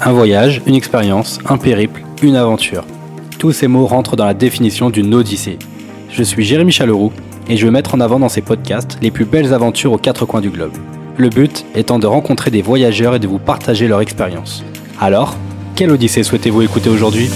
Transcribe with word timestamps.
Un 0.00 0.12
voyage, 0.12 0.60
une 0.66 0.74
expérience, 0.74 1.38
un 1.48 1.56
périple, 1.56 2.02
une 2.22 2.36
aventure. 2.36 2.84
Tous 3.38 3.52
ces 3.52 3.66
mots 3.66 3.86
rentrent 3.86 4.14
dans 4.14 4.26
la 4.26 4.34
définition 4.34 4.90
d'une 4.90 5.14
odyssée. 5.14 5.58
Je 6.10 6.22
suis 6.22 6.44
Jérémy 6.44 6.70
Chaleroux 6.70 7.12
et 7.48 7.56
je 7.56 7.64
veux 7.64 7.72
mettre 7.72 7.94
en 7.94 8.00
avant 8.00 8.18
dans 8.18 8.28
ces 8.28 8.42
podcasts 8.42 8.98
les 9.00 9.10
plus 9.10 9.24
belles 9.24 9.54
aventures 9.54 9.92
aux 9.92 9.98
quatre 9.98 10.26
coins 10.26 10.42
du 10.42 10.50
globe. 10.50 10.74
Le 11.16 11.30
but 11.30 11.64
étant 11.74 11.98
de 11.98 12.06
rencontrer 12.06 12.50
des 12.50 12.62
voyageurs 12.62 13.14
et 13.14 13.18
de 13.18 13.26
vous 13.26 13.38
partager 13.38 13.88
leur 13.88 14.02
expérience. 14.02 14.64
Alors, 15.00 15.34
quelle 15.74 15.90
odyssée 15.90 16.22
souhaitez-vous 16.22 16.62
écouter 16.62 16.90
aujourd'hui? 16.90 17.30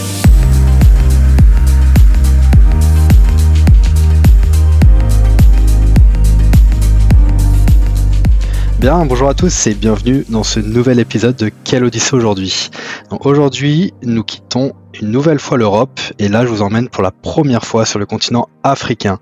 Bien, 8.80 9.04
bonjour 9.04 9.28
à 9.28 9.34
tous 9.34 9.66
et 9.66 9.74
bienvenue 9.74 10.24
dans 10.30 10.42
ce 10.42 10.58
nouvel 10.58 11.00
épisode 11.00 11.36
de 11.36 11.50
Quelle 11.64 11.84
Odyssée 11.84 12.16
aujourd'hui. 12.16 12.70
Aujourd'hui, 13.20 13.92
nous 14.02 14.24
quittons 14.24 14.72
une 14.98 15.10
nouvelle 15.10 15.38
fois 15.38 15.58
l'Europe 15.58 16.00
et 16.18 16.28
là, 16.28 16.46
je 16.46 16.48
vous 16.48 16.62
emmène 16.62 16.88
pour 16.88 17.02
la 17.02 17.10
première 17.10 17.66
fois 17.66 17.84
sur 17.84 17.98
le 17.98 18.06
continent 18.06 18.48
africain. 18.62 19.18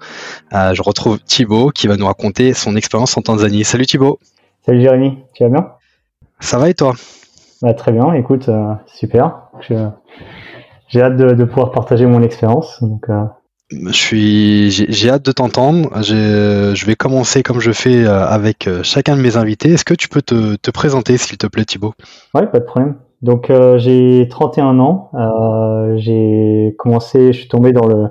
Euh, 0.52 0.74
je 0.74 0.82
retrouve 0.82 1.18
Thibaut 1.18 1.70
qui 1.70 1.88
va 1.88 1.96
nous 1.96 2.06
raconter 2.06 2.52
son 2.52 2.76
expérience 2.76 3.16
en 3.16 3.22
Tanzanie. 3.22 3.64
Salut 3.64 3.84
Thibaut. 3.84 4.20
Salut 4.64 4.80
Jérémy, 4.80 5.18
tu 5.34 5.42
vas 5.42 5.50
bien? 5.50 5.72
Ça 6.38 6.58
va 6.58 6.70
et 6.70 6.74
toi? 6.74 6.94
Bah, 7.60 7.74
Très 7.74 7.90
bien, 7.90 8.12
écoute, 8.12 8.48
euh, 8.48 8.74
super. 8.86 9.48
J'ai 10.88 11.02
hâte 11.02 11.16
de, 11.16 11.44
pouvoir 11.44 11.72
partager 11.72 12.06
mon 12.06 12.22
expérience. 12.22 12.80
Donc, 12.80 13.08
euh, 13.08 13.24
je 13.70 13.92
suis, 13.92 14.70
j'ai 14.70 15.10
hâte 15.10 15.24
de 15.24 15.32
t'entendre. 15.32 15.90
Je 16.02 16.86
vais 16.86 16.96
commencer 16.96 17.42
comme 17.42 17.60
je 17.60 17.72
fais 17.72 18.04
euh, 18.04 18.26
avec 18.26 18.66
euh, 18.66 18.82
chacun 18.82 19.16
de 19.16 19.20
mes 19.20 19.36
invités. 19.36 19.72
Est-ce 19.72 19.84
que 19.84 19.94
tu 19.94 20.08
peux 20.08 20.22
te, 20.22 20.56
te 20.56 20.70
présenter, 20.70 21.16
s'il 21.18 21.36
te 21.36 21.46
plaît, 21.46 21.64
Thibaut? 21.64 21.92
Oui, 22.34 22.42
pas 22.50 22.60
de 22.60 22.64
problème. 22.64 22.96
Donc, 23.20 23.50
euh, 23.50 23.78
j'ai 23.78 24.26
31 24.30 24.78
ans. 24.78 25.10
Euh, 25.14 25.96
j'ai 25.98 26.74
commencé, 26.78 27.32
je 27.32 27.40
suis 27.40 27.48
tombé 27.48 27.72
dans 27.72 27.86
le, 27.86 28.08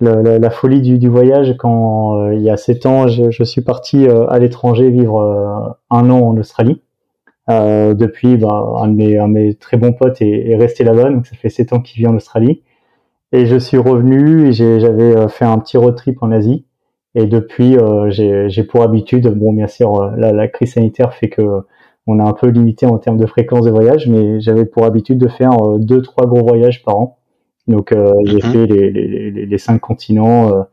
le 0.00 0.38
la, 0.38 0.50
folie 0.50 0.82
du, 0.82 0.98
du, 0.98 1.08
voyage 1.08 1.54
quand, 1.58 2.30
il 2.32 2.42
y 2.42 2.50
a 2.50 2.56
7 2.58 2.86
ans, 2.86 3.08
je, 3.08 3.30
je 3.30 3.44
suis 3.44 3.62
parti 3.62 4.06
à 4.06 4.38
l'étranger 4.38 4.90
vivre 4.90 5.78
un 5.90 6.10
an 6.10 6.18
en 6.18 6.36
Australie. 6.36 6.82
depuis, 7.48 8.36
bah, 8.36 8.74
un, 8.78 8.88
de 8.88 8.94
mes, 8.94 9.16
un 9.16 9.28
de 9.28 9.32
mes 9.32 9.54
très 9.54 9.78
bons 9.78 9.92
potes 9.92 10.20
est, 10.20 10.50
est 10.50 10.56
resté 10.56 10.84
là-bas, 10.84 11.10
donc 11.10 11.26
ça 11.26 11.36
fait 11.36 11.48
7 11.48 11.72
ans 11.72 11.80
qu'il 11.80 12.02
vit 12.02 12.08
en 12.08 12.16
Australie. 12.16 12.62
Et 13.36 13.44
je 13.44 13.58
suis 13.58 13.76
revenu 13.76 14.48
et 14.48 14.52
j'avais 14.52 15.14
euh, 15.14 15.28
fait 15.28 15.44
un 15.44 15.58
petit 15.58 15.76
road 15.76 15.94
trip 15.94 16.22
en 16.22 16.32
Asie. 16.32 16.64
Et 17.14 17.26
depuis, 17.26 17.76
euh, 17.76 18.08
j'ai 18.08 18.62
pour 18.62 18.82
habitude, 18.82 19.28
bon 19.28 19.52
bien 19.52 19.66
sûr, 19.66 19.94
euh, 20.00 20.10
la, 20.16 20.32
la, 20.32 20.48
crise 20.48 20.72
sanitaire 20.72 21.12
fait 21.12 21.28
que 21.28 21.60
on 22.06 22.18
a 22.18 22.24
un 22.24 22.32
peu 22.32 22.48
limité 22.48 22.86
en 22.86 22.96
termes 22.96 23.18
de 23.18 23.26
fréquence 23.26 23.66
de 23.66 23.70
voyage, 23.70 24.08
mais 24.08 24.40
j'avais 24.40 24.64
pour 24.64 24.86
habitude 24.86 25.18
de 25.18 25.28
faire 25.28 25.54
deux, 25.78 26.00
trois 26.00 26.24
gros 26.26 26.46
voyages 26.46 26.82
par 26.82 26.96
an. 26.96 27.18
Donc 27.66 27.92
j'ai 28.24 28.36
mhm. 28.36 28.40
fait 28.40 28.66
les, 28.66 28.90
les, 28.90 29.44
les, 29.44 29.58
cinq 29.58 29.80
continents 29.80 30.66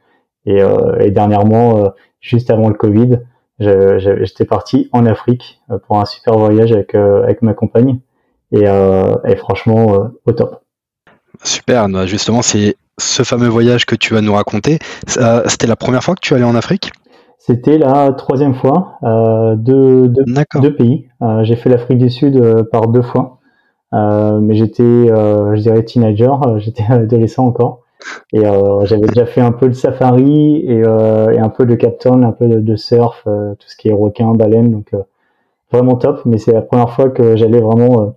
et, 0.45 0.61
et, 1.00 1.09
dernièrement, 1.09 1.91
juste 2.22 2.52
avant 2.52 2.69
le 2.69 2.75
Covid, 2.75 3.22
j'étais 3.58 4.45
parti 4.45 4.89
en 4.91 5.08
Afrique 5.08 5.59
pour 5.88 6.00
un 6.00 6.06
super 6.06 6.38
voyage 6.38 6.72
avec, 6.72 6.94
avec 6.94 7.41
ma 7.41 7.56
compagne 7.56 8.00
et, 8.52 8.66
et 8.66 9.36
franchement 9.36 10.11
au 10.25 10.31
top. 10.34 10.62
Super, 11.44 11.88
justement, 12.06 12.42
c'est 12.42 12.76
ce 12.98 13.23
fameux 13.23 13.48
voyage 13.48 13.86
que 13.86 13.95
tu 13.95 14.14
vas 14.14 14.22
nous 14.22 14.34
raconter. 14.34 14.80
C'était 15.08 15.67
la 15.67 15.75
première 15.75 16.03
fois 16.03 16.16
que 16.16 16.22
tu 16.22 16.34
allais 16.34 16.44
en 16.44 16.56
Afrique? 16.56 16.92
C'était 17.45 17.78
la 17.78 18.14
troisième 18.14 18.56
fois, 18.56 18.94
euh, 19.03 19.56
deux, 19.58 20.08
deux, 20.08 20.75
pays. 20.75 21.09
Euh, 21.22 21.44
j'ai 21.44 21.58
fait 21.58 21.70
l'Afrique 21.70 21.98
du 21.98 22.09
Sud 22.09 22.38
euh, 22.38 22.64
par 22.64 22.88
deux 22.88 23.02
fois, 23.02 23.40
euh, 23.94 24.40
mais 24.40 24.56
j'étais, 24.56 24.84
je 24.84 25.59
dirais, 25.59 25.84
teenager, 25.84 26.31
j'étais 26.58 26.86
adolescent 26.90 27.45
encore. 27.45 27.81
Et 28.31 28.44
j'avais 28.84 29.08
déjà 29.08 29.25
fait 29.25 29.42
un 29.42 29.52
peu 29.52 29.68
de 29.68 29.73
safari 29.73 30.58
et, 30.58 30.80
et 30.80 31.40
un 31.40 31.50
peu 31.50 31.66
de 31.66 31.75
captain, 31.75 32.24
un 32.24 32.31
peu 32.31 32.47
de, 32.47 32.59
de 32.59 32.75
surf, 32.75 33.24
tout 33.24 33.68
ce 33.68 33.75
qui 33.78 33.90
est 33.90 33.94
requin, 33.94 34.34
baleine, 34.34 34.72
donc 34.72 34.91
vraiment 35.72 35.96
top. 35.96 36.22
Mais 36.25 36.38
c'est 36.38 36.52
la 36.52 36.62
première 36.62 36.91
fois 36.91 37.09
que 37.09 37.38
j'allais 37.38 37.62
vraiment 37.62 38.13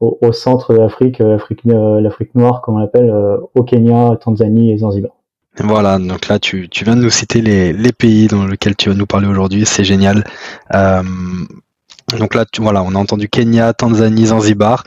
au, 0.00 0.32
centre 0.32 0.72
de 0.72 0.78
l'Afrique, 0.78 1.20
euh, 1.20 1.38
euh, 1.66 2.00
l'Afrique 2.00 2.34
noire, 2.34 2.60
comme 2.62 2.76
on 2.76 2.78
l'appelle, 2.78 3.10
euh, 3.10 3.36
au 3.54 3.62
Kenya, 3.64 4.16
Tanzanie 4.20 4.72
et 4.72 4.78
Zanzibar. 4.78 5.12
Voilà, 5.60 5.98
donc 5.98 6.28
là 6.28 6.38
tu, 6.38 6.68
tu 6.68 6.84
viens 6.84 6.94
de 6.94 7.02
nous 7.02 7.10
citer 7.10 7.40
les, 7.40 7.72
les, 7.72 7.90
pays 7.90 8.28
dans 8.28 8.46
lesquels 8.46 8.76
tu 8.76 8.90
vas 8.90 8.94
nous 8.94 9.06
parler 9.06 9.26
aujourd'hui, 9.26 9.66
c'est 9.66 9.82
génial. 9.82 10.22
Euh, 10.72 11.02
donc 12.16 12.34
là, 12.34 12.44
tu, 12.50 12.62
voilà, 12.62 12.82
on 12.82 12.94
a 12.94 12.98
entendu 12.98 13.28
Kenya, 13.28 13.74
Tanzanie, 13.74 14.26
Zanzibar. 14.26 14.84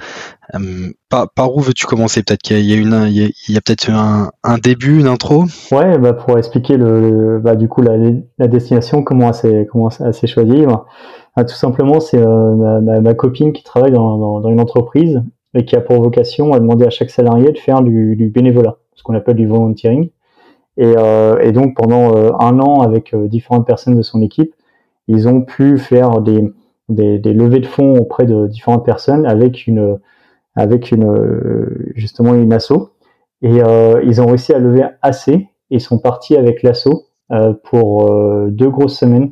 Euh, 0.55 0.89
par, 1.07 1.29
par, 1.29 1.55
où 1.55 1.61
veux-tu 1.61 1.85
commencer? 1.85 2.23
Peut-être 2.23 2.41
qu'il 2.41 2.59
y 2.59 2.73
a, 2.73 2.77
une, 2.77 3.07
il 3.07 3.53
y 3.53 3.57
a, 3.57 3.61
peut-être 3.61 3.91
un, 3.91 4.31
un, 4.43 4.57
début, 4.57 4.99
une 4.99 5.07
intro? 5.07 5.45
Ouais, 5.71 5.97
bah 5.99 6.13
pour 6.13 6.37
expliquer 6.37 6.77
le, 6.77 7.39
bah 7.39 7.55
du 7.55 7.67
coup 7.67 7.81
la, 7.81 7.93
la 8.39 8.47
destination, 8.47 9.03
comment 9.03 9.31
elle 9.43 9.67
comment 9.67 9.89
s'est 9.89 10.27
choisie. 10.27 10.65
Bah, 10.65 10.85
ah, 11.35 11.45
tout 11.45 11.55
simplement, 11.55 11.99
c'est 12.01 12.17
euh, 12.17 12.55
ma, 12.81 12.99
ma, 12.99 13.13
copine 13.13 13.53
qui 13.53 13.63
travaille 13.63 13.91
dans, 13.91 14.17
dans, 14.17 14.41
dans, 14.41 14.49
une 14.49 14.59
entreprise 14.59 15.23
et 15.53 15.63
qui 15.63 15.75
a 15.77 15.81
pour 15.81 16.01
vocation 16.01 16.51
à 16.51 16.59
demander 16.59 16.85
à 16.85 16.89
chaque 16.89 17.09
salarié 17.09 17.51
de 17.51 17.57
faire 17.57 17.81
du, 17.81 18.17
du 18.17 18.29
bénévolat, 18.29 18.77
ce 18.95 19.03
qu'on 19.03 19.13
appelle 19.13 19.37
du 19.37 19.47
volunteering. 19.47 20.09
Et, 20.77 20.93
euh, 20.97 21.39
et 21.39 21.51
donc 21.51 21.75
pendant 21.75 22.15
euh, 22.15 22.31
un 22.39 22.59
an, 22.59 22.81
avec 22.81 23.13
euh, 23.13 23.27
différentes 23.27 23.65
personnes 23.65 23.95
de 23.95 24.01
son 24.01 24.21
équipe, 24.21 24.53
ils 25.07 25.27
ont 25.27 25.41
pu 25.41 25.77
faire 25.77 26.21
des, 26.21 26.43
des, 26.89 27.17
des, 27.19 27.33
levées 27.33 27.59
de 27.59 27.65
fonds 27.65 27.95
auprès 27.97 28.25
de 28.25 28.47
différentes 28.47 28.85
personnes 28.85 29.25
avec 29.25 29.67
une 29.67 29.99
avec 30.55 30.91
une 30.91 31.65
justement 31.95 32.33
une 32.35 32.53
asso. 32.53 32.91
Et 33.41 33.61
euh, 33.63 34.01
ils 34.03 34.21
ont 34.21 34.27
réussi 34.27 34.53
à 34.53 34.59
lever 34.59 34.83
assez 35.01 35.47
et 35.71 35.79
sont 35.79 35.97
partis 35.97 36.35
avec 36.35 36.61
l'asso 36.61 37.07
pour 37.63 38.11
deux 38.49 38.69
grosses 38.69 38.97
semaines 38.97 39.31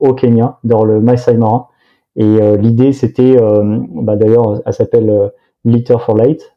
au 0.00 0.14
Kenya, 0.14 0.58
dans 0.64 0.84
le 0.84 1.00
Masai 1.00 1.36
Mara. 1.36 1.68
Et 2.16 2.24
euh, 2.24 2.56
l'idée, 2.56 2.92
c'était, 2.92 3.40
euh, 3.40 3.78
bah, 3.92 4.16
d'ailleurs, 4.16 4.60
elle 4.66 4.72
s'appelle 4.72 5.08
euh, 5.08 5.28
Litter 5.64 5.96
for 6.00 6.16
Light. 6.16 6.54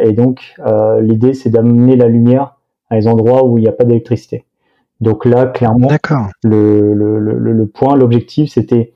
et 0.00 0.12
donc, 0.12 0.54
l'idée, 1.00 1.34
c'est 1.34 1.50
d'amener 1.50 1.96
la 1.96 2.08
lumière 2.08 2.56
à 2.90 2.96
des 2.98 3.06
endroits 3.06 3.44
où 3.44 3.58
il 3.58 3.62
n'y 3.62 3.68
a 3.68 3.72
pas 3.72 3.84
d'électricité. 3.84 4.44
Donc 5.00 5.24
là, 5.24 5.46
clairement, 5.46 5.88
le, 6.42 6.94
le, 6.94 7.18
le, 7.18 7.52
le, 7.52 7.66
point, 7.66 7.96
l'objectif, 7.96 8.50
c'était 8.52 8.92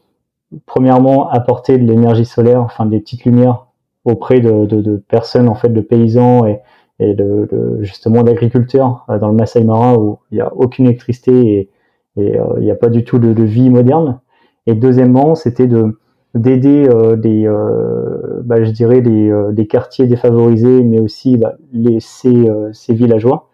premièrement 0.64 1.28
apporter 1.28 1.78
de 1.78 1.84
l'énergie 1.84 2.24
solaire, 2.24 2.62
enfin 2.62 2.86
des 2.86 3.00
petites 3.00 3.24
lumières 3.24 3.66
auprès 4.04 4.40
de, 4.40 4.66
de, 4.66 4.80
de, 4.80 4.96
personnes, 4.96 5.48
en 5.48 5.54
fait, 5.54 5.68
de 5.68 5.80
paysans 5.80 6.46
et, 6.46 6.60
et 6.98 7.14
de, 7.14 7.48
de 7.50 7.82
justement 7.82 8.22
d'agriculteurs 8.22 9.04
dans 9.20 9.28
le 9.28 9.34
Masai 9.34 9.64
Mara 9.64 9.98
où 9.98 10.18
il 10.30 10.36
n'y 10.36 10.40
a 10.40 10.52
aucune 10.54 10.86
électricité 10.86 11.32
et, 11.32 11.70
et 12.16 12.38
euh, 12.38 12.44
il 12.58 12.64
n'y 12.64 12.70
a 12.70 12.76
pas 12.76 12.88
du 12.88 13.04
tout 13.04 13.18
de, 13.18 13.42
vie 13.42 13.70
moderne. 13.70 14.20
Et 14.66 14.74
deuxièmement, 14.74 15.34
c'était 15.34 15.66
de 15.66 15.98
d'aider 16.34 16.86
euh, 16.86 17.16
des, 17.16 17.46
euh, 17.46 18.42
bah, 18.44 18.62
je 18.62 18.70
dirais 18.70 19.00
des, 19.00 19.66
quartiers 19.66 20.06
défavorisés, 20.06 20.82
mais 20.82 21.00
aussi 21.00 21.38
bah, 21.38 21.54
les, 21.72 21.98
ces, 22.00 22.46
ces 22.72 22.94
villageois 22.94 23.48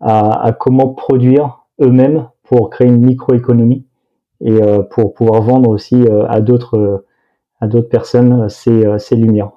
à, 0.00 0.46
à, 0.46 0.52
comment 0.52 0.88
produire 0.88 1.64
eux-mêmes 1.80 2.28
pour 2.42 2.70
créer 2.70 2.88
une 2.88 3.04
microéconomie 3.04 3.84
et 4.40 4.58
pour 4.90 5.14
pouvoir 5.14 5.42
vendre 5.42 5.70
aussi 5.70 6.04
à 6.28 6.40
d'autres 6.40 7.04
à 7.60 7.68
d'autres 7.68 7.88
personnes 7.88 8.48
ces, 8.48 8.84
ces 8.98 9.14
lumières 9.14 9.52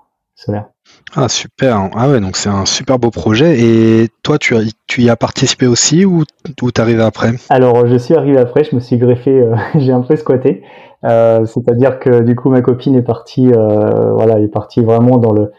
Ah 1.16 1.30
super, 1.30 1.90
ah 1.96 2.10
ouais 2.10 2.20
donc 2.20 2.36
c'est 2.36 2.50
un 2.50 2.66
super 2.66 3.00
beau 3.00 3.10
projet. 3.10 3.60
Et 3.60 4.10
toi 4.22 4.38
tu, 4.38 4.56
y 4.98 5.10
as 5.10 5.16
participé 5.16 5.66
aussi 5.66 6.06
ou, 6.06 6.24
ou 6.62 6.72
t'es 6.72 6.82
arrivé 6.82 7.02
après? 7.02 7.32
Alors 7.50 7.88
je 7.88 7.96
suis 7.96 8.14
arrivé 8.16 8.38
après, 8.38 8.64
je 8.64 8.76
me 8.76 8.82
suis 8.82 8.98
greffé, 8.98 9.32
euh, 9.32 9.56
j'ai 9.76 9.94
un 9.94 10.02
peu 10.02 10.16
squatté, 10.16 10.64
euh, 11.06 11.46
c'est-à-dire 11.46 12.00
que 12.00 12.22
du 12.22 12.36
coup 12.36 12.50
ma 12.50 12.62
copine 12.62 12.96
est 12.96 13.02
partie, 13.02 13.52
euh, 13.52 14.14
voilà, 14.14 14.40
est 14.40 14.50
partie 14.50 14.82
vraiment 14.82 15.18
dans 15.18 15.34
le 15.34 15.52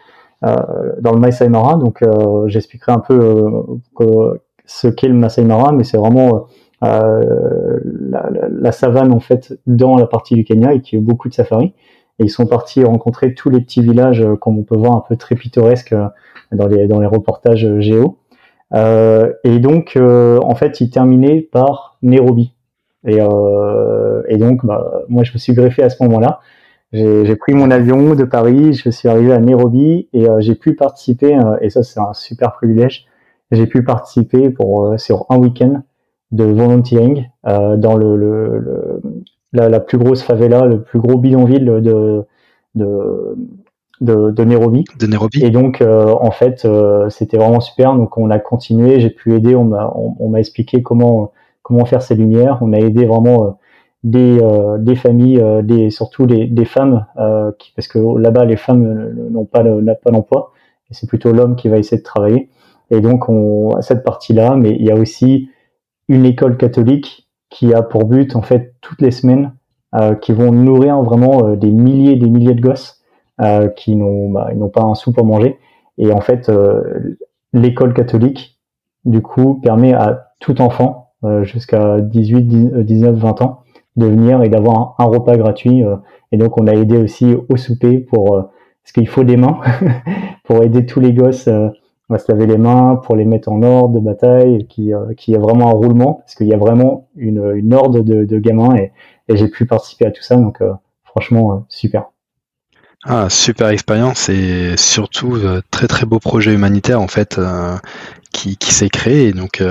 dans 1.00 1.12
le 1.12 1.48
Mara, 1.48 1.74
donc 1.76 2.04
j'expliquerai 2.46 2.92
un 2.92 3.00
peu 3.00 3.64
ce 4.64 4.86
qu'est 4.86 5.08
le 5.08 5.14
Masai 5.14 5.42
Mara, 5.42 5.72
mais 5.72 5.82
c'est 5.82 5.96
vraiment 5.96 6.46
la, 6.82 7.10
la, 8.30 8.48
la, 8.48 8.72
savane 8.72 9.12
en 9.12 9.18
fait 9.18 9.58
dans 9.66 9.96
la 9.96 10.06
partie 10.06 10.34
du 10.34 10.44
Kenya 10.44 10.74
et 10.74 10.82
qui 10.82 10.96
a 10.98 11.00
beaucoup 11.00 11.28
de 11.28 11.34
safari. 11.34 11.72
Et 12.18 12.24
ils 12.24 12.30
sont 12.30 12.46
partis 12.46 12.82
rencontrer 12.82 13.34
tous 13.34 13.50
les 13.50 13.60
petits 13.60 13.82
villages, 13.82 14.22
euh, 14.22 14.36
comme 14.36 14.58
on 14.58 14.62
peut 14.62 14.76
voir, 14.76 14.94
un 14.96 15.04
peu 15.06 15.16
très 15.16 15.34
pittoresques 15.34 15.92
euh, 15.92 16.08
dans 16.52 16.66
les, 16.66 16.86
dans 16.86 17.00
les 17.00 17.06
reportages 17.06 17.64
euh, 17.64 17.80
géo. 17.80 18.18
Euh, 18.74 19.32
et 19.44 19.58
donc, 19.58 19.96
en 19.96 20.54
fait, 20.54 20.80
ils 20.80 20.90
terminaient 20.90 21.40
par 21.40 21.98
Nairobi. 22.02 22.54
Et, 23.06 23.18
et 23.18 24.36
donc, 24.38 24.66
bah, 24.66 25.02
moi, 25.08 25.22
je 25.22 25.32
me 25.32 25.38
suis 25.38 25.52
greffé 25.54 25.82
à 25.82 25.90
ce 25.90 26.02
moment-là. 26.02 26.40
J'ai 26.92 27.36
pris 27.36 27.52
mon 27.52 27.70
avion 27.70 28.14
de 28.14 28.24
Paris, 28.24 28.72
je 28.72 28.90
suis 28.90 29.08
arrivé 29.08 29.32
à 29.32 29.38
Nairobi 29.38 30.08
et 30.12 30.26
j'ai 30.38 30.54
pu 30.54 30.74
participer, 30.74 31.38
et 31.60 31.68
ça 31.68 31.82
c'est 31.82 32.00
un 32.00 32.14
super 32.14 32.52
privilège, 32.52 33.06
j'ai 33.50 33.66
pu 33.66 33.84
participer 33.84 34.50
pour 34.50 34.98
sur 34.98 35.26
un 35.28 35.36
week-end 35.36 35.82
de 36.30 36.44
volunteering 36.44 37.28
dans 37.44 37.96
le, 37.96 38.16
le, 38.16 38.58
le, 38.58 39.02
la, 39.56 39.68
la, 39.68 39.80
plus 39.80 39.98
grosse 39.98 40.22
favela, 40.22 40.66
le 40.66 40.82
plus 40.82 40.98
gros 40.98 41.18
bidonville 41.18 41.64
de, 41.64 42.24
de, 42.74 43.36
de, 44.00 44.30
de 44.30 44.44
Nairobi. 44.44 44.84
De 44.98 45.06
Nairobi. 45.06 45.44
Et 45.44 45.50
donc, 45.50 45.82
en 45.82 46.30
fait, 46.30 46.66
c'était 47.08 47.36
vraiment 47.36 47.60
super. 47.60 47.94
Donc, 47.96 48.16
on 48.18 48.30
a 48.30 48.38
continué. 48.38 49.00
J'ai 49.00 49.10
pu 49.10 49.34
aider. 49.34 49.54
On 49.54 49.64
m'a, 49.64 49.92
on, 49.94 50.28
m'a 50.28 50.38
expliqué 50.38 50.82
comment 50.82 51.32
comment 51.62 51.84
faire 51.84 52.02
ces 52.02 52.14
lumières. 52.14 52.58
On 52.60 52.72
a 52.72 52.78
aidé 52.78 53.06
vraiment 53.06 53.58
des, 54.04 54.38
des 54.78 54.94
familles, 54.94 55.42
des 55.62 55.90
surtout 55.90 56.26
des, 56.26 56.46
des 56.46 56.64
femmes, 56.64 57.06
qui, 57.58 57.72
parce 57.74 57.88
que 57.88 57.98
là-bas, 58.18 58.44
les 58.44 58.56
femmes 58.56 59.14
n'ont 59.30 59.46
pas 59.46 59.62
n'ont 59.62 59.96
pas 60.02 60.10
d'emploi. 60.10 60.52
Et 60.90 60.94
c'est 60.94 61.08
plutôt 61.08 61.32
l'homme 61.32 61.56
qui 61.56 61.68
va 61.68 61.78
essayer 61.78 61.98
de 61.98 62.04
travailler. 62.04 62.50
Et 62.90 63.00
donc, 63.00 63.28
on 63.28 63.74
a 63.76 63.82
cette 63.82 64.04
partie-là. 64.04 64.56
Mais 64.56 64.70
il 64.70 64.84
y 64.84 64.90
a 64.90 64.94
aussi 64.94 65.48
une 66.08 66.24
école 66.24 66.56
catholique 66.56 67.25
qui 67.56 67.72
a 67.72 67.80
pour 67.80 68.04
but, 68.04 68.36
en 68.36 68.42
fait, 68.42 68.74
toutes 68.82 69.00
les 69.00 69.10
semaines, 69.10 69.52
euh, 69.94 70.14
qui 70.14 70.34
vont 70.34 70.52
nourrir 70.52 71.00
vraiment 71.02 71.42
euh, 71.42 71.56
des 71.56 71.70
milliers 71.70 72.12
et 72.12 72.16
des 72.16 72.28
milliers 72.28 72.52
de 72.52 72.60
gosses 72.60 73.00
euh, 73.40 73.68
qui 73.68 73.96
n'ont 73.96 74.28
bah, 74.28 74.50
n'ont 74.54 74.68
pas 74.68 74.82
un 74.82 74.94
sou 74.94 75.10
pour 75.10 75.24
manger. 75.24 75.58
Et 75.96 76.12
en 76.12 76.20
fait, 76.20 76.52
l'école 77.54 77.94
catholique, 77.94 78.60
du 79.06 79.22
coup, 79.22 79.54
permet 79.62 79.94
à 79.94 80.32
tout 80.40 80.60
enfant, 80.60 81.12
jusqu'à 81.40 82.02
18, 82.02 82.84
19, 82.84 83.16
20 83.16 83.40
ans, 83.40 83.60
de 83.96 84.04
venir 84.04 84.42
et 84.42 84.50
d'avoir 84.50 84.94
un, 84.98 85.04
repas 85.04 85.38
gratuit. 85.38 85.82
et 86.32 86.36
donc, 86.36 86.60
on 86.60 86.66
a 86.66 86.74
aidé 86.74 86.98
aussi 86.98 87.34
au 87.48 87.56
souper 87.56 87.96
pour, 87.96 88.32
parce 88.36 88.92
qu'il 88.92 89.08
faut 89.08 89.24
des 89.24 89.38
mains, 89.38 89.58
pour 90.44 90.62
aider 90.62 90.84
tous 90.84 91.00
les 91.00 91.14
gosses 91.14 91.48
on 92.08 92.14
va 92.14 92.20
se 92.20 92.30
laver 92.30 92.46
les 92.46 92.58
mains 92.58 92.96
pour 93.04 93.16
les 93.16 93.24
mettre 93.24 93.50
en 93.50 93.62
ordre 93.62 93.94
de 93.94 94.00
bataille, 94.00 94.66
qui 94.68 94.94
euh, 94.94 95.12
qui 95.16 95.34
a 95.34 95.38
vraiment 95.38 95.70
un 95.70 95.72
roulement, 95.72 96.14
parce 96.14 96.34
qu'il 96.36 96.46
y 96.46 96.54
a 96.54 96.58
vraiment 96.58 97.08
une, 97.16 97.52
une 97.56 97.74
ordre 97.74 98.00
de, 98.00 98.24
de 98.24 98.38
gamins 98.38 98.76
et, 98.76 98.92
et 99.28 99.36
j'ai 99.36 99.48
pu 99.48 99.66
participer 99.66 100.06
à 100.06 100.10
tout 100.10 100.22
ça, 100.22 100.36
donc 100.36 100.60
euh, 100.60 100.72
franchement 101.04 101.52
euh, 101.52 101.56
super. 101.68 102.04
Ah, 103.04 103.28
super 103.28 103.68
expérience 103.68 104.28
et 104.28 104.76
surtout 104.76 105.38
très 105.70 105.86
très 105.86 106.06
beau 106.06 106.18
projet 106.18 106.52
humanitaire 106.52 107.00
en 107.00 107.06
fait 107.06 107.38
qui, 108.32 108.56
qui 108.56 108.74
s'est 108.74 108.88
créé. 108.88 109.32
Donc 109.32 109.62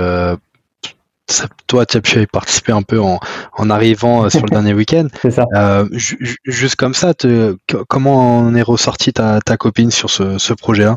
toi, 1.66 1.84
tu 1.84 1.96
as 1.98 2.00
pu 2.00 2.22
y 2.22 2.26
participer 2.26 2.72
un 2.72 2.80
peu 2.80 2.98
en, 2.98 3.20
en 3.52 3.68
arrivant 3.68 4.30
sur 4.30 4.40
le 4.40 4.48
dernier 4.50 4.72
week-end. 4.72 5.08
C'est 5.20 5.32
ça. 5.32 5.44
juste 6.44 6.76
comme 6.76 6.94
ça, 6.94 7.12
te, 7.12 7.58
comment 7.88 8.38
en 8.38 8.54
est 8.54 8.62
ressorti 8.62 9.12
ta, 9.12 9.40
ta 9.42 9.58
copine 9.58 9.90
sur 9.90 10.08
ce, 10.08 10.38
ce 10.38 10.54
projet-là? 10.54 10.96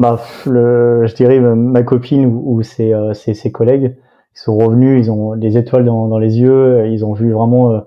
Bah, 0.00 0.18
le, 0.46 1.06
je 1.06 1.14
dirais 1.14 1.38
ma 1.40 1.82
copine 1.82 2.24
ou, 2.24 2.62
ses, 2.62 2.94
euh, 2.94 3.12
ses, 3.12 3.34
ses, 3.34 3.52
collègues, 3.52 3.96
ils 4.34 4.38
sont 4.38 4.56
revenus, 4.56 5.04
ils 5.04 5.10
ont 5.10 5.36
des 5.36 5.58
étoiles 5.58 5.84
dans, 5.84 6.18
les 6.18 6.40
yeux, 6.40 6.86
ils 6.86 7.04
ont 7.04 7.12
vu 7.12 7.32
vraiment. 7.32 7.72
Euh, 7.72 7.80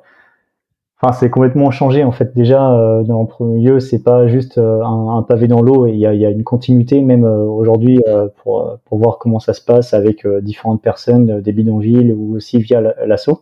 enfin, 1.02 1.12
c'est 1.12 1.32
complètement 1.32 1.72
changé 1.72 2.04
en 2.04 2.12
fait. 2.12 2.36
Déjà, 2.36 2.72
euh, 2.72 3.02
dans 3.02 3.22
le 3.22 3.28
premier 3.28 3.60
lieu, 3.60 3.80
c'est 3.80 4.04
pas 4.04 4.28
juste 4.28 4.60
euh, 4.60 4.84
un, 4.84 5.18
un, 5.18 5.24
pavé 5.24 5.48
dans 5.48 5.64
l'eau, 5.64 5.88
il 5.88 5.96
y 5.96 6.06
a, 6.06 6.14
y 6.14 6.24
a, 6.24 6.30
une 6.30 6.44
continuité 6.44 7.02
même 7.02 7.24
aujourd'hui 7.24 8.00
pour, 8.44 8.78
pour 8.86 9.00
voir 9.00 9.18
comment 9.18 9.40
ça 9.40 9.54
se 9.54 9.66
passe 9.66 9.96
avec 9.96 10.28
différentes 10.44 10.84
personnes, 10.84 11.42
des 11.42 11.52
bidonvilles 11.52 12.14
ou 12.14 12.36
aussi 12.36 12.60
via 12.60 12.80
l'assaut. 13.08 13.42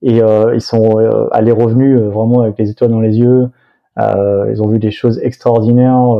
Et 0.00 0.20
ils 0.54 0.60
sont 0.62 0.96
allés 1.30 1.52
revenus 1.52 2.00
vraiment 2.00 2.40
avec 2.40 2.58
les 2.58 2.70
étoiles 2.70 2.90
dans 2.90 3.00
les 3.00 3.18
yeux. 3.18 3.50
ils 3.98 4.62
ont 4.62 4.68
vu 4.68 4.78
des 4.78 4.92
choses 4.92 5.20
extraordinaires 5.22 6.16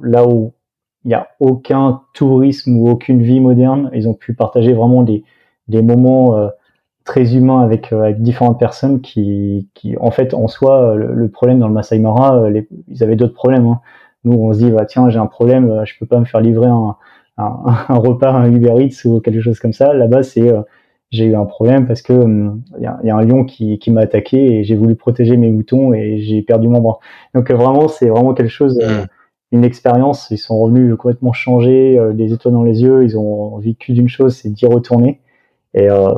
là 0.00 0.28
où 0.28 0.52
il 1.04 1.08
n'y 1.08 1.14
a 1.14 1.28
aucun 1.40 2.02
tourisme 2.14 2.76
ou 2.76 2.88
aucune 2.88 3.22
vie 3.22 3.40
moderne. 3.40 3.90
Ils 3.92 4.08
ont 4.08 4.14
pu 4.14 4.34
partager 4.34 4.72
vraiment 4.72 5.02
des, 5.02 5.24
des 5.68 5.82
moments 5.82 6.36
euh, 6.36 6.48
très 7.04 7.34
humains 7.34 7.60
avec, 7.60 7.92
euh, 7.92 8.02
avec 8.02 8.22
différentes 8.22 8.58
personnes 8.58 9.00
qui, 9.00 9.68
qui, 9.74 9.96
en 9.98 10.10
fait, 10.10 10.34
en 10.34 10.46
soi, 10.48 10.94
le, 10.94 11.28
problème 11.28 11.58
dans 11.58 11.68
le 11.68 11.74
Masai 11.74 11.98
Mara, 11.98 12.36
euh, 12.36 12.50
les, 12.50 12.68
ils 12.88 13.02
avaient 13.02 13.16
d'autres 13.16 13.34
problèmes. 13.34 13.66
Hein. 13.66 13.80
Nous, 14.24 14.32
on 14.32 14.52
se 14.52 14.58
dit, 14.58 14.70
bah, 14.70 14.86
tiens, 14.86 15.08
j'ai 15.10 15.18
un 15.18 15.26
problème, 15.26 15.82
je 15.84 15.94
peux 15.98 16.06
pas 16.06 16.20
me 16.20 16.24
faire 16.24 16.40
livrer 16.40 16.68
un, 16.68 16.96
un, 17.36 17.62
un 17.88 17.96
repas, 17.96 18.32
un 18.32 18.52
Uber 18.52 18.74
Eats 18.78 19.04
ou 19.04 19.20
quelque 19.20 19.40
chose 19.40 19.58
comme 19.58 19.72
ça. 19.72 19.92
Là-bas, 19.92 20.22
c'est 20.22 20.52
j'ai 21.10 21.26
eu 21.26 21.34
un 21.34 21.44
problème 21.44 21.86
parce 21.86 22.00
que 22.00 22.14
hum, 22.14 22.62
il 22.78 22.84
y, 22.84 22.86
a, 22.86 22.98
y, 23.04 23.10
a, 23.10 23.16
un 23.16 23.22
lion 23.22 23.44
qui, 23.44 23.78
qui 23.78 23.90
m'a 23.90 24.00
attaqué 24.00 24.38
et 24.38 24.64
j'ai 24.64 24.76
voulu 24.76 24.94
protéger 24.94 25.36
mes 25.36 25.50
moutons 25.50 25.92
et 25.92 26.20
j'ai 26.20 26.40
perdu 26.40 26.68
mon 26.68 26.80
bras. 26.80 27.00
Donc 27.34 27.50
vraiment, 27.50 27.88
c'est 27.88 28.08
vraiment 28.08 28.32
quelque 28.32 28.48
chose. 28.48 28.78
Mmh 28.78 29.06
une 29.52 29.64
expérience. 29.64 30.28
Ils 30.30 30.38
sont 30.38 30.58
revenus 30.58 30.96
complètement 30.96 31.32
changés, 31.32 31.98
euh, 31.98 32.12
les 32.12 32.32
étoiles 32.32 32.54
dans 32.54 32.64
les 32.64 32.82
yeux. 32.82 33.04
Ils 33.04 33.16
ont 33.16 33.58
vécu 33.58 33.92
d'une 33.92 34.08
chose, 34.08 34.34
c'est 34.34 34.48
d'y 34.48 34.66
retourner. 34.66 35.20
Et, 35.74 35.88
euh, 35.88 36.08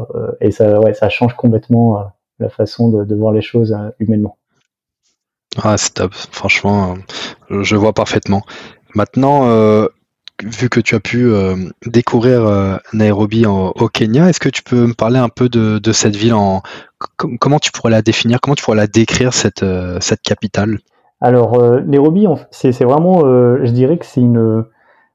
et 0.41 0.51
ça, 0.51 1.09
change 1.11 1.35
complètement 1.35 1.99
euh, 1.99 2.03
la 2.39 2.49
façon 2.49 2.89
de, 2.89 3.15
voir 3.15 3.33
les 3.33 3.43
choses 3.43 3.77
humainement. 3.99 4.39
Ah, 5.63 5.77
c'est 5.77 5.95
top. 5.95 6.13
Franchement, 6.15 6.97
je 7.51 7.77
vois 7.77 7.93
parfaitement. 7.93 8.43
Maintenant, 8.95 9.49
euh, 9.49 9.87
vu 10.43 10.69
que 10.69 10.81
tu 10.81 10.97
as 10.97 11.01
pu 11.01 11.27
euh, 11.27 11.57
découvrir 11.87 12.81
Nairobi 12.93 13.47
au 13.47 13.89
Kenya, 13.89 14.29
est-ce 14.29 14.41
que 14.41 14.49
tu 14.49 14.63
peux 14.63 14.87
me 14.87 14.95
parler 14.95 15.19
un 15.19 15.29
peu 15.29 15.49
de, 15.49 15.93
cette 15.93 16.17
ville 16.17 16.35
en 16.35 16.63
comment 17.19 17.59
tu 17.59 17.71
pourrais 17.71 17.91
la 17.91 18.03
définir, 18.03 18.41
comment 18.41 18.55
tu 18.55 18.65
pourrais 18.65 18.77
la 18.77 18.87
décrire 18.87 19.33
cette 19.33 19.63
capitale? 20.25 20.79
Alors, 21.25 21.59
euh, 21.59 21.81
Nairobi, 21.81 22.27
c'est 22.51 22.85
vraiment, 22.85 23.25
euh, 23.25 23.65
je 23.65 23.73
dirais 23.73 23.97
que 23.97 24.05
c'est 24.05 24.21
une... 24.21 24.67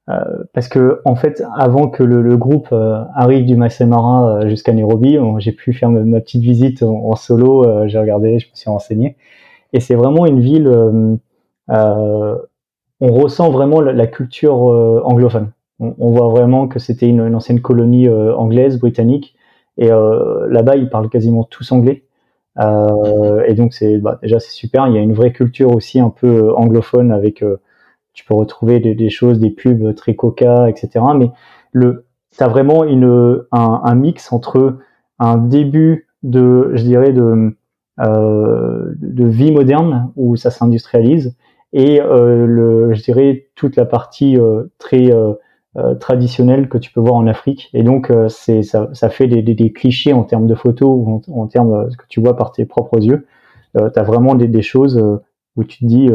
Euh, 0.09 0.25
parce 0.53 0.67
que 0.67 1.01
en 1.05 1.13
fait, 1.13 1.43
avant 1.55 1.87
que 1.87 2.01
le, 2.01 2.35
groupe 2.35 2.73
arrive 3.13 3.45
du 3.45 3.55
Masai 3.55 3.85
Mara 3.85 4.47
jusqu'à 4.47 4.73
Nairobi, 4.73 5.19
j'ai 5.37 5.51
pu 5.51 5.71
faire 5.71 5.91
ma, 5.91 6.19
petite 6.19 6.41
visite 6.41 6.81
en, 6.81 7.15
solo, 7.15 7.87
j'ai 7.87 7.99
regardé, 7.99 8.39
je 8.39 8.47
me 8.47 8.55
suis 8.55 8.71
renseigné. 8.71 9.17
Et 9.71 9.79
c'est 9.79 9.93
vraiment 9.93 10.25
une 10.25 10.39
ville, 10.39 10.67
on 11.69 12.39
ressent 13.01 13.51
vraiment 13.51 13.79
la, 13.79 14.07
culture 14.07 14.55
anglophone. 15.05 15.51
On, 15.79 16.09
voit 16.09 16.29
vraiment 16.29 16.67
que 16.67 16.79
c'était 16.79 17.07
une, 17.07 17.21
une, 17.21 17.35
ancienne 17.35 17.61
colonie 17.61 18.09
anglaise, 18.09 18.79
britannique. 18.79 19.35
Et 19.77 19.89
là-bas, 19.89 20.75
ils 20.75 20.89
parlent 20.89 21.09
quasiment 21.09 21.43
tous 21.43 21.71
anglais. 21.71 22.03
Euh, 22.59 23.43
et 23.47 23.53
donc 23.53 23.73
c'est 23.73 23.97
bah, 23.97 24.19
déjà 24.21 24.39
c'est 24.39 24.51
super. 24.51 24.87
Il 24.87 24.95
y 24.95 24.97
a 24.97 25.01
une 25.01 25.13
vraie 25.13 25.31
culture 25.31 25.73
aussi 25.73 25.99
un 25.99 26.09
peu 26.09 26.27
euh, 26.27 26.55
anglophone 26.55 27.11
avec 27.11 27.41
euh, 27.41 27.57
tu 28.13 28.25
peux 28.25 28.33
retrouver 28.33 28.79
des, 28.79 29.09
choses, 29.09 29.39
des 29.39 29.51
pubs 29.51 29.95
très 29.95 30.15
coca, 30.15 30.69
etc. 30.69 31.05
Mais 31.15 31.31
le 31.71 32.05
t'as 32.37 32.47
vraiment 32.47 32.83
une 32.83 33.43
un, 33.51 33.95
mix 33.95 34.31
entre 34.33 34.77
un 35.19 35.37
début 35.37 36.07
de 36.23 36.71
je 36.73 36.83
dirais 36.83 37.13
de 37.13 37.55
euh, 38.01 38.93
de 38.97 39.25
vie 39.25 39.51
moderne 39.51 40.11
où 40.15 40.35
ça 40.35 40.51
s'industrialise 40.51 41.35
et 41.71 42.01
euh, 42.01 42.45
le 42.45 42.93
je 42.93 43.03
dirais 43.03 43.47
toute 43.55 43.75
la 43.77 43.85
partie 43.85 44.37
très 44.79 45.11
euh, 45.77 45.93
traditionnel 45.93 46.67
que 46.67 46.79
tu 46.79 46.91
peux 46.91 46.99
voir 46.99 47.13
en 47.13 47.27
Afrique. 47.27 47.69
Et 47.75 47.83
donc, 47.83 48.09
euh, 48.09 48.27
c'est 48.27 48.63
ça, 48.63 48.89
ça, 48.93 49.07
fait 49.11 49.27
des, 49.27 49.71
clichés 49.71 50.13
en 50.13 50.23
termes 50.23 50.47
de 50.47 50.55
photos 50.55 50.89
ou 50.89 51.21
en, 51.31 51.45
termes 51.45 51.85
de 51.85 51.91
ce 51.91 51.97
que 51.97 52.05
tu 52.09 52.19
vois 52.19 52.35
par 52.35 52.51
tes 52.51 52.65
propres 52.65 52.97
yeux. 52.99 53.27
Euh, 53.77 53.91
tu 53.91 53.99
as 53.99 54.01
vraiment 54.01 54.33
des, 54.33 54.61
choses 54.63 54.99
où 55.55 55.63
tu 55.63 55.77
te 55.77 55.85
dis, 55.85 56.09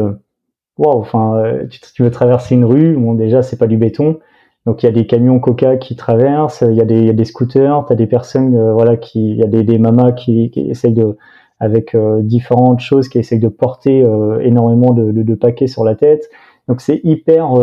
wow, 0.77 0.99
enfin, 0.99 1.41
tu, 1.69 2.03
veux 2.03 2.11
traverser 2.11 2.55
une 2.55 2.65
rue, 2.65 2.97
bon, 2.97 3.13
déjà, 3.13 3.43
c'est 3.43 3.55
pas 3.55 3.67
du 3.67 3.77
béton. 3.77 4.19
Donc, 4.65 4.83
il 4.83 4.87
y 4.87 4.89
a 4.89 4.91
des 4.91 5.07
camions 5.07 5.39
Coca 5.39 5.77
qui 5.77 5.95
traversent, 5.95 6.61
il 6.69 6.75
y, 6.75 6.81
a 6.81 6.85
des, 6.85 7.05
y 7.05 7.09
a 7.09 7.13
des 7.13 7.23
scooters, 7.23 7.85
tu 7.87 7.93
as 7.93 7.95
des 7.95 8.07
personnes, 8.07 8.73
voilà, 8.73 8.97
qui, 8.97 9.29
il 9.29 9.37
y 9.37 9.43
a 9.43 9.47
des, 9.47 9.63
des 9.63 9.79
mamas 9.79 10.11
qui, 10.11 10.51
essayent 10.53 10.91
de, 10.91 11.15
avec 11.61 11.95
différentes 12.23 12.81
choses, 12.81 13.07
qui 13.07 13.19
essayent 13.19 13.39
de 13.39 13.47
porter 13.47 14.05
énormément 14.41 14.91
de, 14.91 15.35
paquets 15.35 15.67
sur 15.67 15.85
la 15.85 15.95
tête. 15.95 16.29
Donc, 16.67 16.81
c'est 16.81 16.99
hyper, 17.05 17.53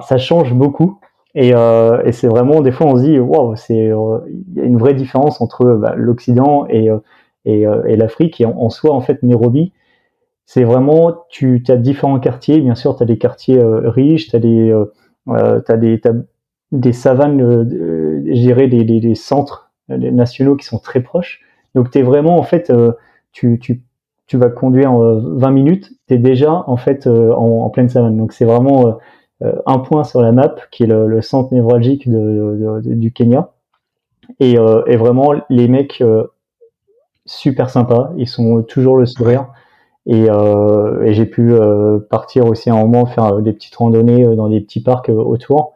ça 0.00 0.16
change 0.16 0.54
beaucoup. 0.54 1.00
Et, 1.34 1.54
euh, 1.54 2.02
et 2.04 2.12
c'est 2.12 2.26
vraiment, 2.28 2.60
des 2.60 2.72
fois, 2.72 2.86
on 2.86 2.96
se 2.96 3.02
dit, 3.02 3.18
waouh, 3.18 3.56
c'est, 3.56 3.90
euh, 3.90 4.18
il 4.28 4.54
y 4.54 4.60
a 4.60 4.64
une 4.64 4.78
vraie 4.78 4.94
différence 4.94 5.40
entre 5.40 5.64
bah, 5.76 5.94
l'Occident 5.96 6.66
et, 6.68 6.90
euh, 6.90 6.98
et, 7.44 7.66
euh, 7.66 7.96
l'Afrique. 7.96 8.40
Et 8.40 8.44
en, 8.44 8.68
soi, 8.70 8.92
en 8.92 9.00
fait, 9.00 9.22
Nairobi, 9.22 9.72
c'est 10.44 10.64
vraiment, 10.64 11.24
tu 11.30 11.62
as 11.68 11.76
différents 11.76 12.20
quartiers. 12.20 12.60
Bien 12.60 12.74
sûr, 12.74 12.96
tu 12.96 13.02
as 13.02 13.06
des 13.06 13.18
quartiers 13.18 13.60
riches, 13.62 14.28
tu 14.28 14.36
as 14.36 14.40
des, 14.40 14.74
des, 15.26 16.00
as 16.04 16.12
des 16.72 16.92
savanes, 16.92 17.66
je 18.26 18.32
dirais, 18.32 18.68
des, 18.68 19.14
centres 19.14 19.70
nationaux 19.88 20.56
qui 20.56 20.66
sont 20.66 20.78
très 20.78 21.00
proches. 21.00 21.40
Donc, 21.74 21.90
tu 21.90 21.98
es 21.98 22.02
vraiment, 22.02 22.36
en 22.36 22.42
fait, 22.42 22.70
tu, 23.32 23.58
tu, 23.58 23.82
tu 24.26 24.36
vas 24.36 24.50
conduire 24.50 24.92
20 24.92 25.50
minutes, 25.50 25.92
tu 26.08 26.14
es 26.14 26.18
déjà, 26.18 26.64
en 26.66 26.76
fait, 26.76 27.06
en, 27.06 27.64
en 27.64 27.70
pleine 27.70 27.88
savane. 27.88 28.18
Donc, 28.18 28.32
c'est 28.34 28.44
vraiment 28.44 28.88
euh, 28.88 28.92
un 29.66 29.78
point 29.78 30.04
sur 30.04 30.22
la 30.22 30.32
map 30.32 30.54
qui 30.70 30.84
est 30.84 30.86
le, 30.86 31.22
centre 31.22 31.52
névralgique 31.52 32.08
du 32.08 33.12
Kenya. 33.12 33.50
Et, 34.40 34.58
euh, 34.58 34.82
et, 34.86 34.96
vraiment, 34.96 35.32
les 35.50 35.68
mecs 35.68 36.00
euh, 36.00 36.24
super 37.26 37.70
sympas, 37.70 38.12
ils 38.16 38.28
sont 38.28 38.62
toujours 38.62 38.96
le 38.96 39.06
sourire. 39.06 39.48
Et, 40.06 40.26
et 40.26 41.14
j'ai 41.14 41.26
pu 41.26 41.54
partir 42.10 42.46
aussi 42.46 42.70
un 42.70 42.76
moment 42.76 43.06
faire 43.06 43.36
des 43.36 43.52
petites 43.52 43.76
randonnées 43.76 44.34
dans 44.34 44.48
des 44.48 44.60
petits 44.60 44.82
parcs 44.82 45.08
autour. 45.10 45.74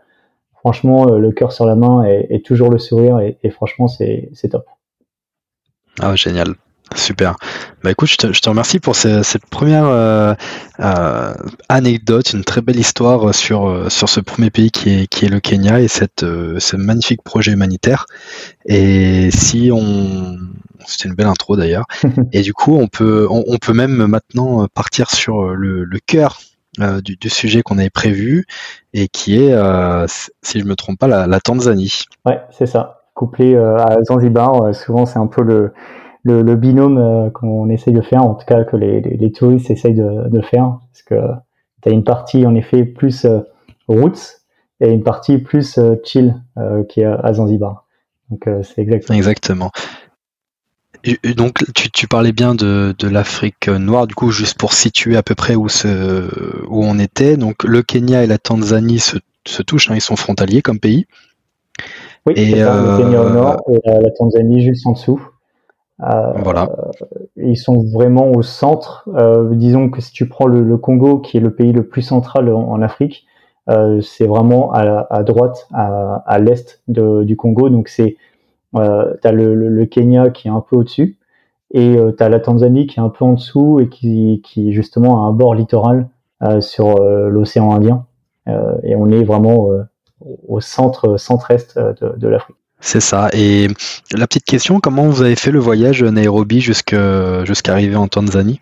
Franchement, 0.55 1.05
le 1.05 1.31
cœur 1.31 1.53
sur 1.53 1.65
la 1.65 1.77
main 1.77 2.03
et, 2.05 2.43
toujours 2.43 2.69
le 2.71 2.79
sourire 2.79 3.21
et, 3.21 3.51
franchement, 3.51 3.87
c'est 3.87 4.49
top. 4.51 4.67
Ah, 6.01 6.17
génial. 6.17 6.57
Super. 6.95 7.37
Bah 7.83 7.91
écoute, 7.91 8.09
je 8.09 8.17
te, 8.17 8.33
je 8.33 8.41
te 8.41 8.49
remercie 8.49 8.79
pour 8.79 8.95
cette 8.95 9.47
première 9.47 9.87
euh, 9.87 10.35
euh, 10.79 11.35
anecdote, 11.69 12.33
une 12.33 12.45
très 12.45 12.61
belle 12.61 12.79
histoire 12.79 13.35
sur 13.35 13.67
euh, 13.67 13.89
sur 13.89 14.09
ce 14.09 14.21
premier 14.21 14.51
pays 14.51 14.71
qui 14.71 14.91
est 14.91 15.07
qui 15.09 15.25
est 15.25 15.29
le 15.29 15.41
Kenya 15.41 15.81
et 15.81 15.89
cette 15.89 16.21
ce 16.23 16.77
magnifique 16.77 17.23
projet 17.23 17.53
humanitaire. 17.53 18.07
Et 18.67 19.31
si 19.33 19.71
on 19.73 20.39
c'était 20.87 21.09
une 21.09 21.17
belle 21.17 21.27
intro 21.27 21.57
d'ailleurs. 21.57 21.87
et 22.33 22.43
du 22.43 22.55
coup, 22.55 22.77
on 22.77 22.87
peut 22.87 23.27
on, 23.29 23.59
peut 23.59 23.73
même 23.73 24.07
maintenant 24.07 24.69
partir 24.69 25.11
sur 25.11 25.55
le, 25.55 25.83
le 25.83 25.99
cœur 25.99 26.39
du, 26.79 27.17
du, 27.17 27.29
sujet 27.29 27.63
qu'on 27.63 27.79
avait 27.79 27.91
prévu 27.91 28.45
et 28.93 29.09
qui 29.09 29.43
est, 29.43 29.57
si 30.43 30.61
je 30.61 30.65
me 30.65 30.77
trompe 30.77 30.99
pas, 30.99 31.09
la, 31.09 31.27
la 31.27 31.41
Tanzanie. 31.41 32.05
Ouais, 32.25 32.41
c'est 32.51 32.67
ça. 32.67 33.03
Couplé 33.15 33.57
à 33.57 33.97
Zanzibar, 34.05 34.75
souvent 34.75 35.07
c'est 35.07 35.19
un 35.19 35.27
peu 35.27 35.43
le 35.43 35.73
le, 36.27 36.57
binôme 36.57 36.99
euh, 36.99 37.31
qu'on 37.31 37.69
essaye 37.69 37.95
de 37.95 38.01
faire, 38.01 38.23
en 38.23 38.35
tout 38.35 38.47
cas 38.47 38.65
que 38.65 38.77
les, 38.77 39.33
touristes 39.33 39.71
essayent 39.71 39.95
de, 39.95 40.41
faire, 40.43 40.79
parce 40.93 41.03
que 41.03 41.15
tu 41.83 41.89
as 41.89 41.93
une 41.93 42.05
partie 42.05 42.47
en 42.47 42.55
effet 42.55 42.85
plus 42.85 43.25
euh, 43.25 43.41
roots 43.89 44.43
et 44.81 44.91
une 44.91 45.03
partie 45.03 45.39
plus 45.39 45.79
euh, 45.79 45.95
chill 46.05 46.35
qui 46.89 47.01
est 47.01 47.05
à 47.05 47.33
Zanzibar. 47.33 47.87
Donc 48.31 48.49
c'est 48.63 48.83
exactement. 48.83 49.17
Exactement. 49.17 49.71
donc 51.37 51.65
tu, 51.75 52.09
parlais 52.09 52.33
bien 52.33 52.55
de, 52.55 52.95
l'Afrique 53.09 53.69
noire, 53.69 54.07
du 54.07 54.15
coup 54.15 54.31
juste 54.31 54.59
pour 54.59 54.73
situer 54.73 55.17
à 55.17 55.23
peu 55.23 55.35
près 55.35 55.55
où, 55.55 55.69
ce, 55.69 56.67
où 56.67 56.85
on 56.85 56.99
était. 56.99 57.37
Donc 57.37 57.63
le 57.63 57.83
Kenya 57.83 58.25
et 58.25 58.27
la 58.27 58.39
Tanzanie 58.39 58.99
se, 58.99 59.63
touchent, 59.63 59.91
hein, 59.91 59.95
ils 59.95 60.01
sont 60.01 60.17
frontaliers 60.17 60.63
comme 60.63 60.81
pays. 60.81 61.07
Oui, 62.27 62.33
et 62.37 62.57
le 62.57 62.99
Kenya 62.99 63.23
au 63.23 63.31
nord 63.31 63.63
et 63.69 63.81
la 63.85 64.11
Tanzanie 64.11 64.63
juste 64.63 64.87
en 64.87 64.93
dessous. 64.93 65.21
Euh, 66.03 66.33
voilà. 66.37 66.71
Ils 67.37 67.57
sont 67.57 67.83
vraiment 67.83 68.33
au 68.33 68.43
centre. 68.43 69.09
Euh, 69.15 69.55
disons 69.55 69.91
que 69.91 70.01
si 70.01 70.13
tu 70.13 70.29
prends 70.29 70.47
le, 70.47 70.77
Congo, 70.77 71.19
qui 71.19 71.37
est 71.37 71.41
le 71.41 71.55
pays 71.55 71.73
le 71.73 71.87
plus 71.87 72.03
central 72.03 72.53
en, 72.53 72.83
Afrique, 72.83 73.27
euh, 73.69 74.01
c'est 74.01 74.27
vraiment 74.27 74.73
à, 74.73 75.07
à, 75.11 75.23
droite, 75.23 75.69
à, 75.73 76.23
à 76.27 76.39
l'est 76.39 76.83
du 76.89 77.37
Congo. 77.37 77.69
Donc 77.69 77.89
c'est, 77.89 78.17
euh, 78.77 79.15
t'as 79.23 79.33
le, 79.33 79.55
le, 79.55 79.87
Kenya 79.87 80.31
qui 80.31 80.49
est 80.49 80.51
un 80.51 80.61
peu 80.61 80.77
au-dessus, 80.77 81.19
et 81.73 81.97
euh, 81.97 82.13
t'as 82.13 82.29
la 82.29 82.41
Tanzanie 82.41 82.87
qui 82.87 83.01
est 83.01 83.03
un 83.03 83.09
peu 83.09 83.25
en 83.25 83.33
dessous 83.35 83.81
et 83.81 83.89
qui, 83.89 84.43
qui 84.45 84.73
justement 84.73 85.25
a 85.25 85.29
un 85.29 85.33
bord 85.33 85.55
littoral 85.55 86.09
euh, 86.43 86.61
sur 86.61 87.01
l'océan 87.01 87.73
Indien. 87.73 88.07
et 88.83 88.95
on 88.95 89.11
est 89.11 89.25
vraiment 89.25 89.69
au 90.49 90.61
centre, 90.61 91.17
centre-est 91.17 91.79
de, 91.79 92.17
de 92.17 92.29
l'Afrique. 92.29 92.57
C'est 92.81 93.01
ça. 93.01 93.29
Et 93.33 93.69
la 94.15 94.27
petite 94.27 94.45
question, 94.45 94.81
comment 94.81 95.05
vous 95.05 95.23
avez 95.23 95.37
fait 95.37 95.51
le 95.51 95.59
voyage 95.59 96.03
Nairobi 96.03 96.61
jusqu'à 96.61 97.45
arriver 97.69 97.97
en 97.97 98.07
Tanzanie? 98.07 98.61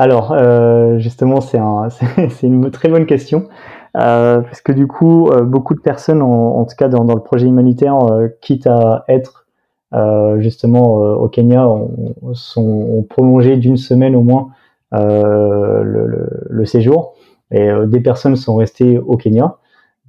Alors, 0.00 0.32
euh, 0.32 0.98
justement, 0.98 1.42
c'est 1.42 1.58
un, 1.58 1.88
une 2.42 2.70
très 2.70 2.88
bonne 2.88 3.04
question. 3.04 3.48
Euh, 3.98 4.40
parce 4.40 4.62
que 4.62 4.72
du 4.72 4.86
coup, 4.86 5.28
euh, 5.28 5.42
beaucoup 5.42 5.74
de 5.74 5.80
personnes, 5.80 6.22
en, 6.22 6.64
tout 6.64 6.74
cas 6.74 6.88
dans, 6.88 7.04
le 7.04 7.20
projet 7.20 7.46
humanitaire, 7.46 7.98
quitte 8.40 8.66
à 8.66 9.04
être 9.08 9.46
justement 10.38 10.94
au 10.94 11.28
Kenya, 11.28 11.68
ont, 11.68 13.06
prolongé 13.10 13.58
d'une 13.58 13.76
semaine 13.76 14.16
au 14.16 14.22
moins 14.22 14.48
le, 14.92 16.64
séjour. 16.64 17.14
Et 17.50 17.68
des 17.86 18.00
personnes 18.00 18.36
sont 18.36 18.56
restées 18.56 18.96
au 18.96 19.18
Kenya 19.18 19.56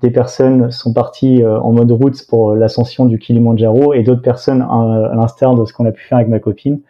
des 0.01 0.09
personnes 0.09 0.71
sont 0.71 0.93
parties 0.93 1.43
euh, 1.43 1.59
en 1.59 1.71
mode 1.71 1.91
route 1.91 2.25
pour 2.27 2.55
l'ascension 2.55 3.05
du 3.05 3.19
Kilimanjaro 3.19 3.93
et 3.93 4.03
d'autres 4.03 4.21
personnes, 4.21 4.61
à 4.61 5.11
l'instar 5.15 5.55
de 5.55 5.65
ce 5.65 5.73
qu'on 5.73 5.85
a 5.85 5.91
pu 5.91 6.03
faire 6.03 6.17
avec 6.17 6.27
ma 6.27 6.39
copine, 6.39 6.81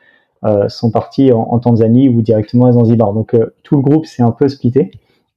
euh, 0.46 0.70
sont 0.70 0.92
parties 0.92 1.32
en, 1.34 1.60
Tanzanie 1.60 2.10
ou 2.10 2.22
directement 2.22 2.68
à 2.68 2.72
Zanzibar. 2.72 3.14
Donc 3.14 3.34
euh, 3.34 3.54
tout 3.64 3.76
le 3.76 3.82
groupe 3.82 4.06
s'est 4.06 4.24
un 4.24 4.32
peu 4.32 4.48
splitté 4.48 4.92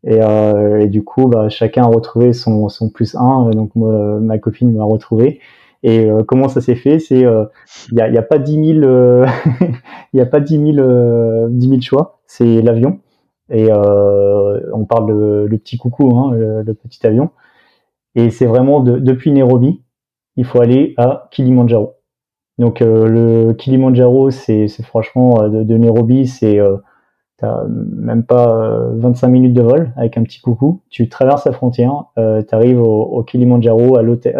et, 0.07 0.87
du 0.89 1.03
coup 1.03 1.29
bah, 1.29 1.49
chacun 1.49 1.85
a 1.85 1.87
retrouvé 1.87 2.33
son, 2.33 2.69
plus 2.93 3.17
un. 3.17 3.51
Donc 3.51 3.71
moi, 3.75 4.21
ma 4.21 4.39
copine 4.39 4.73
m'a 4.73 4.85
retrouvé. 4.85 5.41
Et 5.83 6.09
comment 6.27 6.49
ça 6.49 6.61
s'est 6.63 6.77
fait? 6.77 6.99
Il 7.11 7.39
n'y 7.93 8.01
a, 8.01 8.23
pas 8.23 8.39
10 8.39 8.81
000 8.81 9.27
il 10.13 10.19
y 10.19 10.21
a 10.21 10.27
pas 10.27 10.41
10 10.41 10.75
000 10.75 11.49
10 11.49 11.69
000 11.69 11.81
choix. 11.81 12.21
C'est 12.27 12.63
l'avion 12.63 13.01
et 13.51 13.71
on 13.73 14.85
parle 14.85 15.09
de 15.09 15.47
le 15.49 15.59
petit 15.59 15.79
coucou, 15.79 16.15
hein, 16.17 16.33
le 16.33 16.75
petit 16.75 17.07
avion. 17.07 17.31
Et 18.15 18.31
c'est 18.31 18.47
vraiment 18.47 18.81
de, 18.81 18.99
depuis 18.99 19.33
Nairobi, 19.33 19.83
il 20.37 20.45
faut 20.45 20.61
aller 20.61 20.95
à 20.97 21.29
Kilimandjaro. 21.31 21.95
Donc 22.59 22.83
euh, 22.83 23.07
le 23.07 23.53
Kilimandjaro, 23.55 24.31
c'est 24.31 24.69
franchement 24.83 25.43
euh, 25.43 25.49
de, 25.49 25.63
de, 25.65 25.77
Nairobi, 25.77 26.27
c'est 26.27 26.61
euh, 26.61 26.77
même 27.69 28.25
pas 28.25 28.89
25 28.95 29.29
minutes 29.29 29.53
de 29.53 29.63
vol 29.63 29.93
avec 29.97 30.17
un 30.17 30.23
petit 30.23 30.41
coucou. 30.41 30.83
Tu 30.89 31.09
traverses 31.09 31.45
la 31.45 31.53
frontière, 31.53 32.05
euh, 32.17 32.43
tu 32.43 32.55
arrives 32.55 32.81
au, 32.81 33.03
au 33.03 33.23
Kilimandjaro 33.23 33.97
à 33.99 34.03
l'hôtel, 34.03 34.35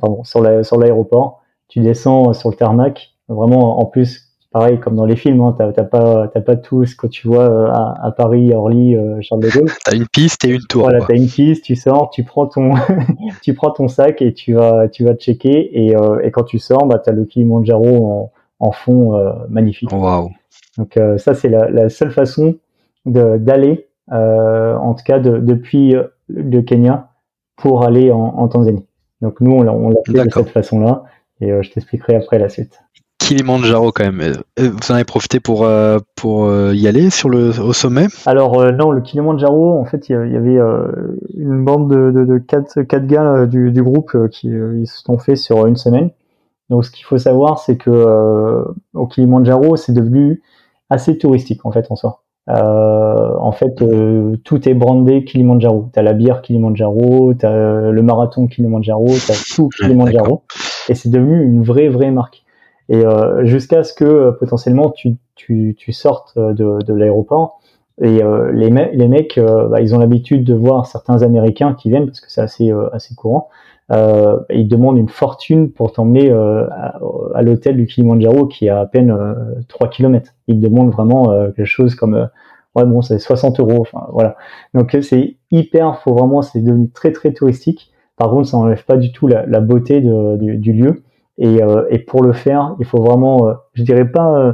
pardon, 0.00 0.24
sur 0.24 0.40
l'aéroport. 0.40 1.42
tu 1.68 1.80
descends 1.80 2.32
sur 2.32 2.50
le 2.50 2.56
tarmac. 2.56 3.14
Vraiment, 3.28 3.78
en 3.80 3.84
plus, 3.84 4.29
pareil 4.50 4.80
comme 4.80 4.96
dans 4.96 5.04
les 5.04 5.16
films, 5.16 5.40
hein, 5.40 5.54
t'as 5.56 5.84
pas 5.84 6.28
t'as 6.28 6.40
pas 6.40 6.56
tout 6.56 6.84
ce 6.84 6.96
que 6.96 7.06
tu 7.06 7.28
vois 7.28 7.48
euh, 7.48 7.66
à, 7.68 8.06
à 8.06 8.10
Paris, 8.10 8.52
à 8.52 8.58
Orly, 8.58 8.96
euh, 8.96 9.20
Charles 9.20 9.42
de 9.42 9.50
Gaulle. 9.50 9.70
t'as 9.84 9.94
une 9.94 10.08
piste 10.08 10.44
et 10.44 10.50
une 10.50 10.66
tour. 10.68 10.82
Voilà, 10.82 11.00
t'as 11.06 11.14
une 11.14 11.28
piste, 11.28 11.64
tu 11.64 11.76
sors, 11.76 12.10
tu 12.10 12.24
prends 12.24 12.46
ton 12.46 12.74
tu 13.42 13.54
prends 13.54 13.70
ton 13.70 13.88
sac 13.88 14.22
et 14.22 14.34
tu 14.34 14.54
vas 14.54 14.88
tu 14.88 15.04
vas 15.04 15.14
checker 15.14 15.70
et, 15.72 15.96
euh, 15.96 16.20
et 16.22 16.30
quand 16.30 16.44
tu 16.44 16.58
sors, 16.58 16.86
bah 16.86 16.98
t'as 16.98 17.12
le 17.12 17.24
Kilimanjaro 17.24 18.06
en, 18.06 18.32
en 18.58 18.72
fond 18.72 19.16
euh, 19.16 19.32
magnifique. 19.48 19.92
Wow. 19.92 20.30
Donc 20.78 20.98
ça 21.18 21.34
c'est 21.34 21.48
la, 21.48 21.68
la, 21.68 21.88
seule 21.88 22.12
façon 22.12 22.56
d'aller, 23.04 23.88
en 24.08 24.94
tout 24.94 25.04
cas 25.04 25.18
de, 25.18 25.38
depuis 25.38 25.94
le 26.28 26.62
Kenya 26.62 27.08
pour 27.56 27.84
aller 27.84 28.10
en, 28.12 28.18
en 28.18 28.48
Tanzanie. 28.48 28.86
Donc 29.20 29.40
nous 29.40 29.52
on 29.52 29.62
l'a 29.90 29.96
fait 30.06 30.24
de 30.24 30.30
cette 30.32 30.48
façon-là 30.48 31.04
et 31.40 31.50
je 31.62 31.70
t'expliquerai 31.70 32.14
après 32.14 32.38
la 32.38 32.48
suite. 32.48 32.80
Kilimanjaro 33.20 33.92
quand 33.92 34.10
même. 34.10 34.32
Vous 34.58 34.90
en 34.90 34.94
avez 34.94 35.04
profité 35.04 35.38
pour, 35.38 35.64
euh, 35.64 35.98
pour 36.16 36.46
euh, 36.46 36.74
y 36.74 36.88
aller 36.88 37.10
sur 37.10 37.28
le, 37.28 37.60
au 37.60 37.72
sommet? 37.72 38.06
Alors 38.26 38.58
euh, 38.58 38.72
non, 38.72 38.90
le 38.90 39.00
Kilimanjaro, 39.00 39.78
en 39.78 39.84
fait, 39.84 40.08
il 40.08 40.12
y 40.12 40.36
avait 40.36 40.58
une 41.36 41.64
bande 41.64 41.88
de, 41.88 42.10
de, 42.10 42.24
de 42.24 42.38
quatre, 42.38 42.82
quatre 42.82 43.06
gars 43.06 43.46
du, 43.46 43.70
du 43.70 43.82
groupe 43.82 44.16
qui 44.30 44.48
ils 44.48 44.86
se 44.86 45.02
sont 45.02 45.18
fait 45.18 45.36
sur 45.36 45.66
une 45.66 45.76
semaine. 45.76 46.10
Donc 46.70 46.84
ce 46.84 46.90
qu'il 46.90 47.04
faut 47.04 47.18
savoir, 47.18 47.58
c'est 47.60 47.76
que 47.76 48.64
au 48.94 49.06
Kilimanjaro, 49.06 49.76
c'est 49.76 49.92
devenu 49.92 50.42
assez 50.88 51.16
touristique 51.18 51.64
en 51.64 51.70
fait 51.70 51.86
en 51.90 51.96
soi. 51.96 52.22
en 52.48 53.52
fait, 53.52 53.74
tout 54.44 54.68
est 54.68 54.74
brandé 54.74 55.24
Kilimanjaro. 55.24 55.90
T'as 55.92 56.02
la 56.02 56.14
bière 56.14 56.42
Kilimanjaro, 56.42 57.34
t'as 57.34 57.90
le 57.90 58.02
marathon 58.02 58.48
Kilimanjaro, 58.48 59.06
t'as 59.26 59.40
tout 59.54 59.68
Kilimanjaro, 59.78 60.42
et 60.88 60.94
c'est 60.94 61.10
devenu 61.10 61.44
une 61.44 61.62
vraie 61.62 61.88
vraie 61.88 62.10
marque. 62.10 62.44
Et 62.90 63.06
euh, 63.06 63.44
jusqu'à 63.44 63.84
ce 63.84 63.94
que 63.94 64.04
euh, 64.04 64.32
potentiellement 64.32 64.90
tu, 64.90 65.16
tu, 65.36 65.76
tu 65.78 65.92
sortes 65.92 66.34
euh, 66.36 66.52
de, 66.52 66.82
de 66.84 66.92
l'aéroport. 66.92 67.60
Et 68.02 68.22
euh, 68.22 68.50
les, 68.52 68.70
les 68.70 69.08
mecs, 69.08 69.38
bah, 69.38 69.80
ils 69.80 69.94
ont 69.94 69.98
l'habitude 69.98 70.42
de 70.42 70.54
voir 70.54 70.86
certains 70.86 71.22
Américains 71.22 71.74
qui 71.74 71.90
viennent, 71.90 72.06
parce 72.06 72.20
que 72.20 72.30
c'est 72.30 72.40
assez, 72.40 72.72
assez 72.94 73.14
courant, 73.14 73.50
euh, 73.92 74.38
ils 74.48 74.68
demandent 74.68 74.96
une 74.96 75.10
fortune 75.10 75.70
pour 75.70 75.92
t'emmener 75.92 76.30
à, 76.30 76.98
à 77.34 77.42
l'hôtel 77.42 77.76
du 77.76 77.86
Kilimanjaro 77.86 78.46
qui 78.46 78.66
est 78.66 78.70
à, 78.70 78.80
à 78.80 78.86
peine 78.86 79.14
3 79.68 79.88
km. 79.88 80.32
Ils 80.46 80.60
demandent 80.60 80.90
vraiment 80.90 81.26
quelque 81.52 81.66
chose 81.66 81.94
comme 81.94 82.28
ouais 82.76 82.84
bon 82.84 83.02
c'est 83.02 83.18
60 83.18 83.60
euros 83.60 83.80
enfin 83.80 84.06
voilà 84.12 84.36
donc 84.74 84.96
c'est 85.02 85.36
hyper 85.50 85.98
faut 85.98 86.14
vraiment 86.14 86.40
c'est 86.40 86.60
devenu 86.60 86.88
très 86.88 87.12
très 87.12 87.32
touristique 87.32 87.90
par 88.16 88.30
contre 88.30 88.48
ça 88.48 88.56
n'enlève 88.58 88.84
pas 88.84 88.96
du 88.96 89.10
tout 89.12 89.26
la, 89.26 89.44
la 89.46 89.60
beauté 89.60 90.00
de, 90.00 90.36
du, 90.36 90.56
du, 90.56 90.72
lieu 90.72 91.02
et, 91.40 91.62
euh, 91.62 91.86
et, 91.88 91.98
pour 91.98 92.22
le 92.22 92.34
faire, 92.34 92.76
il 92.78 92.84
faut 92.84 93.02
vraiment, 93.02 93.48
euh, 93.48 93.54
je 93.72 93.82
dirais 93.82 94.04
pas 94.04 94.38
euh, 94.38 94.52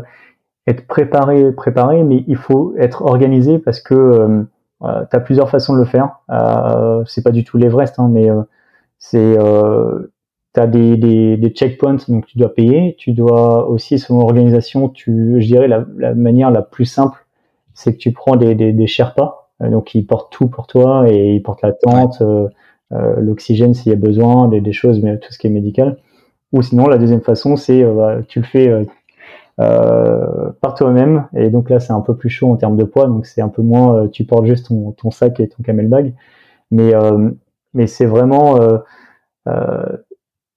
être 0.68 0.86
préparé, 0.86 1.50
préparé, 1.50 2.04
mais 2.04 2.24
il 2.28 2.36
faut 2.36 2.74
être 2.78 3.02
organisé 3.02 3.58
parce 3.58 3.80
que 3.80 3.94
euh, 3.94 4.44
tu 4.80 5.16
as 5.16 5.20
plusieurs 5.20 5.50
façons 5.50 5.74
de 5.74 5.80
le 5.80 5.84
faire. 5.84 6.20
C'est 7.06 7.24
pas 7.24 7.32
du 7.32 7.42
tout 7.42 7.58
l'Everest, 7.58 7.98
hein, 7.98 8.08
mais 8.10 8.28
c'est 8.98 9.36
tu 10.54 10.60
as 10.60 10.66
des, 10.66 10.96
des, 10.96 11.36
des, 11.36 11.50
checkpoints, 11.50 11.98
donc 12.08 12.26
tu 12.26 12.38
dois 12.38 12.54
payer. 12.54 12.94
Tu 12.98 13.12
dois 13.12 13.68
aussi, 13.68 13.98
selon 13.98 14.20
l'organisation, 14.20 14.88
tu, 14.88 15.36
je 15.40 15.46
dirais 15.46 15.68
la, 15.68 15.84
la, 15.98 16.14
manière 16.14 16.50
la 16.50 16.62
plus 16.62 16.86
simple, 16.86 17.26
c'est 17.74 17.92
que 17.92 17.98
tu 17.98 18.12
prends 18.12 18.36
des, 18.36 18.54
des, 18.54 18.72
des 18.72 18.86
Sherpas, 18.86 19.50
donc 19.60 19.94
ils 19.94 20.06
portent 20.06 20.32
tout 20.32 20.46
pour 20.48 20.66
toi 20.66 21.08
et 21.08 21.34
ils 21.34 21.42
portent 21.42 21.62
la 21.62 21.72
tente, 21.72 22.22
l'oxygène 22.90 23.74
s'il 23.74 23.90
y 23.90 23.94
a 23.94 23.98
besoin, 23.98 24.48
des, 24.48 24.60
des 24.60 24.72
choses, 24.72 25.00
mais 25.02 25.18
tout 25.18 25.32
ce 25.32 25.38
qui 25.38 25.48
est 25.48 25.50
médical. 25.50 25.98
Ou 26.52 26.62
sinon, 26.62 26.86
la 26.86 26.98
deuxième 26.98 27.20
façon, 27.20 27.56
c'est 27.56 27.82
euh, 27.82 27.94
bah, 27.94 28.18
tu 28.26 28.40
le 28.40 28.44
fais 28.44 28.68
euh, 28.68 28.84
euh, 29.60 30.50
par 30.60 30.74
toi-même. 30.74 31.26
Et 31.34 31.50
donc 31.50 31.70
là, 31.70 31.80
c'est 31.80 31.92
un 31.92 32.00
peu 32.00 32.16
plus 32.16 32.30
chaud 32.30 32.50
en 32.50 32.56
termes 32.56 32.76
de 32.76 32.84
poids. 32.84 33.06
Donc 33.06 33.26
c'est 33.26 33.40
un 33.40 33.48
peu 33.48 33.62
moins, 33.62 34.08
tu 34.08 34.24
portes 34.24 34.46
juste 34.46 34.68
ton, 34.96 35.10
sac 35.10 35.40
et 35.40 35.48
ton 35.48 35.62
camel 35.62 35.88
bag. 35.88 36.14
Mais, 36.70 36.92
mais 37.74 37.86
c'est 37.86 38.06
vraiment... 38.06 38.58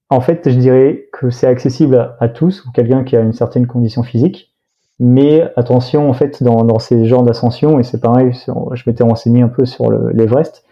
en 0.10 0.22
fait, 0.22 0.50
je 0.50 0.58
dirais 0.58 1.08
que 1.14 1.30
c'est 1.30 1.48
accessible 1.48 2.16
à, 2.20 2.30
tous 2.30 2.66
ou 2.66 2.72
quelqu'un 2.72 3.04
qui 3.04 3.16
a 3.16 3.22
une 3.22 3.34
certaine 3.34 3.68
condition 3.68 4.04
physique. 4.04 4.54
Mais 5.02 5.44
attention, 5.56 6.10
en 6.10 6.14
fait, 6.14 6.44
dans, 6.44 6.80
ces 6.80 7.06
genres 7.06 7.24
d'ascension, 7.24 7.80
et 7.80 7.84
c'est 7.84 8.02
pareil, 8.02 8.34
je 8.74 8.84
m'étais 8.86 9.04
renseigné 9.04 9.42
un 9.42 9.48
peu 9.48 9.66
sur 9.66 9.90
l'Everest, 9.92 10.66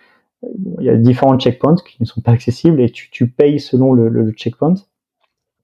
il 0.80 0.86
y 0.86 0.90
a 0.90 0.98
différents 0.98 1.38
checkpoints 1.38 1.76
qui 1.86 1.98
ne 2.00 2.06
sont 2.06 2.22
pas 2.22 2.32
accessibles 2.32 2.80
et 2.82 2.90
tu, 2.90 3.28
payes 3.28 3.60
selon 3.60 3.94
le, 3.94 4.32
checkpoint. 4.32 4.76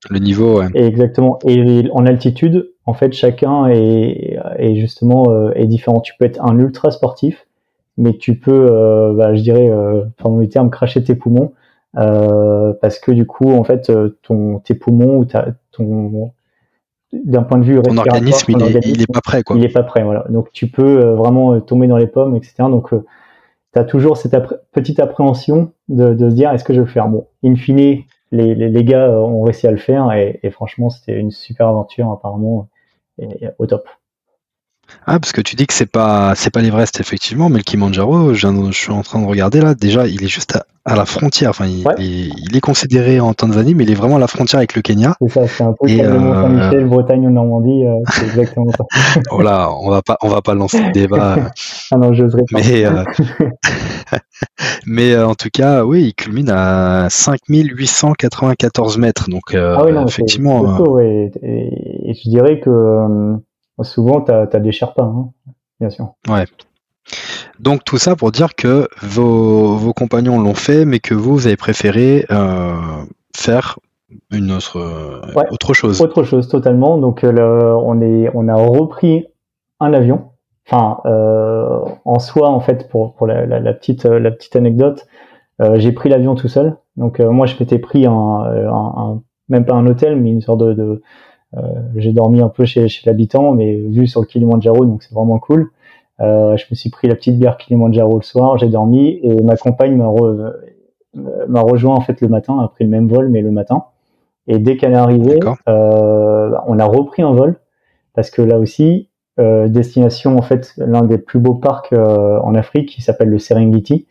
Le 0.09 0.19
niveau, 0.19 0.59
ouais. 0.59 0.67
exactement. 0.73 1.39
Et 1.47 1.89
en 1.93 2.05
altitude, 2.05 2.71
en 2.85 2.93
fait, 2.93 3.13
chacun 3.13 3.67
est, 3.67 4.37
est 4.57 4.75
justement 4.75 5.29
euh, 5.29 5.51
est 5.55 5.67
différent. 5.67 6.01
Tu 6.01 6.13
peux 6.17 6.25
être 6.25 6.43
un 6.43 6.59
ultra 6.59 6.91
sportif, 6.91 7.47
mais 7.97 8.17
tu 8.17 8.37
peux, 8.37 8.67
euh, 8.69 9.13
bah, 9.13 9.35
je 9.35 9.41
dirais, 9.41 9.69
euh, 9.69 10.03
pardon 10.17 10.37
le 10.37 10.49
terme, 10.49 10.69
cracher 10.69 11.03
tes 11.03 11.15
poumons 11.15 11.53
euh, 11.97 12.73
parce 12.81 12.99
que 12.99 13.11
du 13.11 13.25
coup, 13.25 13.51
en 13.51 13.63
fait, 13.63 13.91
ton 14.23 14.59
tes 14.59 14.73
poumons 14.73 15.17
ou 15.17 15.25
ta, 15.25 15.47
ton 15.71 16.31
d'un 17.11 17.43
point 17.43 17.59
de 17.59 17.63
vue 17.63 17.79
ton 17.83 17.97
organisme, 17.97 18.51
il, 18.51 18.75
est, 18.75 18.87
il 18.87 19.01
est 19.03 19.11
pas 19.11 19.21
prêt, 19.21 19.43
quoi. 19.43 19.55
Il 19.55 19.63
est 19.63 19.69
pas 19.69 19.83
prêt, 19.83 20.03
voilà. 20.03 20.25
Donc 20.29 20.51
tu 20.51 20.67
peux 20.67 21.11
vraiment 21.11 21.59
tomber 21.61 21.87
dans 21.87 21.97
les 21.97 22.07
pommes, 22.07 22.35
etc. 22.35 22.55
Donc 22.59 22.89
tu 22.89 23.79
as 23.79 23.83
toujours 23.83 24.17
cette 24.17 24.35
petite 24.71 24.99
appréhension 24.99 25.71
de, 25.89 26.15
de 26.15 26.29
se 26.29 26.35
dire 26.35 26.51
est-ce 26.51 26.63
que 26.63 26.73
je 26.73 26.79
vais 26.79 26.87
le 26.87 26.91
faire? 26.91 27.07
Bon, 27.07 27.27
in 27.43 27.55
fine, 27.55 27.99
les, 28.33 28.55
les, 28.55 28.69
les, 28.69 28.83
gars 28.83 29.09
ont 29.09 29.43
réussi 29.43 29.67
à 29.67 29.71
le 29.71 29.77
faire 29.77 30.11
et, 30.11 30.39
et 30.43 30.49
franchement, 30.49 30.89
c'était 30.89 31.13
une 31.13 31.31
super 31.31 31.67
aventure 31.67 32.11
apparemment 32.11 32.67
et, 33.19 33.47
au 33.59 33.67
top. 33.67 33.87
Ah, 35.05 35.19
parce 35.19 35.31
que 35.31 35.41
tu 35.41 35.55
dis 35.55 35.65
que 35.65 35.73
c'est 35.73 35.89
pas 35.89 36.33
c'est 36.35 36.49
pas 36.49 36.61
l'Everest 36.61 36.99
effectivement, 36.99 37.49
mais 37.49 37.57
le 37.57 37.63
Kilimanjaro, 37.63 38.33
je, 38.33 38.47
je, 38.47 38.71
suis 38.71 38.91
en 38.91 39.01
train 39.01 39.21
de 39.21 39.25
regarder 39.25 39.61
là. 39.61 39.75
Déjà, 39.75 40.07
il 40.07 40.23
est 40.23 40.27
juste 40.27 40.55
à, 40.55 40.65
à 40.85 40.95
la 40.95 41.05
frontière. 41.05 41.49
Enfin, 41.49 41.65
il, 41.65 41.85
il, 41.97 42.55
est 42.55 42.61
considéré 42.61 43.19
en 43.19 43.33
Tanzanie, 43.33 43.75
mais 43.75 43.83
il 43.85 43.91
est 43.91 43.95
vraiment 43.95 44.17
à 44.17 44.19
la 44.19 44.27
frontière 44.27 44.59
avec 44.59 44.75
le 44.75 44.81
Kenya. 44.81 45.15
C'est 45.21 45.29
ça, 45.29 45.47
c'est 45.47 45.63
un 45.63 45.73
peu 45.73 45.87
comme 45.87 46.33
Saint-Michel, 46.33 46.83
euh, 46.83 46.87
Bretagne 46.87 47.27
ou 47.27 47.31
Normandie. 47.31 47.85
Euh, 47.85 47.95
c'est 48.11 48.25
exactement 48.25 48.71
ça. 48.71 48.83
voilà, 49.31 49.71
on 49.71 49.89
va 49.89 50.01
pas 50.01 50.17
on 50.21 50.27
va 50.27 50.41
pas 50.41 50.53
lancer 50.53 50.83
le 50.83 50.91
débat. 50.91 51.37
ah 51.91 51.97
non, 51.97 52.13
j'oserais 52.13 52.43
pas. 52.51 52.59
Mais 52.59 52.85
euh, 52.85 53.03
mais 54.85 55.17
en 55.17 55.35
tout 55.35 55.49
cas, 55.51 55.83
oui, 55.83 56.05
il 56.05 56.13
culmine 56.13 56.49
à 56.49 57.07
5894 57.09 58.97
mètres. 58.97 59.29
Donc 59.29 59.53
ah 59.53 59.83
oui, 59.85 59.91
non, 59.91 60.05
effectivement. 60.05 60.63
Costaud, 60.63 60.99
et, 60.99 61.31
et, 61.41 62.13
je 62.13 62.29
dirais 62.29 62.59
que 62.59 63.35
souvent, 63.81 64.21
tu 64.21 64.31
as, 64.31 64.45
des 64.45 64.71
Sherpas, 64.71 65.03
hein, 65.03 65.29
bien 65.79 65.89
sûr. 65.89 66.13
Ouais. 66.29 66.45
Donc 67.59 67.83
tout 67.83 67.97
ça 67.97 68.15
pour 68.15 68.31
dire 68.31 68.55
que 68.55 68.87
vos, 69.01 69.75
vos 69.75 69.93
compagnons 69.93 70.39
l'ont 70.39 70.53
fait, 70.53 70.85
mais 70.85 70.99
que 70.99 71.13
vous, 71.13 71.33
vous 71.33 71.47
avez 71.47 71.57
préféré 71.57 72.25
euh, 72.31 72.75
faire 73.35 73.77
une 74.31 74.51
autre, 74.51 74.79
autre 75.51 75.73
chose. 75.73 76.01
Autre 76.01 76.23
chose, 76.23 76.47
totalement. 76.47 76.97
Donc 76.97 77.23
euh, 77.23 77.73
on, 77.83 78.01
est, 78.01 78.29
on 78.33 78.47
a 78.47 78.55
repris 78.55 79.25
un 79.79 79.93
avion. 79.93 80.32
Enfin, 80.65 80.99
euh, 81.05 81.79
en 82.05 82.19
soi, 82.19 82.49
en 82.49 82.59
fait, 82.59 82.89
pour, 82.89 83.13
pour 83.15 83.27
la, 83.27 83.45
la, 83.45 83.73
petite, 83.73 84.05
la 84.05 84.31
petite 84.31 84.55
anecdote, 84.55 85.07
j'ai 85.75 85.91
pris 85.91 86.09
l'avion 86.09 86.35
tout 86.35 86.47
seul. 86.47 86.75
Donc 86.97 87.19
moi, 87.19 87.45
je 87.45 87.55
m'étais 87.59 87.79
pris 87.79 88.05
un, 88.05 88.11
un, 88.11 89.21
même 89.49 89.65
pas 89.65 89.73
un 89.75 89.85
hôtel, 89.87 90.15
mais 90.17 90.31
une 90.31 90.41
sorte 90.41 90.59
de, 90.59 90.73
de 90.73 91.01
euh, 91.55 91.61
j'ai 91.95 92.13
dormi 92.13 92.41
un 92.41 92.49
peu 92.49 92.65
chez, 92.65 92.87
chez 92.87 93.09
l'habitant, 93.09 93.51
mais 93.51 93.75
vu 93.75 94.07
sur 94.07 94.21
le 94.21 94.25
Kilimanjaro, 94.25 94.85
donc 94.85 95.03
c'est 95.03 95.13
vraiment 95.13 95.39
cool. 95.39 95.69
Euh, 96.19 96.57
je 96.57 96.65
me 96.71 96.75
suis 96.75 96.89
pris 96.89 97.07
la 97.07 97.15
petite 97.15 97.37
bière 97.37 97.57
Kilimanjaro 97.57 98.17
le 98.17 98.23
soir, 98.23 98.57
j'ai 98.57 98.69
dormi 98.69 99.19
et 99.23 99.41
ma 99.41 99.55
compagne 99.57 99.95
m'a 99.95 100.11
m'a 101.47 101.61
rejoint 101.61 101.95
en 101.95 102.01
fait 102.01 102.21
le 102.21 102.27
matin, 102.27 102.57
a 102.59 102.67
pris 102.67 102.85
le 102.85 102.89
même 102.89 103.07
vol 103.07 103.29
mais 103.29 103.41
le 103.41 103.51
matin. 103.51 103.85
Et 104.47 104.57
dès 104.59 104.77
qu'elle 104.77 104.93
est 104.93 104.97
arrivée, 104.97 105.39
euh, 105.69 106.51
on 106.67 106.79
a 106.79 106.85
repris 106.85 107.21
un 107.21 107.33
vol 107.33 107.59
parce 108.13 108.29
que 108.29 108.41
là 108.41 108.57
aussi, 108.59 109.09
euh, 109.09 109.12
destination 109.37 110.37
en 110.37 110.41
fait 110.41 110.73
l'un 110.77 111.01
des 111.01 111.17
plus 111.17 111.39
beaux 111.39 111.55
parcs 111.55 111.93
euh, 111.93 112.39
en 112.39 112.55
Afrique 112.55 112.89
qui 112.89 113.01
s'appelle 113.01 113.29
le 113.29 113.39
Serengeti. 113.39 114.07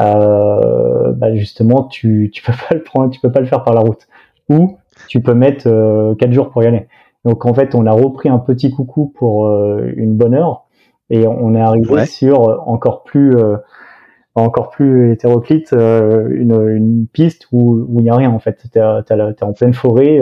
Euh, 0.00 1.12
bah 1.12 1.34
justement, 1.34 1.84
tu 1.84 2.30
tu 2.32 2.42
peux 2.42 2.52
pas 2.68 2.74
le 2.74 2.82
prendre, 2.82 3.10
tu 3.10 3.20
peux 3.20 3.30
pas 3.32 3.40
le 3.40 3.46
faire 3.46 3.64
par 3.64 3.74
la 3.74 3.80
route. 3.80 4.06
Ou 4.48 4.78
tu 5.08 5.20
peux 5.20 5.34
mettre 5.34 5.68
euh, 5.68 6.14
4 6.14 6.32
jours 6.32 6.50
pour 6.50 6.62
y 6.62 6.66
aller. 6.66 6.88
Donc 7.24 7.46
en 7.46 7.54
fait, 7.54 7.74
on 7.74 7.86
a 7.86 7.92
repris 7.92 8.28
un 8.28 8.38
petit 8.38 8.70
coucou 8.70 9.12
pour 9.14 9.46
euh, 9.46 9.92
une 9.96 10.16
bonne 10.16 10.34
heure 10.34 10.66
et 11.10 11.26
on 11.26 11.54
est 11.54 11.60
arrivé 11.60 12.06
sur 12.06 12.48
euh, 12.48 12.56
encore 12.66 13.04
plus 13.04 13.36
euh, 13.36 13.56
encore 14.34 14.70
plus 14.70 15.12
hétéroclite 15.12 15.72
une, 15.72 16.52
une, 16.74 17.06
piste 17.12 17.48
où 17.52 17.86
il 17.98 18.04
n'y 18.04 18.10
a 18.10 18.16
rien 18.16 18.30
en 18.30 18.38
fait. 18.38 18.64
T'es 18.72 18.80
es 18.80 19.42
en 19.42 19.52
pleine 19.52 19.74
forêt, 19.74 20.20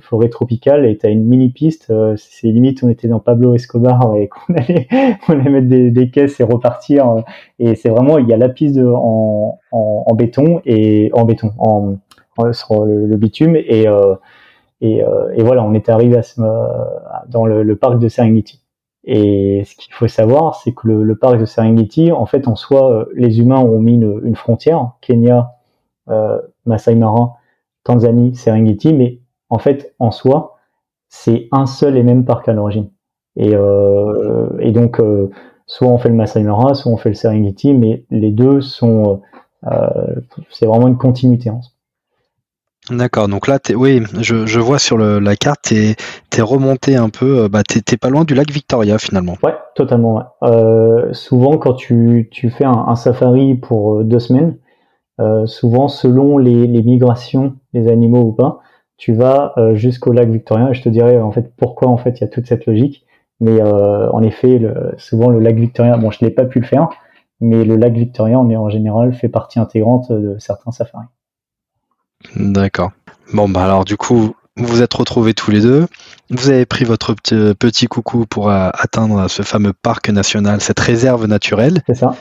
forêt 0.00 0.28
tropicale 0.28 0.84
et 0.84 0.98
t'as 0.98 1.10
une 1.10 1.24
mini 1.24 1.50
piste. 1.50 1.92
c'est 2.16 2.48
limite 2.48 2.82
on 2.82 2.88
était 2.88 3.08
dans 3.08 3.20
Pablo 3.20 3.54
Escobar 3.54 4.16
et 4.16 4.28
qu'on 4.48 4.54
allait 4.54 4.88
on 5.28 5.32
allait 5.32 5.50
mettre 5.50 5.68
des, 5.68 5.90
des, 5.90 6.10
caisses 6.10 6.40
et 6.40 6.44
repartir. 6.44 7.22
et 7.60 7.76
c'est 7.76 7.88
vraiment 7.88 8.18
il 8.18 8.28
y 8.28 8.32
a 8.32 8.36
la 8.36 8.48
piste 8.48 8.78
en, 8.78 9.60
en, 9.70 10.04
en 10.06 10.14
béton 10.14 10.60
et 10.64 11.10
en 11.14 11.24
béton 11.24 11.52
en 11.58 11.96
sur 12.52 12.84
le, 12.84 13.16
bitume 13.16 13.56
et 13.56 13.86
euh, 13.88 14.14
et, 14.82 15.02
euh, 15.02 15.32
et, 15.34 15.42
voilà, 15.42 15.64
on 15.64 15.72
était 15.72 15.90
arrivé 15.90 16.18
à 16.18 16.22
ce, 16.22 16.38
dans 17.28 17.46
le, 17.46 17.62
le, 17.62 17.76
parc 17.76 17.98
de 17.98 18.08
Serengeti. 18.08 18.60
Et 19.06 19.62
ce 19.64 19.76
qu'il 19.76 19.94
faut 19.94 20.08
savoir, 20.08 20.56
c'est 20.56 20.72
que 20.72 20.88
le, 20.88 21.16
parc 21.16 21.38
de 21.38 21.44
Serengeti, 21.44 22.10
en 22.10 22.26
fait, 22.26 22.48
en 22.48 22.56
soi, 22.56 22.90
euh, 22.90 23.04
les 23.14 23.38
humains 23.38 23.60
ont 23.60 23.78
mis 23.78 23.94
une, 23.94 24.34
frontière, 24.34 24.92
Kenya, 25.00 25.52
euh, 26.08 26.40
Mara, 26.66 27.36
Tanzanie, 27.84 28.34
Serengeti, 28.34 28.92
mais 28.92 29.20
en 29.48 29.58
fait, 29.58 29.94
en 30.00 30.10
soi, 30.10 30.56
c'est 31.08 31.48
un 31.52 31.66
seul 31.66 31.96
et 31.96 32.02
même 32.02 32.24
parc 32.24 32.48
à 32.48 32.52
l'origine. 32.52 32.90
Et, 33.36 33.54
euh, 33.54 34.72
donc, 34.72 35.00
soit 35.66 35.88
on 35.88 35.98
fait 35.98 36.08
le 36.08 36.16
Masai 36.16 36.42
Mara, 36.42 36.74
soit 36.74 36.90
on 36.90 36.96
fait 36.96 37.10
le 37.10 37.14
Serengeti, 37.14 37.74
mais 37.74 38.04
les 38.10 38.32
deux 38.32 38.60
sont, 38.60 39.22
c'est 40.50 40.66
vraiment 40.66 40.88
une 40.88 40.98
continuité. 40.98 41.50
En 41.50 41.62
soi. 41.62 41.75
D'accord, 42.90 43.26
donc 43.26 43.48
là, 43.48 43.58
oui, 43.74 44.00
je, 44.20 44.60
vois 44.60 44.78
sur 44.78 44.96
le, 44.96 45.18
la 45.18 45.34
carte, 45.34 45.72
tu 45.72 45.74
es, 45.74 46.42
remonté 46.42 46.94
un 46.94 47.08
peu, 47.08 47.40
euh, 47.40 47.48
bah, 47.48 47.62
tu 47.64 47.80
pas 47.98 48.10
loin 48.10 48.22
du 48.22 48.34
lac 48.34 48.48
Victoria 48.50 48.98
finalement. 48.98 49.34
Ouais, 49.42 49.56
totalement. 49.74 50.22
Euh, 50.44 51.12
souvent, 51.12 51.58
quand 51.58 51.74
tu, 51.74 52.28
fais 52.56 52.64
un, 52.64 52.94
safari 52.94 53.56
pour 53.56 53.96
euh, 53.96 54.04
deux 54.04 54.20
semaines, 54.20 54.58
souvent, 55.46 55.88
selon 55.88 56.38
les, 56.38 56.68
migrations 56.68 57.56
des 57.72 57.88
animaux 57.88 58.22
ou 58.22 58.32
pas, 58.32 58.60
tu 58.98 59.14
vas 59.14 59.54
jusqu'au 59.72 60.12
lac 60.12 60.28
Victoria. 60.28 60.70
Et 60.70 60.74
je 60.74 60.82
te 60.82 60.88
dirais 60.88 61.18
en 61.20 61.32
fait 61.32 61.52
pourquoi 61.56 61.88
en 61.88 61.96
fait 61.96 62.18
il 62.18 62.20
y 62.20 62.24
a 62.24 62.28
toute 62.28 62.46
cette 62.46 62.66
logique. 62.66 63.04
Mais 63.40 63.60
en 63.62 64.22
effet, 64.22 64.58
le, 64.58 64.94
souvent 64.98 65.30
le 65.30 65.40
lac 65.40 65.56
Victoria, 65.56 65.96
bon, 65.96 66.10
je 66.10 66.24
n'ai 66.24 66.30
pas 66.30 66.44
pu 66.44 66.60
le 66.60 66.66
faire, 66.66 66.88
mais 67.40 67.64
le 67.64 67.76
lac 67.76 67.94
Victoria, 67.94 68.38
on 68.38 68.50
est 68.50 68.56
en 68.56 68.68
général 68.68 69.14
fait 69.14 69.28
partie 69.28 69.58
intégrante 69.58 70.12
de 70.12 70.36
certains 70.38 70.70
safaris. 70.70 71.06
D'accord. 72.36 72.92
Bon, 73.32 73.48
bah 73.48 73.64
alors 73.64 73.84
du 73.84 73.96
coup, 73.96 74.34
vous 74.56 74.66
vous 74.66 74.82
êtes 74.82 74.94
retrouvés 74.94 75.34
tous 75.34 75.50
les 75.50 75.60
deux. 75.60 75.86
Vous 76.30 76.48
avez 76.48 76.64
pris 76.66 76.84
votre 76.84 77.14
petit 77.14 77.86
coucou 77.86 78.26
pour 78.26 78.50
euh, 78.50 78.70
atteindre 78.72 79.28
ce 79.28 79.42
fameux 79.42 79.72
parc 79.72 80.08
national, 80.08 80.60
cette 80.60 80.80
réserve 80.80 81.26
naturelle. 81.26 81.82
C'est 81.86 81.94
ça. 81.94 82.14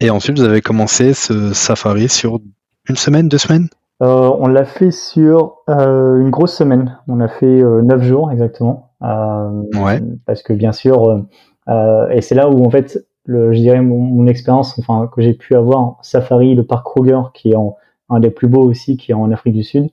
Et 0.00 0.10
ensuite, 0.10 0.38
vous 0.38 0.44
avez 0.44 0.60
commencé 0.60 1.14
ce 1.14 1.52
safari 1.52 2.08
sur 2.08 2.40
une 2.88 2.96
semaine, 2.96 3.28
deux 3.28 3.38
semaines? 3.38 3.68
Euh, 4.02 4.30
On 4.38 4.48
l'a 4.48 4.64
fait 4.64 4.90
sur 4.90 5.58
euh, 5.70 6.20
une 6.20 6.30
grosse 6.30 6.54
semaine. 6.54 6.98
On 7.08 7.20
a 7.20 7.28
fait 7.28 7.62
neuf 7.62 8.02
jours 8.02 8.30
exactement. 8.30 8.90
ouais. 9.00 10.02
Parce 10.26 10.42
que 10.42 10.52
bien 10.52 10.72
sûr, 10.72 11.24
et 11.68 12.20
c'est 12.20 12.34
là 12.34 12.50
où 12.50 12.64
en 12.64 12.70
fait, 12.70 12.98
le, 13.24 13.52
je 13.52 13.58
dirais 13.58 13.80
mon, 13.80 13.98
mon 13.98 14.26
expérience, 14.26 14.76
enfin 14.80 15.08
que 15.14 15.22
j'ai 15.22 15.34
pu 15.34 15.54
avoir 15.54 15.98
safari, 16.02 16.54
le 16.56 16.64
parc 16.64 16.84
Kruger, 16.84 17.20
qui 17.32 17.52
est 17.52 17.56
en 17.56 17.76
un 18.12 18.20
des 18.20 18.30
plus 18.30 18.48
beaux 18.48 18.62
aussi 18.62 18.96
qui 18.96 19.12
est 19.12 19.14
en 19.14 19.30
Afrique 19.30 19.54
du 19.54 19.64
Sud. 19.64 19.90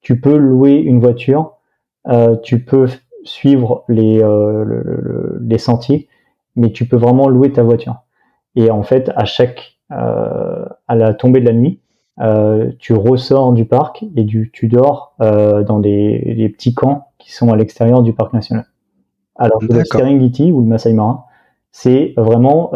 Tu 0.00 0.20
peux 0.20 0.36
louer 0.36 0.74
une 0.74 1.00
voiture, 1.00 1.54
euh, 2.08 2.36
tu 2.42 2.64
peux 2.64 2.86
suivre 3.24 3.84
les, 3.88 4.22
euh, 4.22 5.38
les 5.40 5.58
sentiers, 5.58 6.08
mais 6.56 6.70
tu 6.72 6.86
peux 6.86 6.96
vraiment 6.96 7.28
louer 7.28 7.52
ta 7.52 7.62
voiture. 7.62 8.02
Et 8.54 8.70
en 8.70 8.82
fait, 8.82 9.10
à 9.16 9.24
chaque 9.24 9.78
euh, 9.90 10.64
à 10.88 10.94
la 10.94 11.14
tombée 11.14 11.40
de 11.40 11.46
la 11.46 11.52
nuit, 11.52 11.80
tu 12.78 12.92
ressors 12.92 13.52
du 13.52 13.64
parc 13.64 14.04
et 14.14 14.22
du, 14.22 14.50
tu 14.52 14.68
dors 14.68 15.16
dans 15.18 15.80
des, 15.80 16.34
des, 16.36 16.48
petits 16.48 16.72
camps 16.72 17.08
qui 17.18 17.32
sont 17.32 17.52
à 17.52 17.56
l'extérieur 17.56 18.02
du 18.02 18.12
parc 18.12 18.32
national. 18.32 18.66
Alors 19.34 19.58
que 19.58 19.72
le 19.72 19.84
Serengeti 19.84 20.52
ou 20.52 20.60
le 20.60 20.66
Masai 20.66 20.92
Mara, 20.92 21.26
c'est 21.72 22.14
vraiment 22.16 22.70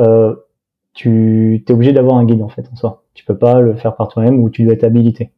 tu 0.98 1.62
es 1.64 1.72
obligé 1.72 1.92
d'avoir 1.92 2.16
un 2.16 2.24
guide 2.24 2.42
en 2.42 2.48
fait 2.48 2.68
en 2.72 2.74
soi. 2.74 3.05
Tu 3.18 3.24
peux 3.24 3.37
pas 3.37 3.61
le 3.61 3.74
faire 3.74 3.96
par 3.96 4.07
toi-même 4.07 4.40
ou 4.40 4.48
tu 4.48 4.62
dois 4.62 4.74
être 4.74 4.85
habilité. 4.85 5.33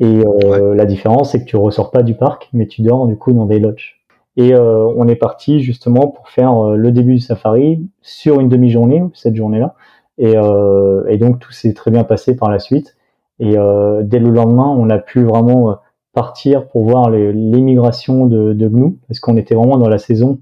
Et 0.00 0.24
euh, 0.26 0.74
la 0.74 0.86
différence, 0.86 1.30
c'est 1.30 1.38
que 1.38 1.44
tu 1.44 1.56
ressors 1.56 1.92
pas 1.92 2.02
du 2.02 2.14
parc, 2.14 2.48
mais 2.52 2.66
tu 2.66 2.82
dors 2.82 3.06
du 3.06 3.16
coup 3.16 3.32
dans 3.32 3.46
des 3.46 3.60
lodges. 3.60 4.00
Et 4.36 4.52
euh, 4.52 4.84
on 4.96 5.06
est 5.06 5.14
parti 5.14 5.60
justement 5.60 6.08
pour 6.08 6.28
faire 6.30 6.52
euh, 6.58 6.76
le 6.76 6.90
début 6.90 7.14
du 7.14 7.20
safari 7.20 7.88
sur 8.02 8.40
une 8.40 8.48
demi-journée, 8.48 9.04
cette 9.14 9.36
journée-là. 9.36 9.76
Et, 10.18 10.32
et, 10.32 11.18
donc 11.18 11.38
tout 11.38 11.52
s'est 11.52 11.74
très 11.74 11.92
bien 11.92 12.02
passé 12.02 12.34
par 12.34 12.50
la 12.50 12.58
suite. 12.58 12.96
Et 13.38 13.52
dès 13.52 14.18
le 14.18 14.30
lendemain, 14.30 14.66
on 14.66 14.88
a 14.88 14.98
pu 14.98 15.22
vraiment 15.24 15.76
partir 16.14 16.66
pour 16.68 16.84
voir 16.84 17.10
l'émigration 17.10 18.24
de, 18.24 18.54
de 18.54 18.66
Gnou, 18.66 18.98
parce 19.06 19.20
qu'on 19.20 19.36
était 19.36 19.54
vraiment 19.54 19.76
dans 19.76 19.90
la 19.90 19.98
saison 19.98 20.40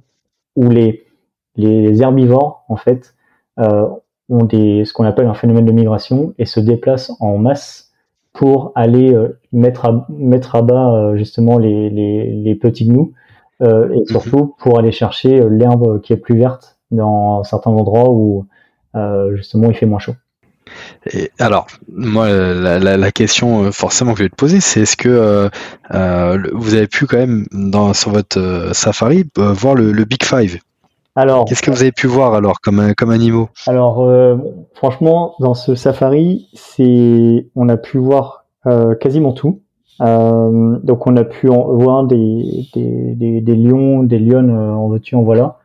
où 0.55 0.71
les, 0.71 1.07
les 1.57 2.03
herbivores, 2.03 2.65
en 2.69 2.77
fait, 2.77 3.17
ont 4.29 4.45
des, 4.45 4.85
ce 4.85 4.93
qu'on 4.93 5.05
appelle 5.05 5.27
un 5.27 5.35
phénomène 5.35 5.67
de 5.67 5.73
migration 5.73 6.35
et 6.39 6.47
se 6.47 6.61
déplacent 6.61 7.13
en 7.21 7.39
masse 7.39 7.93
pour 8.33 8.73
aller 8.75 9.15
euh, 9.15 9.39
mettre, 9.53 9.85
à, 9.85 10.63
bas 10.63 11.17
justement 11.17 11.59
les, 11.59 12.59
petits 12.61 12.87
gnous 12.87 13.13
et 13.61 13.65
mhm. 13.67 14.07
surtout 14.07 14.55
pour 14.59 14.79
aller 14.79 14.93
chercher 14.93 15.49
l'herbe 15.49 16.01
qui 16.01 16.13
est 16.13 16.19
plus 16.19 16.37
verte 16.37 16.79
dans 16.91 17.45
certains 17.45 17.71
endroits 17.71 18.11
où 18.11 18.47
justement 19.35 19.69
il 19.69 19.75
fait 19.75 19.87
moins 19.87 19.99
chaud. 19.99 20.15
Et 21.13 21.31
alors, 21.39 21.67
moi, 21.93 22.29
la, 22.29 23.13
question 23.13 23.65
euh, 23.65 23.71
forcément 23.71 24.13
que 24.13 24.19
je 24.19 24.25
vais 24.25 24.31
te 24.31 24.35
poser, 24.35 24.61
c'est 24.61 24.83
est-ce 24.83 24.97
que 24.97 25.09
euh, 25.09 25.49
euh, 25.93 26.39
vous 26.53 26.75
avez 26.75 26.87
pu 26.87 27.07
quand 27.07 27.19
même, 27.19 27.47
dans, 27.53 27.93
sur 27.93 28.11
votre 28.11 28.71
safari, 28.73 29.25
voir 29.37 29.75
le, 29.75 30.05
Big 30.05 30.25
Five? 30.25 30.59
Alors, 31.17 31.45
qu'est-ce 31.45 31.63
que 31.63 31.71
vous 31.71 31.83
avez 31.83 31.93
pu 31.93 32.07
voir 32.07 32.35
alors 32.35 32.61
comme 32.61 32.95
comme 32.95 33.11
animaux? 33.11 33.49
Alors, 33.67 34.07
franchement, 34.75 35.35
dans 35.41 35.55
ce 35.55 35.75
safari, 35.75 36.49
c'est 36.55 37.47
on 37.55 37.69
a 37.69 37.77
pu 37.77 37.99
voir 37.99 38.47
quasiment 39.01 39.33
tout. 39.33 39.61
donc, 40.01 41.07
on 41.07 41.17
a 41.17 41.25
pu 41.25 41.49
voir 41.49 42.05
des, 42.05 42.67
des, 42.75 43.41
des, 43.41 43.57
lions, 43.57 44.03
des 44.03 44.19
lionnes 44.19 44.51
en 44.51 44.89
veux-tu 44.89 45.15
en 45.15 45.23
voilà, 45.23 45.59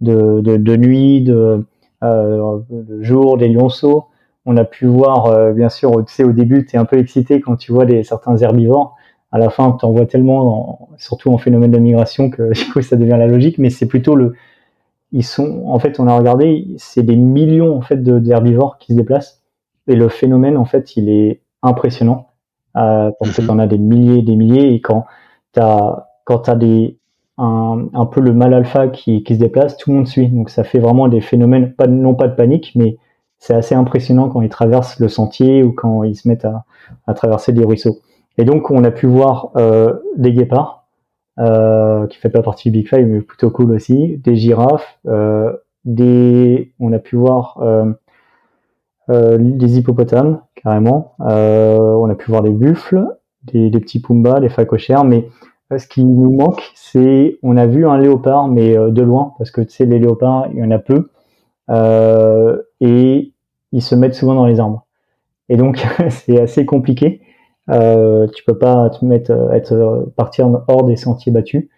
de, 0.00 0.40
de, 0.40 0.56
de 0.56 0.76
nuit, 0.76 1.22
de, 1.22 1.64
de 2.02 3.02
jour, 3.02 3.36
des 3.36 3.48
lionceaux 3.48 4.06
on 4.46 4.56
a 4.56 4.64
pu 4.64 4.86
voir, 4.86 5.26
euh, 5.26 5.52
bien 5.52 5.68
sûr, 5.68 5.92
tu 6.06 6.14
sais, 6.14 6.24
au 6.24 6.32
début, 6.32 6.64
tu 6.64 6.76
es 6.76 6.78
un 6.78 6.84
peu 6.84 6.98
excité 6.98 7.40
quand 7.40 7.56
tu 7.56 7.72
vois 7.72 7.84
des, 7.84 8.04
certains 8.04 8.36
herbivores. 8.36 8.94
À 9.32 9.38
la 9.38 9.50
fin, 9.50 9.76
tu 9.78 9.84
en 9.84 9.90
vois 9.90 10.06
tellement, 10.06 10.88
surtout 10.98 11.32
en 11.32 11.38
phénomène 11.38 11.72
de 11.72 11.78
migration, 11.78 12.30
que 12.30 12.52
du 12.54 12.72
coup, 12.72 12.80
ça 12.80 12.96
devient 12.96 13.16
la 13.18 13.26
logique. 13.26 13.58
Mais 13.58 13.70
c'est 13.70 13.86
plutôt 13.86 14.14
le. 14.14 14.34
Ils 15.12 15.24
sont, 15.24 15.64
en 15.66 15.78
fait, 15.78 16.00
on 16.00 16.08
a 16.08 16.16
regardé, 16.16 16.74
c'est 16.78 17.02
des 17.02 17.16
millions 17.16 17.76
en 17.76 17.80
fait 17.80 18.02
d'herbivores 18.02 18.78
qui 18.78 18.92
se 18.92 18.98
déplacent. 18.98 19.42
Et 19.86 19.94
le 19.94 20.08
phénomène, 20.08 20.56
en 20.56 20.64
fait, 20.64 20.96
il 20.96 21.08
est 21.08 21.42
impressionnant. 21.62 22.28
Euh, 22.76 23.10
parce 23.18 23.34
que 23.34 23.42
mhm. 23.42 23.60
as 23.60 23.66
des 23.66 23.78
milliers 23.78 24.22
des 24.22 24.36
milliers. 24.36 24.74
Et 24.74 24.80
quand 24.80 25.06
tu 25.54 25.60
as, 25.60 26.08
quand 26.24 26.48
as 26.48 26.56
des, 26.56 26.98
un, 27.38 27.86
un, 27.94 28.06
peu 28.06 28.20
le 28.20 28.32
mal 28.32 28.52
alpha 28.54 28.88
qui, 28.88 29.22
qui 29.22 29.34
se 29.34 29.40
déplace, 29.40 29.76
tout 29.76 29.90
le 29.90 29.96
monde 29.96 30.08
suit. 30.08 30.28
Donc 30.28 30.50
ça 30.50 30.64
fait 30.64 30.78
vraiment 30.78 31.08
des 31.08 31.20
phénomènes, 31.20 31.72
pas, 31.72 31.86
non 31.86 32.14
pas 32.14 32.28
de 32.28 32.34
panique, 32.34 32.72
mais 32.74 32.98
c'est 33.38 33.54
assez 33.54 33.74
impressionnant 33.74 34.28
quand 34.28 34.42
ils 34.42 34.48
traversent 34.48 34.98
le 34.98 35.08
sentier 35.08 35.62
ou 35.62 35.72
quand 35.72 36.02
ils 36.02 36.16
se 36.16 36.28
mettent 36.28 36.44
à, 36.44 36.64
à 37.06 37.14
traverser 37.14 37.52
des 37.52 37.64
ruisseaux. 37.64 37.98
Et 38.38 38.44
donc 38.44 38.70
on 38.70 38.84
a 38.84 38.90
pu 38.90 39.06
voir 39.06 39.50
euh, 39.56 39.94
des 40.16 40.32
guépards, 40.32 40.85
euh, 41.38 42.06
qui 42.06 42.18
fait 42.18 42.30
pas 42.30 42.42
partie 42.42 42.70
du 42.70 42.78
Big 42.78 42.88
Five, 42.88 43.06
mais 43.06 43.20
plutôt 43.20 43.50
cool 43.50 43.72
aussi, 43.72 44.16
des 44.18 44.36
girafes, 44.36 44.98
euh, 45.06 45.52
des, 45.84 46.72
on 46.80 46.92
a 46.92 46.98
pu 46.98 47.16
voir 47.16 47.58
euh, 47.62 47.92
euh, 49.10 49.36
des 49.38 49.78
hippopotames 49.78 50.40
carrément, 50.54 51.14
on 51.18 52.08
a 52.10 52.14
pu 52.14 52.30
voir 52.30 52.42
des 52.42 52.50
buffles, 52.50 53.06
des, 53.44 53.70
petits 53.70 54.00
pumbas, 54.00 54.40
des 54.40 54.48
phacochères, 54.48 55.04
mais 55.04 55.28
ce 55.76 55.86
qui 55.86 56.04
nous 56.04 56.32
manque, 56.32 56.72
c'est 56.74 57.38
on 57.42 57.56
a 57.56 57.66
vu 57.66 57.86
un 57.86 57.98
léopard, 57.98 58.48
mais 58.48 58.74
de 58.74 59.02
loin, 59.02 59.34
parce 59.38 59.50
que 59.50 59.60
tu 59.60 59.70
sais 59.70 59.84
les 59.84 59.98
léopards, 59.98 60.48
il 60.52 60.58
y 60.58 60.64
en 60.64 60.70
a 60.70 60.78
peu. 60.78 61.10
Et 62.80 63.32
ils 63.72 63.82
se 63.82 63.94
mettent 63.94 64.14
souvent 64.14 64.34
dans 64.34 64.46
les 64.46 64.58
arbres. 64.58 64.86
Et 65.48 65.56
donc 65.56 65.86
c'est 66.08 66.40
assez 66.40 66.66
compliqué. 66.66 67.20
Euh, 67.70 68.26
tu 68.28 68.44
peux 68.44 68.58
pas 68.58 68.90
te 68.90 69.04
mettre, 69.04 69.32
être 69.52 70.12
partir 70.16 70.48
hors 70.68 70.84
des 70.84 70.96
sentiers 70.96 71.32
battus. 71.32 71.68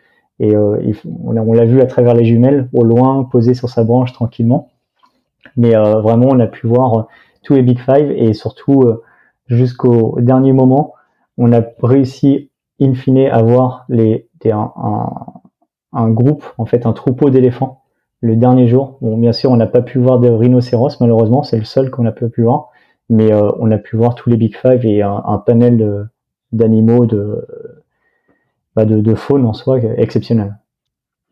Et 0.40 0.54
euh, 0.54 0.92
on 1.24 1.52
l'a 1.52 1.64
vu 1.64 1.80
à 1.80 1.86
travers 1.86 2.14
les 2.14 2.24
jumelles, 2.24 2.68
au 2.72 2.84
loin, 2.84 3.24
posé 3.24 3.54
sur 3.54 3.68
sa 3.68 3.84
branche 3.84 4.12
tranquillement. 4.12 4.68
Mais 5.56 5.76
euh, 5.76 6.00
vraiment, 6.00 6.28
on 6.30 6.38
a 6.40 6.46
pu 6.46 6.66
voir 6.66 7.08
tous 7.42 7.54
les 7.54 7.62
Big 7.62 7.78
Five 7.78 8.10
et 8.12 8.32
surtout 8.34 8.82
euh, 8.82 9.02
jusqu'au 9.46 10.20
dernier 10.20 10.52
moment, 10.52 10.94
on 11.38 11.52
a 11.52 11.62
réussi 11.82 12.50
in 12.80 12.94
fine 12.94 13.26
à 13.26 13.42
voir 13.42 13.84
les, 13.88 14.28
un, 14.44 14.72
un, 15.92 16.10
groupe, 16.10 16.44
en 16.58 16.66
fait, 16.66 16.86
un 16.86 16.92
troupeau 16.92 17.30
d'éléphants 17.30 17.82
le 18.20 18.36
dernier 18.36 18.68
jour. 18.68 18.98
Bon, 19.00 19.16
bien 19.16 19.32
sûr, 19.32 19.50
on 19.50 19.56
n'a 19.56 19.66
pas 19.66 19.82
pu 19.82 19.98
voir 19.98 20.20
des 20.20 20.30
rhinocéros, 20.30 21.00
malheureusement, 21.00 21.42
c'est 21.42 21.58
le 21.58 21.64
seul 21.64 21.90
qu'on 21.90 22.06
a 22.06 22.12
pu 22.12 22.42
voir. 22.42 22.70
Mais 23.08 23.32
euh, 23.32 23.50
on 23.58 23.70
a 23.70 23.78
pu 23.78 23.96
voir 23.96 24.14
tous 24.14 24.28
les 24.30 24.36
Big 24.36 24.56
Five 24.56 24.84
et 24.84 25.02
un, 25.02 25.42
panel 25.44 26.08
d'animaux, 26.52 27.06
de, 27.06 27.46
bah, 28.76 28.84
de, 28.84 29.00
de, 29.00 29.14
faune 29.14 29.46
en 29.46 29.54
soi 29.54 29.78
exceptionnel. 29.96 30.56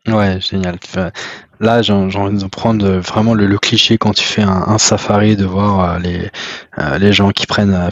Ouais, 0.07 0.39
génial. 0.39 0.77
Là, 1.59 1.81
j'ai 1.81 1.91
envie 1.91 2.37
de 2.37 2.47
prendre 2.47 2.87
vraiment 2.99 3.33
le, 3.33 3.57
cliché 3.57 3.97
quand 3.97 4.13
tu 4.13 4.23
fais 4.23 4.43
un, 4.43 4.77
safari, 4.77 5.35
de 5.35 5.45
voir 5.45 5.95
euh, 5.95 5.99
les, 5.99 6.29
euh, 6.77 6.97
les 6.99 7.11
gens 7.11 7.31
qui 7.31 7.47
prennent, 7.47 7.73
euh, 7.73 7.89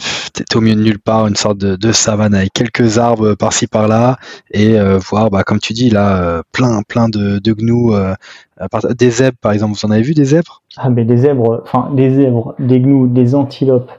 au 0.54 0.60
milieu 0.60 0.76
de 0.76 0.82
nulle 0.82 0.98
part, 1.00 1.26
une 1.26 1.34
sorte 1.34 1.58
de, 1.58 1.92
savane 1.92 2.34
avec 2.34 2.52
quelques 2.52 2.98
arbres 2.98 3.34
par-ci 3.34 3.66
par-là, 3.66 4.18
et 4.52 4.78
voir, 4.98 5.30
bah, 5.30 5.42
comme 5.42 5.58
tu 5.58 5.72
dis, 5.72 5.90
là, 5.90 6.42
plein, 6.52 6.82
plein 6.82 7.08
de, 7.08 7.38
de 7.38 7.52
gnous, 7.52 7.94
des 8.98 9.10
zèbres 9.10 9.38
par 9.40 9.52
exemple. 9.52 9.74
Vous 9.74 9.86
en 9.86 9.90
avez 9.90 10.02
vu 10.02 10.14
des 10.14 10.26
zèbres? 10.26 10.62
Ah, 10.76 10.88
mais 10.88 11.04
des 11.04 11.18
zèbres, 11.18 11.62
enfin, 11.64 11.90
des 11.92 12.14
zèbres, 12.14 12.54
des 12.58 12.78
gnous, 12.80 13.08
des 13.08 13.34
antilopes, 13.34 13.90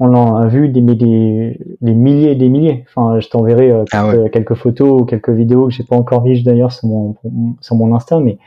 on 0.00 0.14
en 0.14 0.36
a 0.36 0.46
vu 0.46 0.68
des, 0.68 0.80
des, 0.80 1.58
des 1.80 1.94
milliers 1.94 2.32
et 2.32 2.34
des 2.34 2.48
milliers. 2.48 2.84
Enfin, 2.88 3.20
je 3.20 3.28
t'enverrai 3.28 3.70
euh, 3.70 3.84
ah 3.92 4.12
quelques, 4.32 4.54
photos 4.54 5.02
ou 5.02 5.04
quelques 5.04 5.30
vidéos 5.30 5.68
que 5.68 5.72
j'ai 5.72 5.84
pas 5.84 5.96
encore 5.96 6.24
vues 6.24 6.42
d'ailleurs 6.42 6.72
sur 6.72 6.88
mon, 6.88 7.14
sur 7.60 7.76
mon 7.76 7.94
Insta, 7.94 8.18
mais 8.18 8.38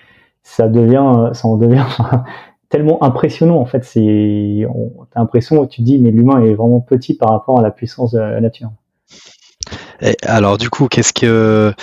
ça 0.44 0.68
devient, 0.68 1.30
ça 1.34 1.48
en 1.48 1.58
devient 1.58 1.86
tellement 2.70 3.02
impressionnant 3.04 3.58
en 3.58 3.66
fait. 3.66 3.84
C'est, 3.86 4.68
t'as 5.14 5.20
l'impression, 5.22 5.66
tu 5.68 5.82
te 5.82 5.86
dis, 5.86 6.00
mais 6.00 6.12
l'humain 6.12 6.42
est 6.42 6.54
vraiment 6.54 6.82
petit 6.82 7.16
par 7.16 7.30
rapport 7.30 7.60
à 7.60 7.62
la 7.62 7.72
puissance 7.72 8.12
de 8.12 8.20
la 8.20 8.42
nature. 8.42 8.72
Et 10.02 10.16
alors, 10.24 10.58
du 10.58 10.70
coup, 10.70 10.88
qu'est-ce 10.88 11.14
que, 11.14 11.74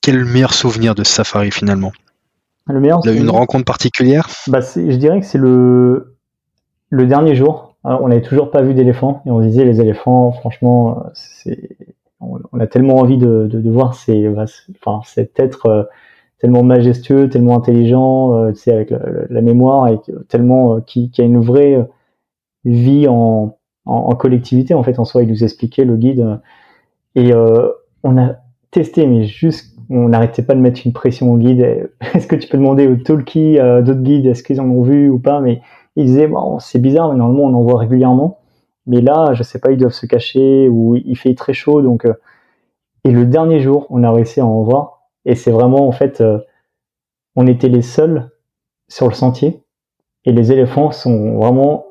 quel 0.00 0.14
est 0.14 0.18
le 0.18 0.26
meilleur 0.26 0.54
souvenir 0.54 0.94
de 0.94 1.02
ce 1.02 1.12
safari 1.12 1.50
finalement? 1.50 1.92
Le 2.66 2.80
meilleur. 2.80 3.00
Une 3.06 3.30
rencontre 3.30 3.64
particulière? 3.64 4.28
Bah, 4.46 4.60
Je 4.60 4.96
dirais 4.96 5.20
que 5.20 5.26
c'est 5.26 5.38
le 5.38 6.14
le 6.90 7.06
dernier 7.06 7.34
jour 7.34 7.67
on 7.96 8.08
n'avait 8.08 8.22
toujours 8.22 8.50
pas 8.50 8.62
vu 8.62 8.74
d'éléphants 8.74 9.22
et 9.26 9.30
on 9.30 9.40
disait 9.40 9.64
les 9.64 9.80
éléphants, 9.80 10.32
franchement, 10.32 11.04
c'est, 11.14 11.76
on, 12.20 12.60
a 12.60 12.66
tellement 12.66 12.96
envie 12.96 13.18
de, 13.18 13.70
voir 13.70 13.94
ces, 13.94 14.28
enfin, 14.28 15.00
cet 15.04 15.38
être 15.38 15.66
euh, 15.66 15.82
tellement 16.38 16.62
majestueux, 16.62 17.28
tellement 17.28 17.56
intelligent, 17.56 18.34
euh, 18.34 18.52
avec 18.66 18.92
la, 19.30 19.40
mémoire 19.40 19.88
et 19.88 19.98
tellement 20.28 20.76
euh, 20.76 20.80
qui, 20.80 21.10
a 21.18 21.22
une 21.22 21.40
vraie 21.40 21.86
vie 22.64 23.06
en, 23.08 23.56
collectivité 24.18 24.74
en 24.74 24.82
fait 24.82 24.98
en 24.98 25.04
soi. 25.04 25.22
Il 25.22 25.28
nous 25.28 25.44
expliquait 25.44 25.84
le 25.84 25.96
guide 25.96 26.40
et 27.14 27.32
on 28.02 28.18
a 28.18 28.36
testé, 28.70 29.06
mais 29.06 29.24
juste 29.24 29.74
on 29.90 30.10
n'arrêtait 30.10 30.42
pas 30.42 30.54
de 30.54 30.60
mettre 30.60 30.82
une 30.84 30.92
pression 30.92 31.32
au 31.32 31.38
guide. 31.38 31.90
Est-ce 32.14 32.26
que 32.26 32.36
tu 32.36 32.48
peux 32.48 32.58
demander 32.58 32.86
aux 32.86 32.96
talkies, 32.96 33.56
d'autres 33.56 34.02
guides, 34.02 34.26
est-ce 34.26 34.42
qu'ils 34.42 34.60
en 34.60 34.68
ont 34.68 34.82
vu 34.82 35.08
ou 35.08 35.18
pas 35.18 35.40
Mais 35.40 35.62
ils 35.98 36.06
disaient 36.06 36.30
c'est 36.60 36.78
bizarre, 36.78 37.10
mais 37.10 37.18
normalement 37.18 37.44
on 37.44 37.54
en 37.54 37.62
voit 37.62 37.80
régulièrement, 37.80 38.38
mais 38.86 39.00
là 39.00 39.34
je 39.34 39.42
sais 39.42 39.58
pas, 39.58 39.72
ils 39.72 39.76
doivent 39.78 39.92
se 39.92 40.06
cacher 40.06 40.68
ou 40.68 40.94
il 40.94 41.16
fait 41.16 41.34
très 41.34 41.52
chaud 41.52 41.82
donc. 41.82 42.06
Euh, 42.06 42.14
et 43.04 43.10
le 43.10 43.26
dernier 43.26 43.60
jour, 43.60 43.86
on 43.90 44.04
a 44.04 44.10
réussi 44.12 44.40
à 44.40 44.46
en 44.46 44.62
voir 44.62 45.02
et 45.24 45.34
c'est 45.34 45.50
vraiment 45.50 45.88
en 45.88 45.92
fait, 45.92 46.20
euh, 46.20 46.38
on 47.34 47.48
était 47.48 47.68
les 47.68 47.82
seuls 47.82 48.30
sur 48.88 49.08
le 49.08 49.14
sentier. 49.14 49.62
Et 50.24 50.32
les 50.32 50.52
éléphants 50.52 50.92
sont 50.92 51.36
vraiment 51.36 51.86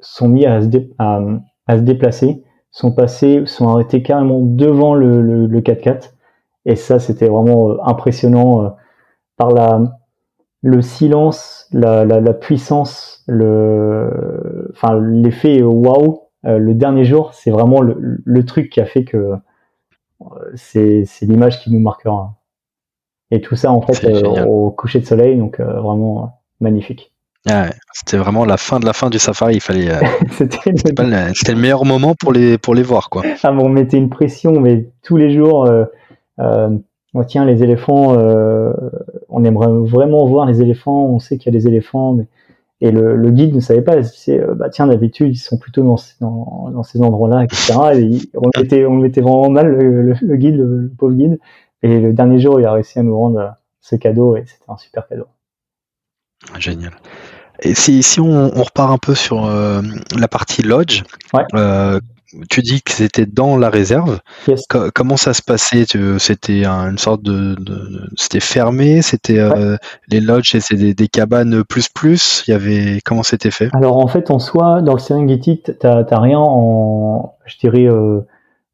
sont 0.00 0.28
mis 0.28 0.46
à 0.46 0.60
se, 0.60 0.68
à, 0.98 1.76
se 1.76 1.82
déplacer, 1.82 2.44
sont 2.70 2.92
passés, 2.92 3.42
sont 3.46 3.68
arrêtés 3.68 4.02
carrément 4.02 4.40
devant 4.40 4.94
le, 4.94 5.20
le, 5.20 5.46
le 5.46 5.60
4x4 5.60 6.12
et 6.64 6.76
ça 6.76 7.00
c'était 7.00 7.28
vraiment 7.28 7.70
euh, 7.70 7.76
impressionnant 7.84 8.76
par 9.36 9.50
la 9.50 9.80
le 10.62 10.82
silence, 10.82 11.68
la, 11.72 12.04
la, 12.04 12.20
la 12.20 12.34
puissance, 12.34 13.22
le, 13.26 14.70
enfin 14.74 14.98
l'effet 15.00 15.62
waouh. 15.62 16.22
Euh, 16.46 16.58
le 16.58 16.74
dernier 16.74 17.04
jour, 17.04 17.34
c'est 17.34 17.50
vraiment 17.50 17.80
le, 17.80 17.96
le, 18.24 18.44
truc 18.44 18.70
qui 18.70 18.80
a 18.80 18.86
fait 18.86 19.04
que 19.04 19.34
euh, 20.20 20.26
c'est 20.54 21.04
l'image 21.22 21.60
qui 21.60 21.72
nous 21.72 21.80
marquera. 21.80 22.34
Et 23.30 23.40
tout 23.40 23.56
ça 23.56 23.72
en 23.72 23.82
fait 23.82 24.04
euh, 24.04 24.44
au 24.44 24.70
coucher 24.70 25.00
de 25.00 25.04
soleil, 25.04 25.36
donc 25.36 25.60
vraiment 25.60 26.40
magnifique. 26.60 27.12
Ah 27.48 27.66
c'était 27.92 28.16
vraiment 28.16 28.44
la 28.44 28.56
fin 28.56 28.78
de 28.80 28.86
la 28.86 28.92
fin 28.92 29.10
du 29.10 29.18
safari. 29.18 29.56
Il 29.56 29.60
fallait. 29.60 29.88
c'était 30.30 30.70
le... 30.70 31.52
le 31.52 31.60
meilleur 31.60 31.84
moment 31.84 32.14
pour 32.18 32.32
les 32.32 32.56
pour 32.56 32.74
les 32.74 32.82
voir 32.82 33.10
quoi. 33.10 33.22
Ah 33.42 33.52
bon, 33.52 33.66
on 33.66 33.68
mettait 33.68 33.98
une 33.98 34.08
pression, 34.08 34.60
mais 34.60 34.88
tous 35.02 35.16
les 35.16 35.30
jours. 35.30 35.68
Oh, 37.14 37.24
tiens, 37.24 37.44
les 37.44 37.64
éléphants, 37.64 38.16
on 39.28 39.44
aimerait 39.44 39.68
vraiment 39.68 40.26
voir 40.26 40.46
les 40.46 40.62
éléphants, 40.62 41.04
on 41.06 41.18
sait 41.18 41.38
qu'il 41.38 41.52
y 41.52 41.56
a 41.56 41.58
des 41.58 41.68
éléphants, 41.68 42.14
mais... 42.14 42.26
et 42.80 42.90
le, 42.90 43.16
le, 43.16 43.30
guide 43.30 43.54
ne 43.54 43.60
savait 43.60 43.82
pas, 43.82 43.96
il 43.96 44.02
disait, 44.02 44.40
euh, 44.40 44.54
bah 44.54 44.70
tiens, 44.70 44.86
d'habitude, 44.86 45.34
ils 45.34 45.38
sont 45.38 45.58
plutôt 45.58 45.82
dans, 45.82 45.96
dans, 46.20 46.70
dans 46.70 46.82
ces 46.82 47.00
endroits-là, 47.02 47.44
etc. 47.44 47.74
Et 47.94 48.18
on, 48.36 48.50
mettait, 48.56 48.86
on 48.86 48.96
mettait 48.96 49.20
vraiment 49.20 49.50
mal 49.50 49.68
le, 49.68 50.14
le, 50.20 50.36
guide, 50.36 50.56
le, 50.56 50.90
pauvre 50.96 51.14
guide, 51.14 51.38
et 51.82 52.00
le 52.00 52.12
dernier 52.12 52.38
jour, 52.38 52.58
il 52.60 52.66
a 52.66 52.72
réussi 52.72 52.98
à 52.98 53.02
nous 53.02 53.16
rendre 53.16 53.54
ce 53.80 53.96
cadeau 53.96 54.36
et 54.36 54.44
c'était 54.46 54.64
un 54.68 54.76
super 54.76 55.06
cadeau. 55.06 55.26
Génial. 56.58 56.92
Et 57.60 57.74
si, 57.74 58.02
si 58.02 58.20
on, 58.20 58.48
repart 58.50 58.92
un 58.92 58.98
peu 58.98 59.14
sur 59.14 59.46
la 59.46 60.28
partie 60.28 60.62
lodge, 60.62 61.02
tu 62.50 62.60
dis 62.60 62.82
que 62.82 62.90
c'était 62.90 63.26
dans 63.26 63.56
la 63.56 63.70
réserve. 63.70 64.20
comment 64.94 65.16
ça 65.16 65.32
se 65.32 65.42
passait 65.42 65.84
C'était 66.18 66.64
une 66.64 66.98
sorte 66.98 67.22
de, 67.22 67.56
c'était 68.16 68.40
fermé, 68.40 69.02
c'était 69.02 69.38
euh, 69.38 69.76
les 70.08 70.20
lodges, 70.20 70.50
c'était 70.50 70.94
des, 70.94 71.08
cabanes 71.08 71.64
plus 71.64 71.88
plus. 71.88 72.44
Il 72.46 72.50
y 72.50 72.54
avait 72.54 73.00
comment 73.04 73.22
c'était 73.22 73.50
fait? 73.50 73.70
Alors 73.74 73.96
en 73.96 74.06
fait, 74.08 74.30
en 74.30 74.38
soi, 74.38 74.82
dans 74.82 74.92
le 74.92 74.98
Serengeti, 74.98 75.62
t'as 75.62 76.04
rien 76.20 76.38
en, 76.38 77.34
je 77.46 77.58
dirais. 77.58 77.86
Euh, 77.86 78.20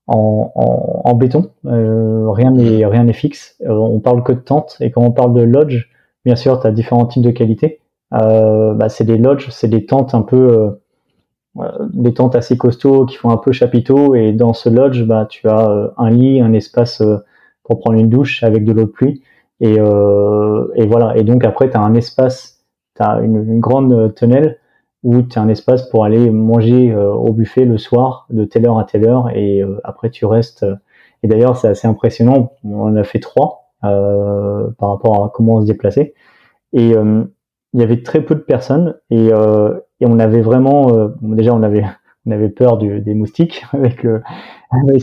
en, 0.06 1.14
béton, 1.14 1.50
euh, 1.64 2.30
rien 2.30 2.50
n'est 2.50 2.84
rien 2.84 3.04
n'est 3.04 3.14
fixe. 3.14 3.56
on 3.66 4.00
parle 4.00 4.22
que 4.22 4.32
de 4.32 4.40
tente 4.40 4.76
et 4.80 4.90
quand 4.90 5.00
on 5.00 5.12
parle 5.12 5.32
de 5.32 5.40
lodge, 5.40 5.88
bien 6.26 6.36
sûr, 6.36 6.60
tu 6.60 6.66
as 6.66 6.72
différents 6.72 7.06
types 7.06 7.22
de 7.22 7.30
qualités. 7.30 7.80
Bah, 8.10 8.88
c'est 8.88 9.04
des 9.04 9.16
lodges, 9.16 9.48
c'est 9.50 9.68
des 9.68 9.86
tentes 9.86 10.14
un 10.14 10.20
peu 10.20 10.78
des 11.92 12.14
tentes 12.14 12.34
assez 12.34 12.56
costauds 12.56 13.06
qui 13.06 13.16
font 13.16 13.30
un 13.30 13.36
peu 13.36 13.52
chapiteau 13.52 14.14
et 14.14 14.32
dans 14.32 14.52
ce 14.52 14.68
lodge 14.68 15.04
bah 15.04 15.26
tu 15.28 15.48
as 15.48 15.70
euh, 15.70 15.88
un 15.96 16.10
lit 16.10 16.40
un 16.40 16.52
espace 16.52 17.00
euh, 17.00 17.18
pour 17.62 17.78
prendre 17.78 17.98
une 17.98 18.08
douche 18.08 18.42
avec 18.42 18.64
de 18.64 18.72
l'eau 18.72 18.84
de 18.84 18.90
pluie. 18.90 19.22
Et, 19.60 19.76
euh, 19.78 20.66
et 20.74 20.86
voilà. 20.86 21.16
Et 21.16 21.22
donc 21.22 21.44
après 21.44 21.70
tu 21.70 21.76
as 21.76 21.80
un 21.80 21.94
espace 21.94 22.64
tu 22.96 23.02
as 23.02 23.20
une, 23.20 23.60
grande 23.60 24.14
tonnelle 24.14 24.58
où 25.02 25.22
tu 25.22 25.38
as 25.38 25.42
un 25.42 25.48
espace 25.48 25.88
pour 25.88 26.04
aller 26.04 26.30
manger 26.30 26.94
au 26.94 27.32
buffet 27.32 27.64
le 27.64 27.78
soir 27.78 28.26
de 28.30 28.44
telle 28.44 28.66
heure 28.66 28.78
à 28.78 28.84
telle 28.84 29.06
heure. 29.06 29.30
Et 29.34 29.62
après 29.84 30.10
tu 30.10 30.26
restes 30.26 30.66
et 31.22 31.28
d'ailleurs 31.28 31.56
c'est 31.56 31.68
assez 31.68 31.88
impressionnant. 31.88 32.52
On 32.64 32.82
en 32.82 32.96
a 32.96 33.04
fait 33.04 33.20
trois 33.20 33.72
par 33.80 34.88
rapport 34.88 35.24
à 35.24 35.30
comment 35.34 35.56
on 35.56 35.60
se 35.62 35.66
déplaçait. 35.66 36.14
Et 36.72 36.90
il 36.90 37.80
y 37.80 37.82
avait 37.82 38.02
très 38.02 38.22
peu 38.22 38.34
de 38.34 38.40
personnes. 38.40 38.96
Et, 39.10 39.30
et 40.04 40.06
on 40.06 40.18
avait 40.18 40.42
vraiment, 40.42 40.94
euh, 40.94 41.08
déjà 41.22 41.54
on 41.54 41.62
avait, 41.62 42.48
peur 42.50 42.76
des 42.76 43.14
moustiques 43.14 43.64
avec, 43.72 44.04
euh, 44.04 44.20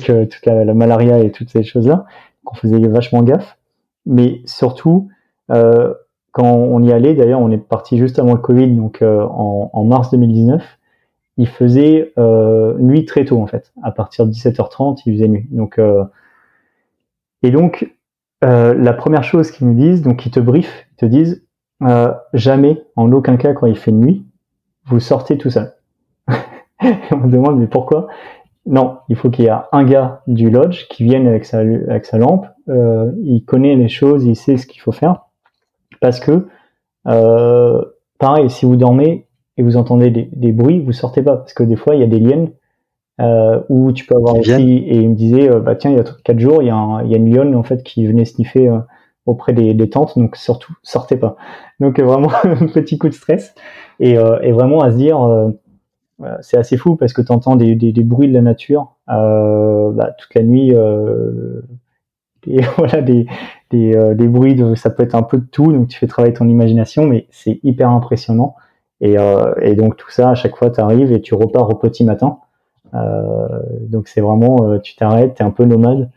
euh, 0.09 0.25
toute 0.25 0.45
la, 0.45 0.73
malaria 0.75 1.19
et 1.19 1.31
toutes 1.31 1.49
ces 1.49 1.63
choses-là, 1.63 2.05
qu'on 2.43 2.55
faisait 2.55 2.79
vachement 2.87 3.23
gaffe. 3.23 3.57
Mais 4.05 4.41
surtout, 4.45 5.09
quand 5.47 6.47
on 6.55 6.81
y 6.81 6.91
allait, 6.91 7.13
d'ailleurs 7.13 7.39
on 7.39 7.51
est 7.51 7.57
parti 7.57 7.97
juste 7.97 8.17
avant 8.17 8.33
le 8.33 8.39
Covid, 8.39 8.71
donc 8.71 9.03
en, 9.03 9.83
mars 9.83 10.09
2019, 10.11 10.63
il 11.37 11.47
faisait 11.47 12.13
nuit 12.79 13.05
très 13.05 13.25
tôt 13.25 13.39
en 13.39 13.45
fait. 13.45 13.71
À 13.83 13.91
partir 13.91 14.25
de 14.25 14.31
17h30, 14.31 15.03
il 15.05 15.13
faisait 15.13 15.27
nuit. 15.27 15.47
Donc, 15.51 15.79
et 17.43 17.51
donc, 17.51 17.93
la 18.41 18.93
première 18.93 19.23
chose 19.23 19.51
qu'ils 19.51 19.67
nous 19.67 19.75
disent, 19.75 20.01
donc 20.01 20.25
ils 20.25 20.31
te 20.31 20.39
briefent, 20.39 20.87
ils 20.93 20.97
te 20.97 21.05
disent, 21.05 21.45
jamais, 22.33 22.81
en 22.95 23.11
aucun 23.11 23.37
cas 23.37 23.53
quand 23.53 23.67
il 23.67 23.77
fait 23.77 23.91
nuit, 23.91 24.25
vous 24.85 24.99
sortez 24.99 25.37
tout 25.37 25.49
seul. 25.49 25.73
on 26.81 27.17
me 27.17 27.31
demande 27.31 27.59
mais 27.59 27.67
pourquoi? 27.67 28.07
Non, 28.65 28.97
il 29.09 29.15
faut 29.15 29.29
qu'il 29.29 29.45
y 29.45 29.47
ait 29.47 29.55
un 29.71 29.83
gars 29.83 30.21
du 30.27 30.49
lodge 30.49 30.87
qui 30.89 31.03
vienne 31.03 31.27
avec 31.27 31.45
sa, 31.45 31.59
avec 31.59 32.05
sa 32.05 32.17
lampe, 32.17 32.45
euh, 32.69 33.11
il 33.23 33.43
connaît 33.43 33.75
les 33.75 33.89
choses, 33.89 34.25
il 34.25 34.35
sait 34.35 34.57
ce 34.57 34.67
qu'il 34.67 34.81
faut 34.81 34.91
faire, 34.91 35.25
parce 35.99 36.19
que 36.19 36.47
euh, 37.07 37.83
pareil, 38.19 38.49
si 38.51 38.65
vous 38.65 38.75
dormez 38.75 39.27
et 39.57 39.63
vous 39.63 39.77
entendez 39.77 40.11
des, 40.11 40.51
bruits, 40.51 40.79
vous 40.79 40.91
sortez 40.91 41.23
pas, 41.23 41.37
parce 41.37 41.53
que 41.53 41.63
des 41.63 41.75
fois 41.75 41.95
il 41.95 42.01
y 42.01 42.03
a 42.03 42.07
des 42.07 42.19
liens 42.19 42.49
euh, 43.19 43.61
où 43.69 43.91
tu 43.91 44.05
peux 44.05 44.15
avoir 44.15 44.37
aussi, 44.37 44.51
et 44.51 44.97
il 44.97 45.09
me 45.09 45.15
disait, 45.15 45.49
bah 45.59 45.75
tiens, 45.75 45.91
il 45.91 45.97
y 45.97 45.99
a 45.99 46.03
quatre 46.23 46.39
jours, 46.39 46.61
il 46.61 46.67
y 46.67 46.71
a, 46.71 47.01
il 47.03 47.11
y 47.11 47.15
a 47.15 47.17
une 47.17 47.33
lionne 47.33 47.55
en 47.55 47.63
fait 47.63 47.81
qui 47.81 48.05
venait 48.05 48.25
sniffer 48.25 48.69
auprès 49.25 49.53
des, 49.53 49.73
des, 49.73 49.89
tentes, 49.89 50.17
donc 50.17 50.35
surtout 50.35 50.73
sortez 50.83 51.17
pas. 51.17 51.35
Donc 51.79 51.99
vraiment 51.99 52.31
un 52.43 52.67
petit 52.67 52.97
coup 52.97 53.09
de 53.09 53.13
stress 53.13 53.53
et, 53.99 54.17
euh, 54.17 54.51
vraiment 54.51 54.81
à 54.81 54.91
se 54.91 54.97
dire, 54.97 55.21
euh, 55.21 55.51
c'est 56.41 56.57
assez 56.57 56.75
fou 56.75 56.95
parce 56.95 57.13
que 57.13 57.21
tu 57.21 57.31
entends 57.31 57.55
des, 57.55 57.75
bruits 58.03 58.27
de 58.27 58.33
la 58.33 58.41
nature 58.41 58.95
euh, 59.09 59.91
bah, 59.91 60.11
toute 60.17 60.33
la 60.35 60.43
nuit. 60.43 60.71
et 62.47 62.61
voilà 62.77 63.01
des, 63.01 63.27
bruits, 64.27 64.55
de, 64.55 64.75
ça 64.75 64.89
peut 64.89 65.03
être 65.03 65.15
un 65.15 65.23
peu 65.23 65.37
de 65.37 65.45
tout, 65.45 65.71
donc 65.71 65.87
tu 65.87 65.99
fais 65.99 66.07
travailler 66.07 66.33
ton 66.33 66.47
imagination, 66.47 67.05
mais 67.05 67.27
c'est 67.29 67.59
hyper 67.63 67.89
impressionnant. 67.89 68.55
Et, 69.01 69.15
donc 69.75 69.97
tout 69.97 70.11
ça, 70.11 70.29
à 70.29 70.35
chaque 70.35 70.55
fois, 70.57 70.69
tu 70.69 70.79
arrives 70.79 71.11
et 71.11 71.21
tu 71.21 71.35
repars 71.35 71.69
au 71.69 71.75
petit 71.75 72.03
matin. 72.03 72.39
Euh, 72.93 73.47
donc 73.87 74.07
c'est 74.07 74.21
vraiment, 74.21 74.79
tu 74.79 74.95
t'arrêtes, 74.95 75.35
tu 75.35 75.43
es 75.43 75.45
un 75.45 75.51
peu 75.51 75.65
nomade. 75.65 76.09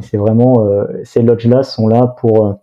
C'est 0.00 0.16
vraiment, 0.16 0.66
ces 1.04 1.22
lodges-là 1.22 1.62
sont 1.62 1.88
là 1.88 2.06
pour 2.06 2.60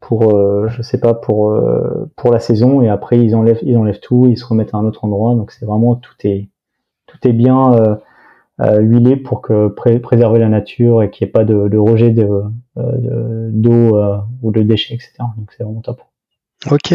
pour 0.00 0.34
euh, 0.34 0.66
je 0.68 0.82
sais 0.82 0.98
pas 0.98 1.14
pour 1.14 1.50
euh, 1.50 2.10
pour 2.16 2.32
la 2.32 2.40
saison. 2.40 2.82
Et 2.82 2.88
après 2.88 3.20
ils 3.20 3.34
enlèvent 3.36 3.60
ils 3.62 3.76
enlèvent 3.76 4.00
tout 4.00 4.26
ils 4.28 4.36
se 4.36 4.44
remettent 4.44 4.74
à 4.74 4.78
un 4.78 4.84
autre 4.84 5.04
endroit. 5.04 5.34
Donc 5.34 5.52
c'est 5.52 5.66
vraiment 5.66 5.94
tout 5.94 6.14
est 6.24 6.48
tout 7.06 7.18
est 7.28 7.32
bien 7.32 7.74
euh, 7.74 7.96
euh 8.60 8.80
huilé 8.80 9.16
pour 9.16 9.42
que 9.42 9.68
préserver 9.68 10.38
la 10.40 10.48
nature 10.48 11.02
et 11.02 11.10
qu'il 11.10 11.26
n'y 11.26 11.30
ait 11.30 11.32
pas 11.32 11.44
de, 11.44 11.68
de 11.68 11.78
rejet 11.78 12.10
de 12.10 12.44
d'eau 13.52 13.98
ou 14.42 14.52
de 14.52 14.62
déchets 14.62 14.94
etc 14.94 15.12
donc 15.36 15.52
c'est 15.52 15.64
vraiment 15.64 15.80
top 15.80 16.00
ok 16.68 16.94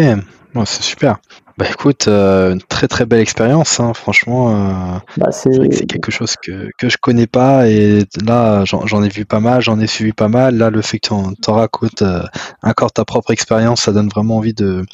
bon, 0.54 0.65
c'est 0.65 0.84
super 0.84 1.19
bah 1.58 1.65
écoute, 1.71 2.10
euh, 2.10 2.51
une 2.51 2.62
très 2.62 2.89
très 2.89 3.06
belle 3.06 3.21
expérience, 3.21 3.80
hein, 3.80 3.93
franchement. 3.93 4.49
Euh, 4.49 4.99
bah, 5.15 5.32
c'est 5.32 5.86
quelque 5.88 6.12
chose 6.12 6.36
que, 6.36 6.69
que 6.78 6.89
je 6.89 6.97
connais 6.97 7.28
pas 7.28 7.69
et 7.69 8.04
là 8.25 8.65
j'en 8.65 9.04
ai 9.04 9.08
vu 9.08 9.23
pas 9.23 9.39
mal, 9.39 9.62
j'en 9.62 9.80
ai 9.80 9.88
suivi 9.88 10.12
pas 10.12 10.28
mal. 10.28 10.58
Là, 10.58 10.69
le 10.69 10.82
fait 10.82 10.99
que 10.99 11.08
tu 11.08 11.13
en 11.13 11.54
racontes 11.54 12.01
euh, 12.01 12.23
encore 12.62 12.91
ta 12.91 13.06
propre 13.06 13.32
expérience, 13.32 13.84
ça 13.84 13.93
donne 13.93 14.10
vraiment 14.10 14.36
envie 14.38 14.54
de, 14.54 14.86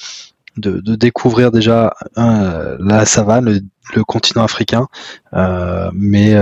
de, 0.58 0.80
de 0.82 0.96
découvrir 0.96 1.52
déjà 1.52 1.96
la 2.16 3.06
savane, 3.06 3.46
le, 3.96 4.04
continent 4.04 4.44
africain. 4.44 4.88
mais 5.94 6.36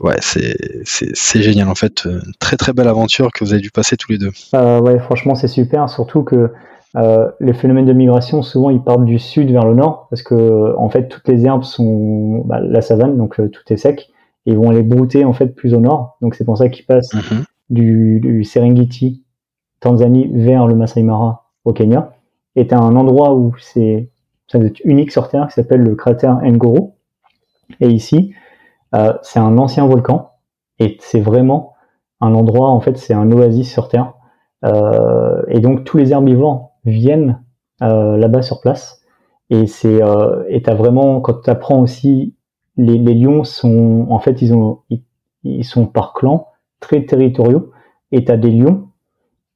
ouais, 0.00 0.16
c'est 0.20 1.42
génial 1.42 1.68
en 1.68 1.74
fait, 1.74 2.06
une 2.06 2.32
très 2.38 2.56
très 2.56 2.72
belle 2.72 2.88
aventure 2.88 3.30
que 3.30 3.44
vous 3.44 3.52
avez 3.52 3.60
dû 3.60 3.70
passer 3.70 3.98
tous 3.98 4.10
les 4.10 4.18
deux. 4.18 4.32
ouais, 4.54 4.98
franchement 5.00 5.34
c'est 5.34 5.48
super, 5.48 5.90
surtout 5.90 6.22
que 6.22 6.50
euh, 6.96 7.30
les 7.40 7.54
phénomènes 7.54 7.86
de 7.86 7.92
migration, 7.92 8.42
souvent, 8.42 8.70
ils 8.70 8.82
partent 8.82 9.04
du 9.04 9.18
sud 9.18 9.50
vers 9.50 9.66
le 9.66 9.74
nord, 9.74 10.08
parce 10.10 10.22
que 10.22 10.76
en 10.76 10.88
fait, 10.90 11.08
toutes 11.08 11.26
les 11.28 11.46
herbes 11.46 11.64
sont 11.64 12.42
bah, 12.44 12.60
la 12.60 12.82
savane, 12.82 13.16
donc 13.16 13.40
euh, 13.40 13.48
tout 13.48 13.62
est 13.72 13.76
sec, 13.76 14.10
et 14.44 14.52
ils 14.52 14.56
vont 14.56 14.70
aller 14.70 14.82
brouter 14.82 15.24
en 15.24 15.32
fait 15.32 15.48
plus 15.48 15.74
au 15.74 15.80
nord. 15.80 16.16
Donc 16.20 16.34
c'est 16.34 16.44
pour 16.44 16.58
ça 16.58 16.68
qu'ils 16.68 16.84
passent 16.84 17.14
mhm. 17.14 17.44
du, 17.70 18.20
du, 18.20 18.44
Serengeti, 18.44 19.24
Tanzanie, 19.80 20.30
vers 20.32 20.66
le 20.66 20.74
Masai 20.74 21.02
Mara 21.02 21.50
au 21.64 21.72
Kenya. 21.72 22.12
Et 22.56 22.70
à 22.70 22.78
un 22.78 22.94
endroit 22.96 23.34
où 23.34 23.54
c'est 23.58 24.10
ça 24.48 24.58
doit 24.58 24.68
être 24.68 24.82
unique 24.84 25.12
sur 25.12 25.28
Terre, 25.28 25.48
qui 25.48 25.54
s'appelle 25.54 25.80
le 25.80 25.94
cratère 25.94 26.42
Ngoro. 26.42 26.96
Et 27.80 27.88
ici, 27.88 28.34
euh, 28.94 29.14
c'est 29.22 29.38
un 29.38 29.56
ancien 29.56 29.86
volcan, 29.86 30.32
et 30.78 30.98
c'est 31.00 31.20
vraiment 31.20 31.72
un 32.20 32.34
endroit, 32.34 32.68
en 32.68 32.80
fait, 32.80 32.98
c'est 32.98 33.14
un 33.14 33.30
oasis 33.32 33.70
sur 33.72 33.88
Terre. 33.88 34.12
Euh, 34.64 35.42
et 35.48 35.60
donc 35.60 35.84
tous 35.84 35.96
les 35.96 36.12
herbivores 36.12 36.71
viennent 36.84 37.42
euh, 37.82 38.16
là-bas 38.16 38.42
sur 38.42 38.60
place. 38.60 39.00
Et 39.50 39.66
c'est 39.66 40.02
euh, 40.02 40.44
et 40.48 40.62
t'as 40.62 40.74
vraiment 40.74 41.20
quand 41.20 41.42
tu 41.42 41.50
apprends 41.50 41.80
aussi 41.80 42.34
les, 42.76 42.96
lions 42.98 43.44
sont 43.44 44.06
en 44.08 44.18
fait 44.18 44.40
ils 44.40 44.54
ont 44.54 44.80
ils, 45.44 45.64
sont 45.64 45.86
par 45.86 46.14
clan 46.14 46.48
très 46.80 47.04
territoriaux 47.04 47.70
et 48.12 48.24
t'as 48.24 48.36
des 48.38 48.50
lions 48.50 48.88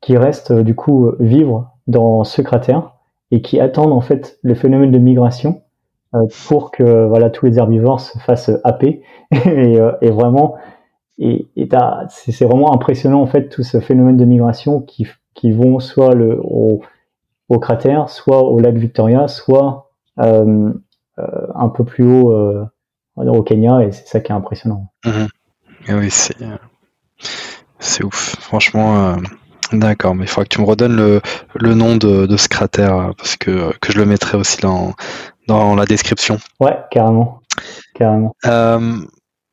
qui 0.03 0.19
restent 0.19 0.53
du 0.53 0.75
coup 0.75 1.11
vivre 1.19 1.71
dans 1.87 2.25
ce 2.25 2.43
cratère 2.43 2.93
et 3.31 3.41
qui 3.41 3.59
attendent 3.59 3.93
en 3.93 4.01
fait 4.01 4.39
le 4.43 4.55
phénomène 4.55 4.91
de 4.91 4.99
migration 4.99 5.63
euh, 6.15 6.27
pour 6.47 6.71
que 6.71 7.07
voilà 7.07 7.31
tous 7.31 7.47
les 7.47 7.59
herbivores 7.59 8.01
se 8.01 8.19
fassent 8.19 8.53
happer 8.65 9.03
et, 9.33 9.81
euh, 9.81 9.93
et 10.01 10.11
vraiment 10.11 10.57
et, 11.19 11.47
et 11.57 11.69
c'est 12.09 12.45
vraiment 12.45 12.73
impressionnant 12.75 13.23
en 13.23 13.27
fait 13.27 13.49
tout 13.49 13.63
ce 13.63 13.81
phénomène 13.81 14.17
de 14.17 14.25
migration 14.25 14.81
qui, 14.81 15.07
qui 15.35 15.51
vont 15.51 15.81
soit 15.81 16.15
le 16.15 16.39
au, 16.43 16.83
au 17.49 17.59
cratère, 17.59 18.09
soit 18.11 18.43
au 18.43 18.59
lac 18.59 18.75
Victoria, 18.75 19.29
soit 19.29 19.91
euh, 20.19 20.73
euh, 21.19 21.47
un 21.55 21.69
peu 21.69 21.85
plus 21.85 22.05
haut 22.05 22.33
euh, 22.33 22.65
au 23.17 23.43
Kenya, 23.43 23.83
et 23.83 23.93
c'est 23.93 24.07
ça 24.07 24.21
qui 24.21 24.33
est 24.33 24.35
impressionnant. 24.35 24.93
Mhm. 25.05 25.29
Oui, 25.89 26.11
c'est 27.79 28.05
ouf. 28.05 28.37
Franchement, 28.41 29.17
d'accord. 29.73 30.15
Mais 30.17 30.25
il 30.25 30.29
faudra 30.29 30.45
que 30.45 30.49
tu 30.49 30.61
me 30.61 30.67
redonnes 30.67 30.97
le, 30.97 31.21
le 31.55 31.75
nom 31.75 31.97
de, 31.97 32.27
de, 32.27 32.37
ce 32.37 32.49
cratère 32.49 33.13
parce 33.17 33.37
que, 33.37 33.73
que 33.79 33.93
je 33.93 33.99
le 33.99 34.07
mettrai 34.07 34.37
aussi 34.37 34.61
dans, 34.61 34.95
dans 35.47 35.77
la 35.77 35.85
description. 35.85 36.39
Ouais, 36.59 36.77
carrément. 36.91 37.41
carrément. 37.95 38.35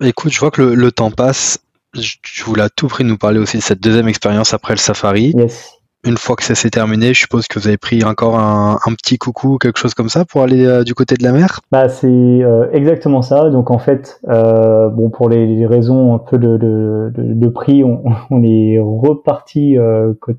écoute, 0.02 0.32
je 0.32 0.40
vois 0.40 0.50
que 0.50 0.64
le, 0.64 0.76
le 0.76 0.92
temps 0.92 1.12
passe. 1.12 1.60
Je 1.94 2.44
voulais 2.44 2.64
à 2.64 2.70
tout 2.70 2.88
prix 2.88 3.04
nous 3.04 3.20
parler 3.20 3.38
aussi 3.38 3.58
de 3.58 3.62
cette 3.62 3.80
deuxième 3.80 4.08
expérience 4.08 4.56
après 4.56 4.74
le 4.74 4.80
safari. 4.80 5.34
Yes 5.38 5.83
une 6.06 6.18
fois 6.18 6.36
que 6.36 6.44
ça 6.44 6.56
s'est 6.56 6.70
terminé, 6.70 7.14
je 7.14 7.22
suppose 7.22 7.48
que 7.48 7.60
vous 7.60 7.68
avez 7.68 7.78
pris 7.78 8.04
encore 8.04 8.38
un, 8.38 8.78
petit 8.96 9.18
coucou, 9.18 9.58
quelque 9.58 9.80
chose 9.80 9.94
comme 9.94 10.10
ça, 10.10 10.26
pour 10.26 10.42
aller 10.42 10.66
euh, 10.66 10.84
du 10.84 10.94
côté 10.94 11.16
de 11.16 11.24
la 11.24 11.32
mer? 11.32 11.62
Bah 11.72 11.90
c'est 11.90 12.08
euh, 12.08 12.70
exactement 12.72 13.22
ça. 13.22 13.50
Donc 13.50 13.72
en 13.72 13.80
fait, 13.80 14.20
euh, 14.28 14.90
bon 14.90 15.10
pour 15.10 15.30
les, 15.30 15.66
raisons 15.66 16.14
un 16.14 16.20
peu 16.20 16.38
de, 16.38 16.58
de, 16.58 17.48
prix, 17.48 17.84
on, 18.30 18.44
est 18.44 18.80
reparti 18.80 19.78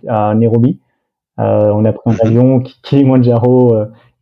à 0.09 0.35
Nairobi 0.35 0.81
on 1.37 1.85
a 1.85 1.93
pris 1.93 2.11
un 2.11 2.13
mhm. 2.13 2.19
avion 2.23 2.61
Kilimanjaro 2.83 3.75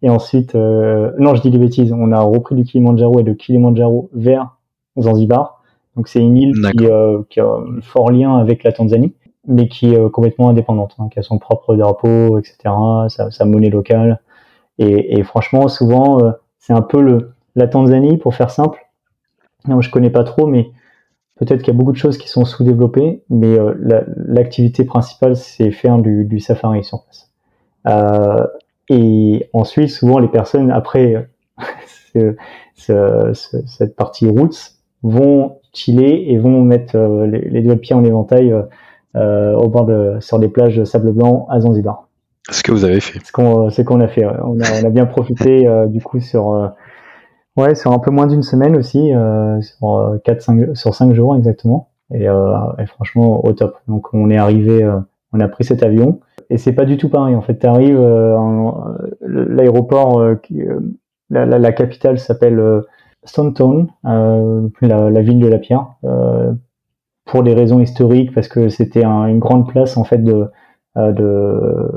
et 0.02 0.10
ensuite, 0.10 0.54
non, 0.54 1.34
je 1.34 1.42
dis 1.42 1.50
des 1.50 1.58
bêtises. 1.58 1.92
On 1.92 2.12
a 2.12 2.20
repris 2.20 2.54
du 2.54 2.64
Kilimanjaro 2.64 3.20
et 3.20 3.22
de 3.22 3.32
Kilimanjaro 3.32 4.10
vers 4.12 4.56
Zanzibar. 4.98 5.62
Donc 5.96 6.08
c'est 6.08 6.20
une 6.20 6.36
île 6.36 6.54
qui, 6.54 6.86
qui, 7.28 7.40
a 7.40 7.46
un 7.46 7.80
fort 7.82 8.10
lien 8.10 8.38
avec 8.38 8.64
la 8.64 8.72
Tanzanie, 8.72 9.12
mais 9.46 9.68
qui 9.68 9.92
est 9.92 10.10
complètement 10.10 10.48
indépendante, 10.48 10.94
hein, 10.98 11.08
qui 11.10 11.18
a 11.18 11.22
son 11.22 11.38
propre 11.38 11.74
drapeau, 11.76 12.38
etc., 12.38 12.56
sa, 13.08 13.44
monnaie 13.44 13.70
locale. 13.70 14.20
Et, 14.78 15.22
franchement, 15.22 15.68
souvent, 15.68 16.18
c'est 16.58 16.72
un 16.72 16.82
peu 16.82 17.00
le, 17.00 17.34
la 17.54 17.66
Tanzanie, 17.68 18.16
pour 18.18 18.34
faire 18.34 18.50
simple. 18.50 18.80
Non, 19.68 19.80
je 19.80 19.90
connais 19.90 20.10
pas 20.10 20.24
trop, 20.24 20.46
mais 20.46 20.70
peut-être 21.36 21.62
qu'il 21.62 21.72
y 21.72 21.76
a 21.76 21.78
beaucoup 21.78 21.92
de 21.92 21.96
choses 21.96 22.18
qui 22.18 22.28
sont 22.28 22.44
sous-développées, 22.44 23.22
mais 23.30 23.58
euh, 23.58 23.74
l'activité 24.16 24.84
principale, 24.84 25.36
c'est 25.36 25.70
faire 25.70 25.98
du, 25.98 26.40
safari 26.40 26.84
sur 26.84 27.04
place. 27.04 27.30
Euh, 27.88 28.46
et 28.88 29.48
ensuite, 29.52 29.90
souvent, 29.90 30.18
les 30.18 30.28
personnes, 30.28 30.70
après 30.70 31.28
cette 32.76 33.96
partie 33.96 34.28
routes, 34.28 34.74
vont 35.02 35.58
chiller 35.72 36.32
et 36.32 36.38
vont 36.38 36.62
mettre 36.62 36.96
euh, 36.96 37.26
les, 37.26 37.62
deux 37.62 37.76
pieds 37.76 37.94
en 37.94 38.04
éventail 38.04 38.54
au 39.14 39.68
bord 39.68 39.86
de, 39.86 40.16
sur 40.20 40.38
des 40.38 40.48
plages 40.48 40.76
de 40.76 40.84
sable 40.84 41.12
blanc 41.12 41.46
à 41.50 41.60
Zanzibar. 41.60 42.08
Ce 42.50 42.62
que 42.62 42.72
vous 42.72 42.84
avez 42.84 43.00
fait. 43.00 43.20
Ce 43.24 43.32
qu'on 43.32 44.00
a 44.00 44.08
fait. 44.08 44.26
On, 44.26 44.58
a, 44.60 44.82
on, 44.82 44.86
a, 44.86 44.90
bien 44.90 45.06
profité 45.06 45.68
du 45.88 46.00
coup 46.00 46.20
sur 46.20 46.72
Ouais, 47.56 47.74
sur 47.74 47.92
un 47.92 47.98
peu 47.98 48.10
moins 48.10 48.26
d'une 48.26 48.42
semaine 48.42 48.76
aussi, 48.76 49.14
euh, 49.14 49.60
sur 49.60 50.18
4, 50.24 50.36
euh, 50.36 50.40
5, 50.40 50.76
sur 50.76 50.94
5 50.94 51.12
jours 51.12 51.36
exactement. 51.36 51.90
Et, 52.14 52.26
euh, 52.28 52.56
et, 52.78 52.86
franchement, 52.86 53.44
au 53.44 53.52
top. 53.52 53.76
Donc 53.88 54.14
on 54.14 54.30
est 54.30 54.38
arrivé, 54.38 54.82
euh, 54.82 54.98
on 55.32 55.40
a 55.40 55.48
pris 55.48 55.64
cet 55.64 55.82
avion. 55.82 56.20
Et 56.48 56.56
c'est 56.56 56.72
pas 56.72 56.86
du 56.86 56.96
tout 56.96 57.10
pareil. 57.10 57.34
En 57.34 57.42
fait, 57.42 57.58
tu 57.58 57.66
arrives, 57.66 58.00
l'aéroport, 59.20 60.22
la, 61.30 61.46
la, 61.46 61.58
la, 61.58 61.72
capitale 61.72 62.18
s'appelle 62.18 62.82
Stone 63.24 63.54
Town, 63.54 63.88
la, 64.04 65.10
la, 65.10 65.22
ville 65.22 65.38
de 65.38 65.46
la 65.46 65.58
pierre, 65.58 65.86
pour 67.32 67.42
des 67.42 67.54
raisons 67.54 67.80
historiques, 67.80 68.32
parce 68.34 68.46
que 68.46 68.68
c'était 68.68 69.04
un, 69.04 69.26
une 69.26 69.38
grande 69.38 69.66
place 69.68 69.96
en 69.96 70.04
fait 70.04 70.22
de, 70.22 70.50
de 70.96 71.90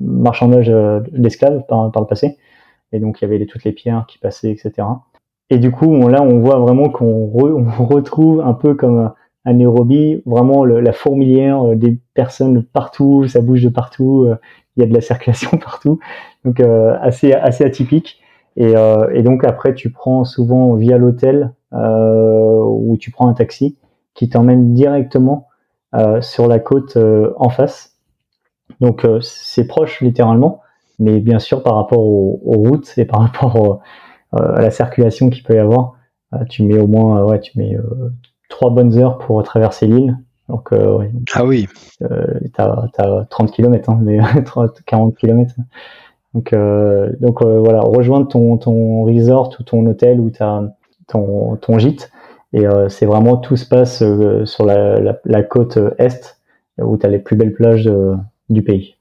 marchandage 0.00 0.68
d'esclaves 1.12 1.62
par, 1.68 1.86
le 1.86 2.06
passé 2.06 2.36
et 2.94 2.98
donc 3.00 3.20
il 3.20 3.24
y 3.24 3.32
avait 3.32 3.44
toutes 3.46 3.64
les 3.64 3.72
pierres 3.72 4.04
qui 4.08 4.18
passaient, 4.18 4.50
etc. 4.50 4.86
Et 5.50 5.58
du 5.58 5.70
coup, 5.70 6.08
là, 6.08 6.22
on 6.22 6.40
voit 6.40 6.58
vraiment 6.58 6.88
qu'on 6.88 7.26
retrouve 7.78 8.40
un 8.40 8.54
peu 8.54 8.74
comme 8.74 9.12
à 9.44 9.52
Nairobi, 9.52 10.22
vraiment 10.24 10.64
la 10.64 10.92
fourmilière, 10.92 11.62
euh, 11.66 11.76
des 11.76 11.98
personnes 12.14 12.62
partout, 12.64 13.26
ça 13.28 13.42
bouge 13.42 13.62
de 13.62 13.68
partout, 13.68 14.24
euh, 14.26 14.36
il 14.76 14.80
y 14.80 14.82
a 14.82 14.88
de 14.88 14.94
la 14.94 15.02
circulation 15.02 15.56
partout, 15.64 15.98
donc 16.44 16.60
euh, 16.60 16.96
assez 17.00 17.32
assez 17.32 17.64
atypique. 17.64 18.20
Et, 18.56 18.72
donc 19.24 19.44
après, 19.44 19.74
tu 19.74 19.90
prends 19.90 20.22
souvent 20.22 20.74
via 20.74 20.96
l'hôtel 20.96 21.52
ou 21.72 22.96
tu 23.00 23.10
prends 23.10 23.26
un 23.26 23.34
taxi 23.34 23.76
qui 24.14 24.28
t'emmène 24.28 24.74
directement 24.74 25.48
sur 26.20 26.48
la 26.48 26.58
côte 26.58 26.96
en 27.36 27.48
face. 27.50 27.96
Donc 28.80 29.06
c'est 29.20 29.66
proche 29.66 30.00
littéralement, 30.00 30.62
mais 30.98 31.20
bien 31.20 31.38
sûr, 31.38 31.62
par 31.62 31.76
rapport 31.76 32.00
aux, 32.00 32.40
routes 32.44 32.92
et 32.96 33.04
par 33.04 33.20
rapport 33.20 33.80
euh, 34.34 34.54
à 34.54 34.60
la 34.60 34.70
circulation 34.70 35.30
qu'il 35.30 35.42
peut 35.42 35.54
y 35.54 35.58
avoir, 35.58 35.94
euh, 36.32 36.44
tu 36.48 36.62
mets 36.62 36.78
au 36.78 36.86
moins, 36.86 37.20
euh, 37.20 37.26
ouais, 37.26 37.40
tu 37.40 37.58
mets 37.58 37.76
trois 38.48 38.70
bonnes 38.70 38.96
heures 38.98 39.18
pour 39.18 39.42
traverser 39.42 39.86
l'île. 39.86 40.18
Donc, 40.48 40.70
ah 41.32 41.44
oui. 41.44 41.66
t'as, 42.52 42.86
as 42.98 43.26
30 43.30 43.50
km, 43.50 43.90
hein, 43.90 43.98
mais 44.02 44.18
40 44.86 45.16
km. 45.16 45.54
Donc, 46.34 46.54
donc 47.20 47.42
voilà, 47.42 47.80
rejoindre 47.80 48.28
ton, 48.28 48.58
ton 48.58 49.04
resort 49.04 49.56
ou 49.58 49.62
ton 49.62 49.86
hôtel 49.86 50.20
ou 50.20 50.30
ta, 50.30 50.62
ton, 51.06 51.56
ton 51.56 51.78
gîte. 51.78 52.10
Et 52.56 52.64
c'est 52.88 53.04
vraiment 53.04 53.36
tout 53.36 53.56
se 53.56 53.66
passe 53.66 53.98
sur 54.44 54.64
la, 54.64 55.00
la, 55.00 55.18
la, 55.24 55.42
côte 55.42 55.76
est, 55.98 56.36
où 56.78 56.96
tu 56.96 57.04
as 57.04 57.08
les 57.08 57.18
plus 57.18 57.34
belles 57.34 57.52
plages 57.52 57.90
du 58.48 58.62
pays. 58.62 58.94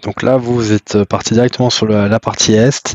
Donc 0.00 0.22
là, 0.22 0.36
vous 0.36 0.72
êtes 0.72 1.04
parti 1.04 1.34
directement 1.34 1.68
sur 1.68 1.86
la, 1.86 2.20
partie 2.20 2.54
est, 2.54 2.94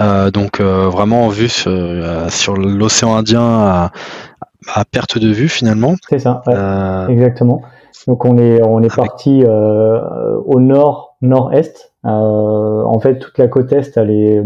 euh, 0.00 0.30
donc 0.30 0.60
euh, 0.60 0.88
vraiment 0.88 1.24
en 1.24 1.28
vue 1.28 1.48
euh, 1.66 2.28
sur, 2.28 2.56
l'océan 2.56 3.16
Indien 3.16 3.42
à, 3.42 4.84
perte 4.90 5.18
de 5.18 5.28
vue 5.28 5.48
finalement. 5.48 5.94
C'est 6.08 6.18
ça, 6.18 6.42
exactement. 7.08 7.62
Donc 8.06 8.24
on 8.24 8.36
est 8.36 8.60
on 8.62 8.82
est 8.82 8.94
parti 8.94 9.44
au 9.44 10.60
nord 10.60 11.16
nord-est. 11.22 11.92
en 12.02 12.98
fait, 13.00 13.18
toute 13.18 13.38
la 13.38 13.48
côte 13.48 13.72
est, 13.72 13.96
elle 13.96 14.10
est 14.10 14.42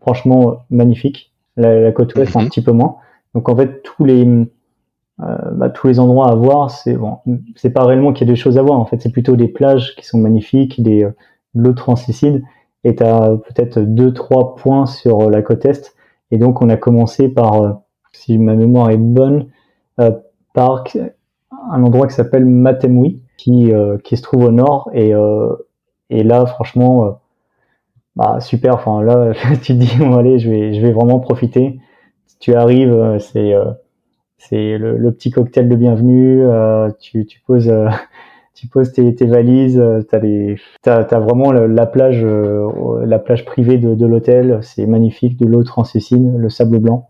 franchement 0.00 0.64
magnifique. 0.70 1.32
La, 1.56 1.92
côte 1.92 2.14
ouest 2.14 2.34
un 2.36 2.42
mhm. 2.42 2.48
petit 2.48 2.62
peu 2.62 2.72
moins. 2.72 2.96
Donc 3.34 3.48
en 3.48 3.56
fait, 3.56 3.82
tous 3.82 4.04
les 4.04 4.24
euh, 5.22 5.36
bah, 5.52 5.68
tous 5.68 5.86
les 5.86 6.00
endroits 6.00 6.30
à 6.30 6.34
voir, 6.34 6.70
c'est 6.70 6.94
bon, 6.94 7.18
c'est 7.54 7.70
pas 7.70 7.84
réellement 7.84 8.12
qu'il 8.12 8.26
y 8.26 8.30
a 8.30 8.32
des 8.32 8.40
choses 8.40 8.56
à 8.56 8.62
voir. 8.62 8.78
En 8.78 8.86
fait, 8.86 9.00
c'est 9.02 9.12
plutôt 9.12 9.36
des 9.36 9.48
plages 9.48 9.94
qui 9.96 10.06
sont 10.06 10.18
magnifiques, 10.18 10.82
des 10.82 11.04
euh, 11.04 11.10
l'eau 11.54 11.74
translucide, 11.74 12.42
et 12.84 12.94
tu 12.96 13.02
as 13.02 13.36
peut-être 13.36 13.80
deux 13.80 14.14
trois 14.14 14.54
points 14.56 14.86
sur 14.86 15.22
euh, 15.22 15.30
la 15.30 15.42
côte 15.42 15.64
est. 15.66 15.94
Et 16.30 16.38
donc, 16.38 16.62
on 16.62 16.70
a 16.70 16.76
commencé 16.76 17.28
par, 17.28 17.82
si 18.12 18.38
ma 18.38 18.54
mémoire 18.54 18.90
est 18.90 18.96
bonne, 18.96 19.48
par 20.54 20.84
un 21.72 21.82
endroit 21.82 22.06
qui 22.06 22.14
s'appelle 22.14 22.44
Matemui, 22.44 23.20
qui 23.36 23.72
qui 24.04 24.16
se 24.16 24.22
trouve 24.22 24.44
au 24.44 24.52
nord. 24.52 24.90
Et 24.94 25.12
et 26.08 26.22
là, 26.22 26.46
franchement, 26.46 27.18
bah 28.14 28.38
super. 28.38 28.74
Enfin 28.74 29.02
là, 29.02 29.32
tu 29.62 29.72
te 29.72 29.72
dis 29.72 29.96
bon 29.98 30.16
allez, 30.16 30.38
je 30.38 30.48
vais 30.48 30.72
je 30.72 30.80
vais 30.80 30.92
vraiment 30.92 31.18
profiter. 31.18 31.80
Tu 32.40 32.54
arrives, 32.54 33.18
c'est 33.20 33.54
c'est 34.40 34.78
le, 34.78 35.12
petit 35.12 35.30
cocktail 35.30 35.68
de 35.68 35.76
bienvenue. 35.76 36.42
Euh, 36.42 36.90
tu, 36.98 37.26
tu, 37.26 37.40
poses, 37.46 37.68
euh, 37.68 37.88
tu 38.54 38.66
poses 38.68 38.92
tes, 38.92 39.14
tes 39.14 39.26
valises. 39.26 39.78
Euh, 39.78 40.02
t'as 40.02 40.18
les, 40.18 40.56
t'as, 40.82 41.02
as 41.02 41.20
vraiment 41.20 41.52
la, 41.52 41.86
plage, 41.86 42.24
la 42.24 43.18
plage 43.18 43.44
privée 43.44 43.78
de, 43.78 43.94
de 43.94 44.06
l'hôtel. 44.06 44.60
C'est 44.62 44.86
magnifique, 44.86 45.36
de 45.36 45.46
l'eau 45.46 45.62
translucide, 45.62 46.34
le 46.36 46.48
sable 46.48 46.78
blanc. 46.78 47.08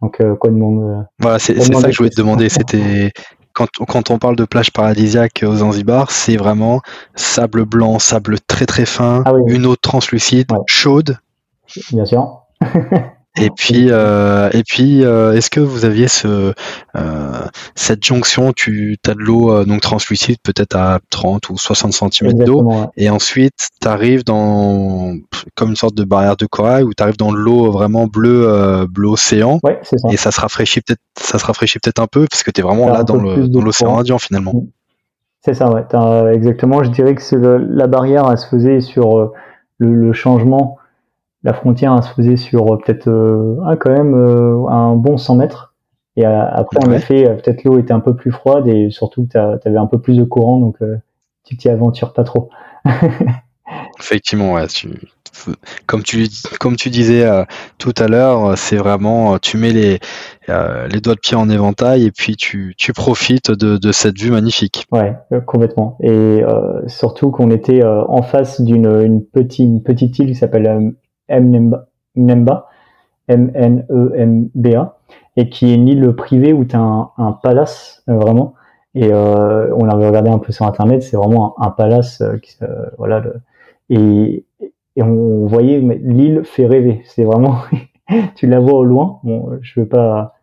Donc 0.00 0.22
quoi 0.38 0.50
de 0.50 0.56
monde 0.56 1.06
Voilà, 1.18 1.38
c'est, 1.38 1.60
c'est 1.60 1.74
ça 1.74 1.88
que 1.88 1.92
je 1.92 1.98
voulais 1.98 2.10
te 2.10 2.20
demander. 2.20 2.48
C'était 2.48 3.10
quand, 3.52 3.68
quand, 3.86 4.10
on 4.10 4.18
parle 4.18 4.36
de 4.36 4.44
plage 4.44 4.72
paradisiaque 4.72 5.44
aux 5.46 5.56
Zanzibar, 5.56 6.10
c'est 6.10 6.36
vraiment 6.36 6.80
sable 7.16 7.64
blanc, 7.64 7.98
sable 7.98 8.36
très 8.46 8.64
très 8.64 8.86
fin, 8.86 9.22
ah 9.26 9.32
une 9.48 9.66
eau 9.66 9.76
translucide, 9.76 10.46
chaude. 10.66 11.18
Bien 11.92 12.06
sûr. 12.06 12.44
Et 13.36 13.50
puis, 13.50 13.86
euh, 13.90 14.50
et 14.52 14.64
puis, 14.64 15.04
euh, 15.04 15.34
est-ce 15.34 15.50
que 15.50 15.60
vous 15.60 15.84
aviez 15.84 16.08
ce, 16.08 16.52
euh, 16.96 17.40
cette 17.76 18.04
jonction 18.04 18.52
Tu 18.52 18.98
as 19.06 19.14
de 19.14 19.20
l'eau 19.20 19.64
donc 19.64 19.80
translucide, 19.82 20.38
peut-être 20.42 20.74
à 20.74 20.98
30 21.10 21.48
ou 21.50 21.56
60 21.56 21.92
cm 21.92 22.32
d'eau, 22.44 22.68
et 22.96 23.08
ensuite 23.08 23.68
tu 23.80 23.86
arrives 23.86 24.24
dans 24.24 25.14
comme 25.54 25.70
une 25.70 25.76
sorte 25.76 25.94
de 25.94 26.02
barrière 26.02 26.36
de 26.36 26.46
corail 26.46 26.82
où 26.82 26.92
tu 26.92 27.02
arrives 27.02 27.18
dans 27.18 27.30
l'eau 27.30 27.70
vraiment 27.70 28.08
bleu, 28.08 28.86
bleu 28.90 29.08
océan, 29.08 29.60
et 30.10 30.16
ça 30.16 30.32
se 30.32 30.40
rafraîchit 30.40 30.80
peut-être, 30.80 31.00
ça 31.16 31.38
se 31.38 31.46
rafraîchit 31.46 31.78
peut-être 31.78 32.00
un 32.00 32.08
peu 32.08 32.26
parce 32.28 32.42
que 32.42 32.50
tu 32.50 32.60
es 32.60 32.64
vraiment 32.64 32.88
là 32.88 33.04
dans 33.04 33.16
l'océan 33.16 33.98
Indien 33.98 34.18
finalement. 34.18 34.54
Mm. 34.54 34.66
C'est 35.42 35.54
ça, 35.54 35.70
ouais. 35.70 36.34
exactement. 36.34 36.82
Je 36.82 36.90
dirais 36.90 37.14
que 37.14 37.36
la 37.70 37.86
barrière, 37.86 38.28
elle 38.30 38.36
se 38.36 38.46
faisait 38.46 38.80
sur 38.80 39.32
le, 39.78 39.94
le 39.94 40.12
changement 40.12 40.79
la 41.42 41.54
frontière 41.54 42.02
se 42.04 42.12
faisait 42.12 42.36
sur 42.36 42.72
euh, 42.72 42.78
peut-être 42.78 43.08
euh, 43.08 43.56
ah, 43.64 43.76
quand 43.76 43.92
même 43.92 44.14
euh, 44.14 44.66
un 44.68 44.94
bon 44.94 45.16
100 45.16 45.36
mètres. 45.36 45.74
Et 46.16 46.24
après, 46.26 46.84
en 46.86 46.92
effet, 46.92 47.24
peut-être 47.36 47.64
l'eau 47.64 47.78
était 47.78 47.92
un 47.92 48.00
peu 48.00 48.14
plus 48.14 48.32
froide 48.32 48.66
et 48.66 48.90
surtout 48.90 49.26
tu 49.30 49.38
avais 49.38 49.78
un 49.78 49.86
peu 49.86 50.00
plus 50.00 50.18
de 50.18 50.24
courant, 50.24 50.58
donc 50.58 50.76
tu 51.44 51.56
t'y 51.56 51.70
aventures 51.70 52.12
pas 52.12 52.24
trop. 52.24 52.50
Effectivement, 53.98 54.52
ouais, 54.52 54.64
comme 55.86 56.02
tu 56.02 56.26
comme 56.58 56.76
tu 56.76 56.90
disais 56.90 57.24
tout 57.78 57.94
à 57.96 58.08
l'heure, 58.08 58.58
c'est 58.58 58.76
vraiment 58.76 59.38
tu 59.38 59.56
mets 59.56 59.72
les 59.72 60.00
les 60.48 61.00
doigts 61.00 61.14
de 61.14 61.20
pied 61.20 61.36
en 61.36 61.48
éventail 61.48 62.04
et 62.04 62.10
puis 62.10 62.36
tu, 62.36 62.74
tu 62.76 62.92
profites 62.92 63.52
de, 63.52 63.78
de 63.78 63.92
cette 63.92 64.18
vue 64.18 64.32
magnifique. 64.32 64.86
Ouais, 64.92 65.16
complètement. 65.46 65.96
Et 66.02 66.42
surtout 66.88 67.30
qu'on 67.30 67.50
était 67.50 67.82
en 67.84 68.20
face 68.22 68.60
d'une 68.60 69.00
une 69.00 69.24
petite 69.24 69.60
une 69.60 69.82
petite 69.82 70.18
île 70.18 70.26
qui 70.26 70.34
s'appelle 70.34 70.92
Mnemba, 71.30 72.68
M-N-E-M-B-A, 73.28 74.98
et 75.36 75.48
qui 75.48 75.70
est 75.70 75.74
une 75.74 75.88
île 75.88 76.12
privée 76.12 76.52
où 76.52 76.64
tu 76.64 76.76
as 76.76 77.10
un, 77.16 77.32
palace, 77.32 78.02
euh, 78.08 78.14
vraiment. 78.14 78.54
Et 78.94 79.12
euh, 79.12 79.72
on 79.76 79.88
avait 79.88 80.06
regardé 80.06 80.30
un 80.30 80.38
peu 80.38 80.52
sur 80.52 80.66
internet, 80.66 81.02
c'est 81.02 81.16
vraiment 81.16 81.54
un, 81.60 81.70
palace, 81.70 82.20
euh, 82.20 82.38
qui, 82.38 82.56
voilà, 82.98 83.22
et, 83.88 84.44
et, 84.96 85.02
on 85.02 85.46
voyait 85.46 85.78
l'île 86.02 86.42
fait 86.44 86.66
rêver. 86.66 87.02
C'est 87.04 87.24
vraiment, 87.24 87.58
tu 88.34 88.46
la 88.46 88.58
vois 88.58 88.74
au 88.74 88.84
loin. 88.84 89.20
Bon, 89.22 89.58
je 89.62 89.80
veux 89.80 89.86
pas, 89.86 90.34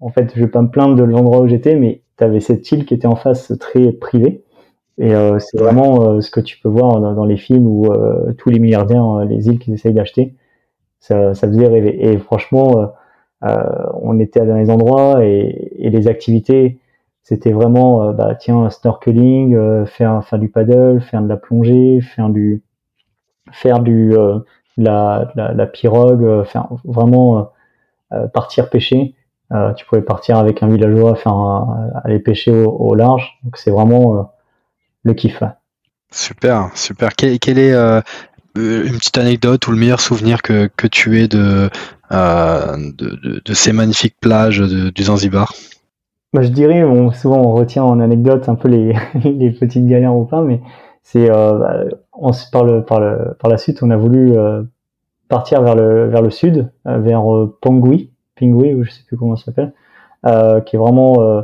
en 0.00 0.10
fait, 0.10 0.32
je 0.34 0.42
veux 0.42 0.50
pas 0.50 0.62
me 0.62 0.70
plaindre 0.70 0.94
de 0.94 1.02
l'endroit 1.02 1.40
où 1.40 1.48
j'étais, 1.48 1.74
mais 1.74 2.02
tu 2.16 2.24
avais 2.24 2.40
cette 2.40 2.70
île 2.70 2.86
qui 2.86 2.94
était 2.94 3.06
en 3.06 3.16
face 3.16 3.52
très 3.58 3.92
privée 3.92 4.44
Et 4.98 5.12
c'est 5.38 5.58
vraiment 5.58 6.20
ce 6.20 6.30
que 6.30 6.40
tu 6.40 6.58
peux 6.60 6.68
voir 6.68 7.00
dans, 7.00 7.24
les 7.24 7.36
films 7.36 7.66
où 7.66 7.86
tous 8.36 8.50
les 8.50 8.58
milliardaires, 8.58 9.20
les 9.20 9.46
îles 9.46 9.58
qu'ils 9.58 9.74
essayent 9.74 9.94
d'acheter, 9.94 10.34
ça, 11.00 11.34
ça 11.34 11.46
faisait 11.46 11.68
rêver. 11.68 12.08
Et 12.08 12.18
franchement, 12.18 12.94
on 13.42 14.18
était 14.18 14.44
dans 14.44 14.56
les 14.56 14.70
endroits 14.70 15.24
et, 15.24 15.72
et 15.78 15.90
les 15.90 16.08
activités, 16.08 16.80
c'était 17.22 17.52
vraiment, 17.52 18.12
bah 18.12 18.34
tiens, 18.34 18.70
snorkeling, 18.70 19.86
faire, 19.86 20.24
faire 20.24 20.38
du 20.40 20.48
paddle, 20.48 21.00
faire 21.00 21.22
de 21.22 21.28
la 21.28 21.36
plongée, 21.36 22.00
faire 22.00 22.28
du, 22.28 22.62
faire 23.52 23.80
du, 23.80 24.16
la, 24.76 25.30
la, 25.36 25.52
la, 25.52 25.66
pirogue, 25.66 26.44
faire 26.44 26.68
vraiment 26.84 27.52
partir 28.32 28.68
pêcher. 28.68 29.14
Euh, 29.52 29.72
tu 29.72 29.86
pouvais 29.86 30.02
partir 30.02 30.36
avec 30.36 30.62
un 30.62 30.68
villageois, 30.68 31.14
faire 31.14 31.66
aller 32.04 32.18
pêcher 32.18 32.52
au, 32.64 32.94
large. 32.94 33.38
Donc 33.44 33.56
c'est 33.56 33.70
vraiment 33.70 34.18
euh, 34.18 34.22
le 35.08 35.14
kiff. 35.14 35.42
Super, 36.10 36.70
super. 36.74 37.14
Quelle, 37.14 37.58
est 37.58 37.72
euh, 37.72 38.00
une 38.56 38.96
petite 38.96 39.18
anecdote 39.18 39.66
ou 39.66 39.72
le 39.72 39.76
meilleur 39.76 40.00
souvenir 40.00 40.42
que, 40.42 40.68
que 40.76 40.86
tu 40.86 41.20
aies 41.20 41.28
de, 41.28 41.68
de, 42.10 43.42
de, 43.44 43.54
ces 43.54 43.72
magnifiques 43.72 44.16
plages 44.20 44.60
du 44.60 45.02
Zanzibar? 45.02 45.52
Bah, 46.32 46.42
Je 46.42 46.48
dirais, 46.48 46.82
souvent 47.14 47.38
on 47.38 47.52
retient 47.52 47.84
en 47.84 48.00
anecdote 48.00 48.48
un 48.48 48.54
peu 48.54 48.68
les, 48.68 48.94
les 49.24 49.50
petites 49.50 49.86
galères 49.86 50.14
ou 50.14 50.24
pas, 50.24 50.42
mais 50.42 50.60
c'est 51.02 51.28
bah, 51.28 51.84
par, 52.52 52.64
le, 52.64 52.84
par, 52.84 53.00
le, 53.00 53.34
par 53.38 53.50
la 53.50 53.58
suite, 53.58 53.82
on 53.82 53.90
a 53.90 53.96
voulu 53.96 54.34
partir 55.28 55.62
vers 55.62 55.74
le, 55.74 56.08
vers 56.08 56.22
le 56.22 56.30
sud, 56.30 56.70
vers 56.86 57.22
Pangui, 57.60 58.12
Pingui, 58.38 58.74
ou 58.74 58.84
je 58.84 58.90
sais 58.90 59.02
plus 59.06 59.16
comment 59.16 59.36
ça 59.36 59.46
s'appelle, 59.46 59.72
euh, 60.26 60.60
qui 60.60 60.76
est 60.76 60.78
vraiment, 60.78 61.20
euh, 61.20 61.42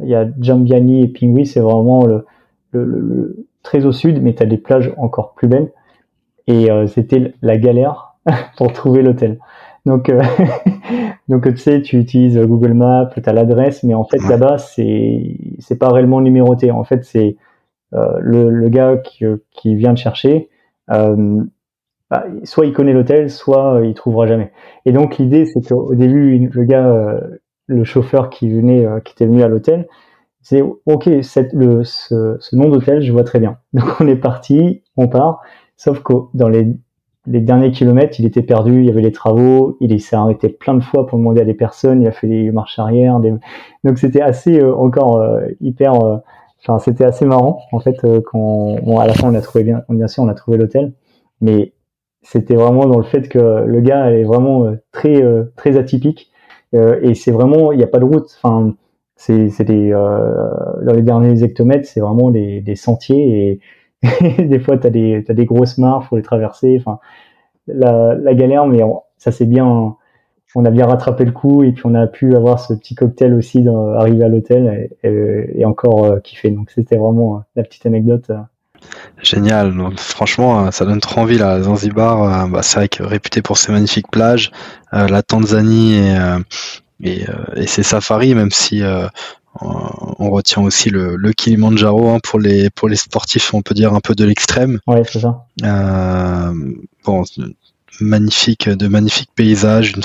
il 0.00 0.08
y 0.08 0.14
a 0.14 0.26
Jambiani 0.40 1.02
et 1.02 1.08
Pingui, 1.08 1.46
c'est 1.46 1.60
vraiment 1.60 2.06
le, 2.06 2.24
le, 2.84 3.46
très 3.62 3.84
au 3.84 3.92
sud, 3.92 4.22
mais 4.22 4.34
tu 4.34 4.42
as 4.42 4.46
des 4.46 4.58
plages 4.58 4.92
encore 4.96 5.34
plus 5.34 5.48
belles. 5.48 5.72
Et 6.46 6.70
euh, 6.70 6.86
c'était 6.86 7.34
la 7.42 7.58
galère 7.58 8.14
pour 8.56 8.72
trouver 8.72 9.02
l'hôtel. 9.02 9.38
Donc, 9.84 10.10
donc 11.28 11.44
tu 11.44 11.56
sais, 11.56 11.82
tu 11.82 11.98
utilises 11.98 12.38
Google 12.38 12.74
Maps, 12.74 13.10
tu 13.14 13.28
as 13.28 13.32
l'adresse, 13.32 13.82
mais 13.84 13.94
en 13.94 14.04
fait 14.04 14.18
là-bas, 14.28 14.58
c'est 14.58 15.36
c'est 15.60 15.78
pas 15.78 15.90
réellement 15.90 16.20
numéroté. 16.20 16.70
En 16.72 16.84
fait, 16.84 17.04
c'est 17.04 17.36
le, 17.92 18.50
le, 18.50 18.68
gars 18.68 18.96
qui, 18.96 19.24
qui 19.52 19.76
vient 19.76 19.94
te 19.94 20.00
chercher. 20.00 20.48
Euh, 20.90 21.44
bah, 22.10 22.24
soit 22.44 22.66
il 22.66 22.72
connaît 22.72 22.92
l'hôtel, 22.92 23.30
soit 23.30 23.74
euh, 23.74 23.86
il 23.86 23.94
trouvera 23.94 24.26
jamais. 24.26 24.52
Et 24.84 24.92
donc 24.92 25.18
l'idée, 25.18 25.44
c'est 25.46 25.60
qu'au 25.68 25.94
début, 25.94 26.48
le 26.52 26.64
gars, 26.64 26.86
euh, 26.86 27.20
le 27.66 27.84
chauffeur 27.84 28.30
qui 28.30 28.48
venait, 28.48 28.86
euh, 28.86 29.00
qui 29.00 29.12
était 29.12 29.26
venu 29.26 29.42
à 29.42 29.48
l'hôtel, 29.48 29.88
c'est 30.48 30.62
ok, 30.62 31.06
le, 31.06 31.82
ce, 31.82 32.56
nom 32.56 32.68
d'hôtel, 32.68 33.00
je 33.00 33.12
vois 33.12 33.24
très 33.24 33.40
bien. 33.40 33.58
Donc 33.72 34.00
on 34.00 34.06
est 34.06 34.16
parti, 34.16 34.82
on 34.96 35.08
part. 35.08 35.40
Sauf 35.76 36.02
que 36.02 36.12
dans 36.34 36.48
les, 36.48 36.74
derniers 37.26 37.72
kilomètres, 37.72 38.20
il 38.20 38.26
était 38.26 38.42
perdu, 38.42 38.80
il 38.80 38.86
y 38.86 38.90
avait 38.90 39.02
les 39.02 39.12
travaux, 39.12 39.76
il, 39.80 40.00
s'est 40.00 40.16
arrêté 40.16 40.48
plein 40.48 40.74
de 40.74 40.82
fois 40.82 41.06
pour 41.06 41.18
demander 41.18 41.40
à 41.40 41.44
des 41.44 41.54
personnes, 41.54 42.00
il 42.00 42.06
a 42.06 42.12
fait 42.12 42.28
des 42.28 42.52
marches 42.52 42.78
arrière. 42.78 43.18
Des... 43.18 43.34
Donc 43.82 43.98
c'était 43.98 44.20
assez 44.20 44.62
encore 44.62 45.20
hyper. 45.60 45.94
Enfin, 46.60 46.78
c'était 46.78 47.04
assez 47.04 47.26
marrant 47.26 47.62
en 47.72 47.80
fait 47.80 47.96
quand 48.30 48.76
à 49.00 49.06
la 49.06 49.14
fin 49.14 49.32
on 49.32 49.34
a 49.34 49.40
trouvé 49.40 49.64
bien, 49.64 49.82
bien 49.88 50.06
sûr 50.06 50.22
on 50.22 50.28
a 50.28 50.34
trouvé 50.34 50.56
l'hôtel, 50.56 50.92
mais 51.40 51.72
c'était 52.26 52.56
vraiment 52.56 52.86
dans 52.86 52.98
le 52.98 53.04
fait 53.04 53.28
que 53.28 53.64
le 53.66 53.80
gars 53.80 54.10
est 54.10 54.24
vraiment 54.24 54.64
euh, 54.64 54.82
très 54.90 55.22
euh, 55.22 55.52
très 55.56 55.76
atypique 55.76 56.30
euh, 56.74 56.98
et 57.02 57.14
c'est 57.14 57.30
vraiment 57.30 57.70
il 57.70 57.78
n'y 57.78 57.84
a 57.84 57.88
pas 57.88 57.98
de 57.98 58.04
route. 58.04 58.28
Enfin, 58.42 58.74
c'est 59.16 59.64
des 59.64 59.90
dans 59.90 60.92
les 60.92 61.02
derniers 61.02 61.42
hectomètres, 61.42 61.88
c'est 61.88 62.00
vraiment 62.00 62.30
des, 62.30 62.60
des 62.60 62.76
sentiers 62.76 63.60
et, 64.02 64.38
des 64.44 64.58
fois 64.60 64.76
t'as 64.78 64.90
des 64.90 65.24
t'as 65.26 65.34
des 65.34 65.46
grosses 65.46 65.78
mares, 65.78 66.04
faut 66.04 66.16
les 66.16 66.22
traverser. 66.22 66.76
Enfin, 66.78 66.98
la, 67.66 68.14
la 68.14 68.34
galère, 68.34 68.66
mais 68.66 68.80
ça 69.18 69.32
c'est 69.32 69.46
bien. 69.46 69.96
On 70.54 70.64
a 70.64 70.70
bien 70.70 70.86
rattrapé 70.86 71.26
le 71.26 71.32
coup 71.32 71.64
et 71.64 71.72
puis 71.72 71.82
on 71.84 71.94
a 71.94 72.06
pu 72.06 72.34
avoir 72.34 72.60
ce 72.60 72.72
petit 72.72 72.94
cocktail 72.94 73.34
aussi 73.34 73.60
d'arriver 73.62 74.24
à 74.24 74.28
l'hôtel 74.28 74.88
et, 75.02 75.60
et, 75.60 75.64
encore 75.66 76.22
kiffer. 76.22 76.50
Donc 76.50 76.70
c'était 76.70 76.96
vraiment 76.96 77.42
la 77.56 77.62
petite 77.62 77.84
anecdote 77.84 78.30
Génial. 79.22 79.72
franchement, 79.96 80.66
euh, 80.66 80.70
ça 80.70 80.84
donne 80.84 81.00
trop 81.00 81.22
envie 81.22 81.38
là. 81.38 81.60
Zanzibar, 81.62 82.22
euh, 82.22 82.48
bah, 82.48 82.62
c'est 82.62 82.78
vrai 82.78 82.88
que 82.88 83.02
réputé 83.02 83.42
pour 83.42 83.58
ses 83.58 83.72
magnifiques 83.72 84.10
plages, 84.10 84.50
euh, 84.92 85.08
la 85.08 85.22
Tanzanie 85.22 85.94
et, 85.96 86.16
et, 87.02 87.24
ses 87.66 87.82
safaris, 87.82 88.34
même 88.34 88.50
si 88.50 88.82
on 89.60 90.30
retient 90.30 90.62
aussi 90.62 90.90
le, 90.90 91.16
le 91.16 91.32
Kilimanjaro 91.32 92.10
hein, 92.10 92.18
pour 92.22 92.38
les 92.38 92.70
pour 92.70 92.88
les 92.88 92.96
sportifs, 92.96 93.54
on 93.54 93.62
peut 93.62 93.74
dire 93.74 93.94
un 93.94 94.00
peu 94.00 94.14
de 94.14 94.24
l'extrême. 94.24 94.80
Ouais, 94.86 95.02
c'est 95.10 95.20
ça. 95.20 95.46
bon, 97.04 97.24
magnifique, 98.00 98.68
de 98.68 98.88
magnifiques 98.88 99.30
paysages, 99.34 99.92
une, 99.92 100.02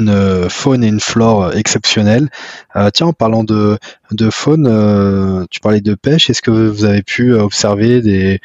une 0.00 0.48
faune 0.48 0.84
et 0.84 0.88
une 0.88 1.00
flore 1.00 1.54
exceptionnelles. 1.54 2.28
Euh, 2.76 2.90
tiens, 2.92 3.08
en 3.08 3.12
parlant 3.12 3.44
de, 3.44 3.78
de 4.12 4.30
faune, 4.30 4.66
euh, 4.66 5.44
tu 5.50 5.60
parlais 5.60 5.80
de 5.80 5.94
pêche. 5.94 6.30
Est-ce 6.30 6.42
que 6.42 6.50
vous 6.50 6.84
avez 6.84 7.02
pu 7.02 7.34
observer 7.34 8.00
des, 8.00 8.40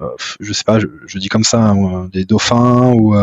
euh, 0.00 0.06
je 0.40 0.52
sais 0.52 0.64
pas, 0.64 0.78
je, 0.78 1.18
dis 1.18 1.28
comme 1.28 1.44
ça, 1.44 1.60
hein, 1.60 2.08
des 2.12 2.24
dauphins 2.24 2.92
ou 2.92 3.14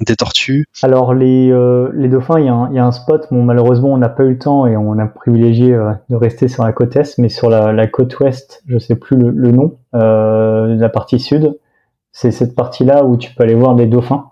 des 0.00 0.16
tortues? 0.16 0.66
Alors 0.82 1.14
les, 1.14 1.52
les 1.94 2.08
dauphins, 2.08 2.38
il 2.38 2.46
y, 2.46 2.48
a 2.48 2.54
un, 2.54 2.72
y, 2.72 2.78
a 2.78 2.84
un 2.84 2.92
spot. 2.92 3.28
Bon, 3.30 3.42
malheureusement, 3.42 3.92
on 3.92 3.98
n'a 3.98 4.08
pas 4.08 4.24
eu 4.24 4.30
le 4.30 4.38
temps 4.38 4.66
et 4.66 4.76
on 4.76 4.98
a 4.98 5.06
privilégié 5.06 5.76
de 6.08 6.16
rester 6.16 6.48
sur 6.48 6.64
la 6.64 6.72
côte 6.72 6.96
est, 6.96 7.18
mais 7.18 7.28
sur 7.28 7.50
la, 7.50 7.72
la 7.72 7.86
côte 7.86 8.18
ouest, 8.20 8.62
je 8.66 8.78
sais 8.78 8.96
plus 8.96 9.16
le, 9.16 9.30
le 9.30 9.50
nom, 9.52 9.78
la 9.92 10.88
partie 10.88 11.20
sud. 11.20 11.56
C'est 12.14 12.30
cette 12.30 12.54
partie-là 12.54 13.04
où 13.06 13.16
tu 13.16 13.34
peux 13.34 13.42
aller 13.42 13.54
voir 13.54 13.74
des 13.74 13.86
dauphins. 13.86 14.31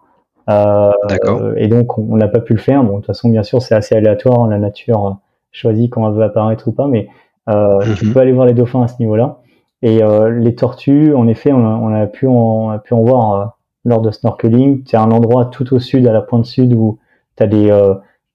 Euh, 0.51 1.55
et 1.57 1.69
donc, 1.69 1.99
on 1.99 2.17
n'a 2.17 2.29
pas 2.29 2.41
pu 2.41 2.55
le 2.55 2.59
faire. 2.59 2.83
Bon, 2.83 2.93
de 2.93 2.97
toute 2.97 3.07
façon, 3.07 3.29
bien 3.29 3.43
sûr, 3.43 3.63
c'est 3.63 3.75
assez 3.75 3.95
aléatoire. 3.95 4.41
Hein, 4.41 4.51
la 4.51 4.59
nature 4.59 5.19
choisit 5.53 5.91
quand 5.91 6.09
elle 6.09 6.15
veut 6.15 6.25
apparaître 6.25 6.69
ou 6.69 6.73
pas, 6.73 6.87
mais 6.87 7.09
euh, 7.49 7.79
tu 7.97 8.07
mhm. 8.07 8.13
peux 8.13 8.21
aller 8.21 8.33
voir 8.33 8.47
les 8.47 8.55
dauphins 8.55 8.83
à 8.83 8.89
ce 8.89 8.97
niveau-là. 9.01 9.39
Et 9.83 10.03
euh, 10.03 10.31
les 10.31 10.55
tortues, 10.55 11.15
en 11.15 11.27
effet, 11.27 11.53
on 11.53 11.95
a, 11.95 12.07
pu, 12.07 12.27
en, 12.27 12.79
pu 12.79 12.95
en 12.95 13.03
voir 13.03 13.59
lors 13.85 14.03
de 14.03 14.11
snorkeling. 14.11 14.83
C'est 14.87 14.99
un 14.99 15.11
endroit 15.11 15.47
tout 15.47 15.73
au 15.75 15.79
sud, 15.79 16.07
à 16.07 16.13
la 16.13 16.21
pointe 16.21 16.45
sud, 16.45 16.75
où 16.75 16.99
tu 17.37 17.43
as 17.43 17.47
des, 17.47 17.71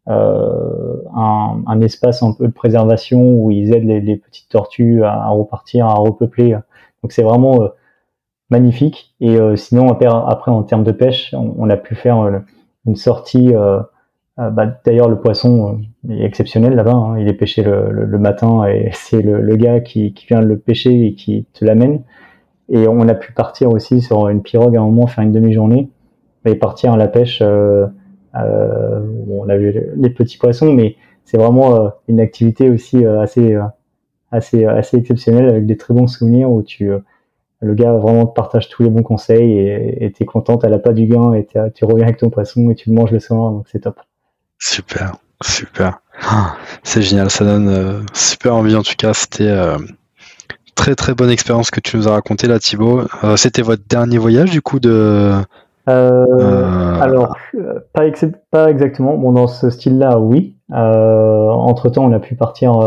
un, 0.07 1.63
un, 1.67 1.81
espace 1.81 2.23
un 2.23 2.33
peu 2.33 2.47
de 2.47 2.53
préservation 2.53 3.21
où 3.21 3.51
ils 3.51 3.73
aident 3.73 3.85
les, 3.85 4.17
petites 4.17 4.49
tortues 4.49 5.03
à, 5.03 5.11
à, 5.11 5.29
repartir, 5.29 5.85
à 5.85 5.93
repeupler. 5.93 6.57
Donc 7.03 7.11
c'est 7.11 7.23
vraiment 7.23 7.69
magnifique. 8.49 9.15
Et 9.19 9.37
euh, 9.37 9.55
sinon, 9.55 9.89
après, 9.89 10.51
en 10.51 10.63
termes 10.63 10.83
de 10.83 10.91
pêche, 10.91 11.33
on, 11.33 11.69
a 11.69 11.77
pu 11.77 11.95
faire 11.95 12.19
euh, 12.19 12.39
une 12.85 12.95
sortie. 12.95 13.53
Euh, 13.53 13.79
bah, 14.37 14.67
D'ailleurs, 14.85 15.09
le 15.09 15.19
poisson 15.19 15.81
est 16.09 16.23
exceptionnel 16.23 16.75
là-bas. 16.75 16.93
Hein. 16.93 17.19
Il 17.19 17.27
est 17.27 17.33
pêché 17.33 17.63
le, 17.63 18.19
matin 18.19 18.65
et 18.65 18.89
c'est 18.93 19.21
le, 19.21 19.55
gars 19.55 19.79
qui, 19.79 20.13
vient 20.27 20.41
le 20.41 20.57
pêcher 20.57 21.07
et 21.07 21.13
qui 21.15 21.45
te 21.53 21.65
l'amène. 21.65 22.03
Et 22.69 22.87
on 22.87 23.07
a 23.07 23.13
pu 23.13 23.31
partir 23.31 23.69
aussi 23.71 24.01
sur 24.01 24.27
une 24.27 24.41
pirogue 24.41 24.75
à 24.75 24.81
un 24.81 24.85
moment, 24.85 25.05
faire 25.05 25.23
une 25.23 25.31
demi-journée 25.31 25.89
et 26.45 26.55
partir 26.55 26.93
à 26.93 26.97
la 26.97 27.07
pêche. 27.07 27.41
Euh, 27.41 27.87
on 28.33 29.47
a 29.47 29.55
vu 29.55 29.91
les 29.95 30.09
petits 30.09 30.37
poissons, 30.37 30.73
mais 30.73 30.95
c'est 31.25 31.37
vraiment 31.37 31.91
une 32.07 32.19
activité 32.19 32.69
aussi 32.69 33.05
assez, 33.05 33.55
assez, 34.31 34.65
assez 34.65 34.97
exceptionnelle 34.97 35.47
avec 35.47 35.67
des 35.67 35.77
très 35.77 35.93
bons 35.93 36.07
souvenirs 36.07 36.51
où 36.51 36.63
tu 36.63 36.91
le 37.61 37.73
gars 37.73 37.93
vraiment 37.93 38.25
te 38.25 38.33
partage 38.33 38.69
tous 38.69 38.83
les 38.83 38.89
bons 38.89 39.03
conseils 39.03 39.59
et 39.59 40.11
t'es 40.11 40.25
content, 40.25 40.57
t'as 40.57 40.69
la 40.69 40.79
pas 40.79 40.93
du 40.93 41.05
gain 41.07 41.33
et 41.33 41.47
tu 41.73 41.85
reviens 41.85 42.05
avec 42.05 42.17
ton 42.17 42.29
poisson 42.29 42.69
et 42.69 42.75
tu 42.75 42.89
le 42.89 42.95
manges 42.95 43.11
le 43.11 43.19
soir, 43.19 43.51
donc 43.51 43.67
c'est 43.71 43.79
top. 43.79 43.99
Super, 44.59 45.15
super. 45.41 45.99
Ah, 46.23 46.55
c'est 46.83 47.01
génial, 47.01 47.29
ça 47.29 47.45
donne 47.45 47.69
euh, 47.69 48.01
super 48.13 48.55
envie 48.55 48.75
en 48.75 48.83
tout 48.83 48.95
cas. 48.97 49.13
C'était 49.13 49.47
euh, 49.47 49.77
très 50.75 50.95
très 50.95 51.13
bonne 51.13 51.29
expérience 51.29 51.71
que 51.71 51.79
tu 51.79 51.97
nous 51.97 52.07
as 52.07 52.11
raconté 52.11 52.47
là, 52.47 52.59
Thibaut. 52.59 53.01
Euh, 53.23 53.35
c'était 53.35 53.61
votre 53.61 53.83
dernier 53.87 54.17
voyage 54.17 54.51
du 54.51 54.61
coup 54.61 54.79
de. 54.79 55.33
Alors, 55.87 57.37
pas, 57.93 58.03
pas, 58.49 58.71
exactement. 58.71 59.17
Bon, 59.17 59.33
dans 59.33 59.47
ce 59.47 59.69
style-là, 59.69 60.19
oui. 60.19 60.55
entre 60.71 61.89
temps, 61.89 62.05
on 62.05 62.11
a 62.11 62.19
pu 62.19 62.35
partir 62.35 62.79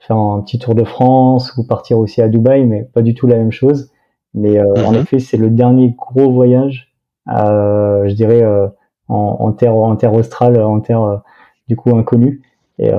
faire 0.00 0.16
un 0.16 0.42
petit 0.42 0.58
tour 0.58 0.74
de 0.74 0.84
France 0.84 1.56
ou 1.56 1.66
partir 1.66 1.98
aussi 1.98 2.20
à 2.20 2.28
Dubaï, 2.28 2.66
mais 2.66 2.82
pas 2.82 3.02
du 3.02 3.14
tout 3.14 3.26
la 3.26 3.36
même 3.36 3.52
chose. 3.52 3.90
Mais 4.36 4.58
euh, 4.58 4.74
en 4.84 4.92
mhm. 4.92 4.98
effet, 4.98 5.18
c'est 5.18 5.38
le 5.38 5.50
dernier 5.50 5.96
gros 5.96 6.30
voyage, 6.30 6.94
euh, 7.28 8.06
je 8.06 8.14
dirais, 8.14 8.42
euh, 8.42 8.68
en, 9.08 9.36
en, 9.40 9.52
terre, 9.52 9.74
en 9.74 9.96
terre 9.96 10.12
australe, 10.12 10.62
en 10.62 10.80
terre 10.80 11.22
du 11.68 11.74
coup 11.74 11.96
inconnue. 11.96 12.42
Et, 12.78 12.90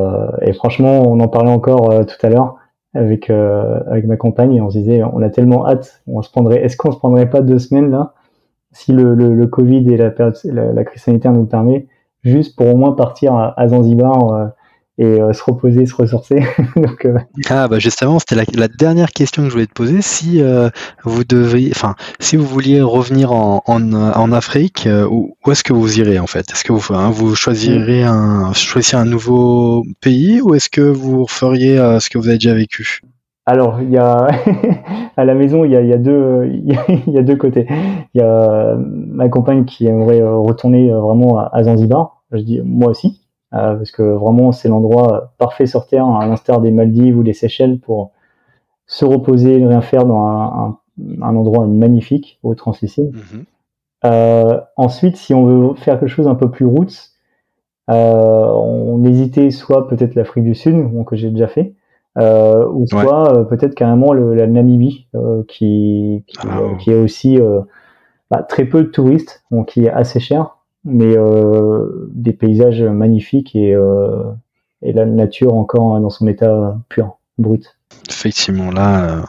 et, 0.42 0.54
franchement, 0.54 1.04
on 1.04 1.20
en 1.20 1.28
parlait 1.28 1.52
encore 1.52 2.06
tout 2.08 2.26
à 2.26 2.30
l'heure 2.30 2.56
avec 2.96 3.30
avec 3.30 4.08
ma 4.08 4.18
compagne 4.18 4.56
et 4.56 4.62
on 4.62 4.72
se 4.72 4.80
disait, 4.80 5.04
on 5.04 5.22
a 5.22 5.30
tellement 5.30 5.68
hâte, 5.68 6.02
on 6.08 6.24
se 6.24 6.32
prendrait, 6.32 6.64
est-ce 6.64 6.76
qu'on 6.76 6.92
se 6.92 6.98
prendrait 6.98 7.30
pas 7.30 7.42
deux 7.42 7.60
semaines 7.60 7.92
là, 7.92 8.14
si 8.72 8.92
le, 8.92 9.14
le, 9.14 9.36
le 9.36 9.48
Covid 9.48 9.94
et 9.94 9.98
la, 9.98 10.12
la, 10.46 10.74
la, 10.74 10.84
crise 10.84 11.04
sanitaire 11.04 11.32
nous 11.32 11.42
le 11.42 11.48
permet, 11.48 11.88
juste 12.24 12.56
pour 12.58 12.74
au 12.74 12.76
moins 12.76 12.94
partir 12.94 13.36
à, 13.36 13.68
Zanzibar 13.68 14.52
et 15.00 15.06
euh, 15.06 15.32
se 15.34 15.44
reposer, 15.44 15.86
se 15.86 15.96
ressourcer. 15.96 16.44
Donc, 16.76 17.06
euh, 17.06 17.18
Ah 17.50 17.68
bah 17.68 17.80
justement, 17.80 18.18
c'était 18.20 18.36
la, 18.36 18.68
dernière 18.68 19.12
question 19.12 19.44
que 19.44 19.50
je 19.50 19.54
voulais 19.54 19.68
te 19.68 19.74
poser. 19.74 20.02
Si 20.02 20.42
euh, 20.42 20.70
vous 21.04 21.24
devriez, 21.24 21.72
enfin, 21.72 21.96
si 22.20 22.36
vous 22.36 22.46
vouliez 22.46 22.82
revenir 22.82 23.32
en, 23.32 23.62
en, 23.68 23.94
en 23.94 24.32
Afrique, 24.32 24.88
où, 25.10 25.36
où 25.46 25.52
est-ce 25.52 25.64
que 25.64 25.74
vous 25.74 26.00
irez 26.00 26.20
en 26.20 26.28
fait? 26.28 26.52
Est-ce 26.52 26.64
que 26.64 26.74
vous, 26.74 26.94
hein, 26.94 27.12
vous 27.12 27.36
choisirez 27.36 28.04
un, 28.04 28.54
choisir 28.54 29.00
un 29.00 29.06
nouveau 29.06 29.84
pays 30.02 30.42
ou 30.42 30.56
est-ce 30.56 30.70
que 30.70 30.82
vous 30.82 31.28
feriez 31.28 31.78
ce 32.00 32.10
que 32.10 32.18
vous 32.18 32.28
avez 32.28 32.38
déjà 32.38 32.54
vécu? 32.54 33.02
Alors, 33.46 33.82
il 33.82 33.92
y 33.92 33.98
a 33.98 34.28
à 35.18 35.26
la 35.26 35.34
maison, 35.36 35.64
il 35.64 35.72
y 35.72 35.76
a, 35.76 35.82
il 35.82 35.88
y 35.88 35.94
a 35.94 35.98
deux, 35.98 36.50
il 37.08 37.14
y 37.14 37.18
a 37.18 37.24
deux 37.24 37.36
côtés. 37.36 37.68
Il 38.14 38.20
y 38.20 38.22
a 38.22 38.76
ma 38.78 39.30
compagne 39.30 39.66
qui 39.66 39.86
aimerait 39.86 40.22
retourner 40.22 40.92
vraiment 40.92 41.38
à 41.40 41.64
Zanzibar. 41.64 42.24
Je 42.32 42.40
dis 42.40 42.62
moi 42.66 42.90
aussi, 42.90 43.27
parce 43.58 43.92
que 43.92 44.04
vraiment 44.04 44.52
c'est 44.52 44.70
l'endroit 44.70 45.34
parfait 45.38 45.66
sur 45.66 45.88
Terre, 45.88 46.06
à 46.06 46.26
l'instar 46.26 46.62
des 46.62 46.72
Maldives 46.72 47.18
ou 47.18 47.24
des 47.24 47.34
Seychelles, 47.34 47.80
pour 47.80 48.12
se 48.88 49.06
reposer, 49.06 49.60
ne 49.60 49.68
rien 49.68 49.82
faire 49.82 50.06
dans 50.06 50.22
un, 50.22 50.78
un, 51.22 51.36
endroit 51.36 51.68
magnifique 51.68 52.40
au 52.44 52.56
Translucide. 52.56 53.14
Mhm. 53.14 53.46
Euh, 54.06 54.60
ensuite, 54.78 55.18
si 55.18 55.34
on 55.34 55.46
veut 55.46 55.76
faire 55.76 56.00
quelque 56.00 56.10
chose 56.10 56.28
un 56.28 56.36
peu 56.36 56.50
plus 56.50 56.66
roots, 56.66 57.12
euh, 57.90 58.46
on 58.46 59.04
hésitait 59.04 59.52
soit 59.52 59.88
peut-être 59.88 60.16
l'Afrique 60.16 60.44
du 60.44 60.56
Sud, 60.56 60.88
que 61.06 61.16
j'ai 61.16 61.30
déjà 61.30 61.48
fait, 61.48 61.74
euh, 62.18 62.68
ou 62.70 62.86
soit 62.88 63.48
peut-être 63.48 63.76
carrément 63.76 64.14
le, 64.14 64.34
la 64.34 64.48
Namibie, 64.48 65.08
qui, 65.48 66.24
qui, 66.28 66.38
ah, 66.48 66.60
qui, 66.80 66.92
est 66.92 67.00
aussi 67.00 67.40
bah, 68.32 68.44
très 68.44 68.66
peu 68.66 68.84
de 68.84 68.90
touristes, 68.90 69.44
donc 69.52 69.70
qui 69.70 69.86
est 69.86 69.90
assez 69.90 70.20
cher 70.20 70.57
mais 70.84 71.18
euh, 71.18 72.10
des 72.14 72.34
paysages 72.34 72.82
magnifiques 72.84 73.56
et, 73.56 73.74
euh, 73.74 74.24
la 74.82 75.06
nature 75.06 75.54
encore 75.54 76.00
dans 76.00 76.10
son 76.10 76.28
état 76.28 76.78
pur, 76.90 77.18
brut. 77.38 77.78
Effectivement, 78.10 78.72
là, 78.72 79.10
euh, 79.10 79.22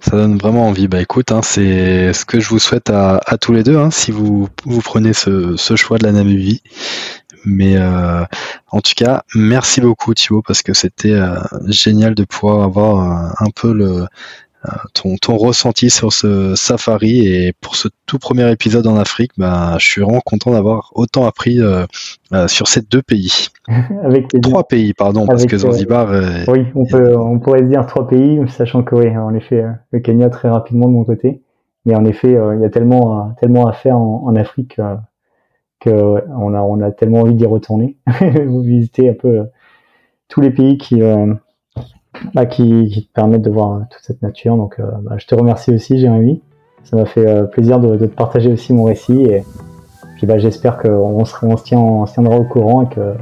ça 0.00 0.12
donne 0.12 0.38
vraiment 0.38 0.66
envie. 0.68 0.88
Bah 0.88 1.00
écoute, 1.00 1.32
hein, 1.32 1.40
c'est 1.42 2.12
ce 2.12 2.24
que 2.24 2.40
je 2.40 2.48
vous 2.48 2.58
souhaite 2.58 2.90
à, 2.90 3.20
tous 3.40 3.52
les 3.52 3.62
deux, 3.62 3.76
hein, 3.76 3.90
si 3.90 4.10
vous, 4.10 4.48
prenez 4.84 5.12
ce, 5.12 5.56
choix 5.76 5.98
de 5.98 6.04
la 6.04 6.12
Namibie. 6.12 6.62
Mais 7.44 7.76
euh, 7.76 8.24
en 8.70 8.80
tout 8.80 8.92
cas, 8.96 9.22
merci 9.34 9.80
beaucoup 9.80 10.12
Thibaut 10.12 10.42
parce 10.42 10.62
que 10.62 10.74
c'était 10.74 11.12
euh, 11.12 11.36
génial 11.66 12.14
de 12.14 12.24
pouvoir 12.24 12.62
avoir 12.62 13.32
un 13.40 13.50
peu 13.54 13.72
le, 13.72 14.02
euh, 14.02 14.06
ton, 14.92 15.16
ton, 15.16 15.36
ressenti 15.36 15.88
sur 15.88 16.12
ce 16.12 16.54
safari 16.54 17.26
et 17.26 17.52
pour 17.60 17.76
ce 17.76 17.88
tout 18.06 18.18
premier 18.18 18.50
épisode 18.50 18.86
en 18.86 18.96
Afrique, 18.96 19.32
bah, 19.38 19.76
je 19.78 19.86
suis 19.86 20.00
vraiment 20.00 20.20
content 20.20 20.50
d'avoir 20.50 20.90
autant 20.94 21.26
appris 21.26 21.60
euh, 21.60 21.86
euh, 22.32 22.48
sur 22.48 22.66
ces 22.66 22.80
deux 22.82 23.02
pays. 23.02 23.48
Avec 24.04 24.28
trois 24.42 24.66
pays, 24.66 24.94
pardon, 24.94 25.26
parce 25.26 25.46
que 25.46 25.56
Zanzibar. 25.56 26.10
oui, 26.48 26.66
on, 26.74 26.84
peut, 26.86 27.16
on 27.16 27.38
pourrait 27.38 27.62
dire 27.62 27.86
trois 27.86 28.08
pays, 28.08 28.40
sachant 28.48 28.82
que 28.82 28.94
oui, 28.94 29.16
en 29.16 29.34
effet, 29.34 29.64
le 29.92 30.00
Kenya 30.00 30.28
très 30.28 30.48
rapidement 30.48 30.88
de 30.88 30.92
mon 30.92 31.04
côté, 31.04 31.42
mais 31.84 31.94
en 31.94 32.04
effet, 32.04 32.32
il 32.32 32.60
y 32.60 32.64
a 32.64 32.70
tellement, 32.70 33.34
tellement 33.40 33.68
à 33.68 33.72
faire 33.72 33.96
en, 33.96 34.24
en 34.26 34.36
Afrique 34.36 34.80
que 35.80 35.90
on 35.90 36.54
a, 36.54 36.60
on 36.60 36.80
a 36.80 36.90
tellement 36.90 37.20
envie 37.20 37.34
d'y 37.34 37.46
retourner, 37.46 37.96
vous 38.46 38.62
visiter 38.62 39.08
un 39.08 39.14
peu 39.14 39.44
tous 40.28 40.40
les 40.40 40.50
pays 40.50 40.78
qui 40.78 41.00
bah, 42.34 42.46
qui, 42.46 42.88
qui, 42.88 43.06
te 43.06 43.12
permettent 43.12 43.42
de 43.42 43.50
voir 43.50 43.80
toute 43.90 44.02
cette 44.02 44.22
nature. 44.22 44.56
Donc, 44.56 44.78
euh, 44.78 44.84
bah, 45.02 45.16
je 45.18 45.26
te 45.26 45.34
remercie 45.34 45.72
aussi, 45.72 45.98
Jérémy. 45.98 46.42
Ça 46.84 46.96
m'a 46.96 47.04
fait 47.04 47.26
euh, 47.26 47.44
plaisir 47.44 47.80
de, 47.80 47.96
de, 47.96 48.06
te 48.06 48.14
partager 48.14 48.52
aussi 48.52 48.72
mon 48.72 48.84
récit. 48.84 49.22
Et 49.22 49.44
puis, 50.16 50.26
bah, 50.26 50.38
j'espère 50.38 50.78
qu'on 50.78 51.24
se, 51.24 51.34
on 51.42 51.56
se, 51.56 51.64
tient, 51.64 51.78
on 51.78 52.06
se 52.06 52.14
tiendra 52.14 52.36
au 52.36 52.44
courant 52.44 52.82
et 52.82 52.94
que 52.94 53.14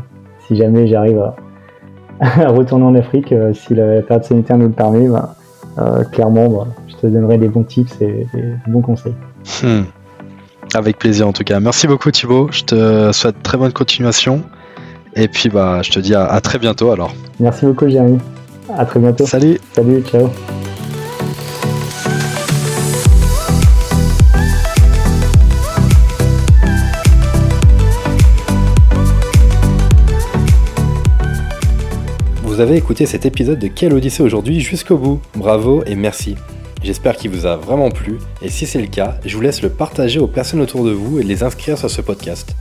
si 0.47 0.57
jamais 0.57 0.86
j'arrive 0.86 1.18
à, 1.20 1.36
à, 2.20 2.49
retourner 2.49 2.84
en 2.84 2.94
Afrique, 2.94 3.32
euh, 3.32 3.53
si 3.53 3.74
la 3.74 4.03
période 4.03 4.24
sanitaire 4.24 4.57
nous 4.57 4.68
le 4.68 4.72
permet, 4.72 5.09
bah, 5.09 5.34
euh, 5.78 6.05
clairement, 6.05 6.49
bah, 6.49 6.66
je 6.88 6.97
te 6.97 7.07
donnerai 7.07 7.38
des 7.38 7.49
bons 7.49 7.64
tips 7.64 8.01
et 8.01 8.26
des 8.32 8.55
bons 8.66 8.82
conseils. 8.82 9.14
Hmm. 9.62 9.82
Avec 10.74 10.99
plaisir 10.99 11.28
en 11.28 11.32
tout 11.32 11.44
cas. 11.44 11.61
Merci 11.61 11.86
beaucoup 11.86 12.11
Thibaut. 12.11 12.49
Je 12.51 12.64
te 12.64 13.12
souhaite 13.12 13.42
très 13.42 13.57
bonne 13.57 13.72
continuation. 13.72 14.42
Et 15.14 15.28
puis 15.28 15.49
bah, 15.49 15.80
je 15.82 15.90
te 15.90 16.01
dis 16.01 16.14
à, 16.14 16.26
à 16.26 16.40
très 16.40 16.59
bientôt 16.59 16.90
alors. 16.90 17.12
Merci 17.38 17.66
beaucoup 17.66 17.88
Jérémy. 17.88 18.18
À 18.75 18.85
très 18.85 19.01
bientôt. 19.01 19.27
Salut. 19.27 19.59
Salut, 19.73 20.03
ciao. 20.03 20.29
Vous 32.43 32.61
avez 32.61 32.77
écouté 32.77 33.05
cet 33.05 33.27
épisode 33.27 33.59
de 33.59 33.69
Quelle 33.69 33.93
Odyssée 33.93 34.23
aujourd'hui 34.23 34.61
jusqu'au 34.61 34.97
bout. 34.97 35.21
Bravo 35.35 35.85
et 35.85 35.95
merci. 35.95 36.37
J'espère 36.83 37.17
qu'il 37.17 37.31
vous 37.31 37.45
a 37.45 37.57
vraiment 37.57 37.91
plu 37.91 38.19
et 38.41 38.49
si 38.49 38.67
c'est 38.67 38.81
le 38.81 38.87
cas, 38.87 39.19
je 39.27 39.37
vous 39.37 39.43
laisse 39.43 39.61
le 39.61 39.69
partager 39.69 40.19
aux 40.19 40.27
personnes 40.27 40.61
autour 40.61 40.85
de 40.85 40.91
vous 40.91 41.19
et 41.19 41.23
les 41.23 41.43
inscrire 41.43 41.77
sur 41.77 41.91
ce 41.91 42.01
podcast. 42.01 42.57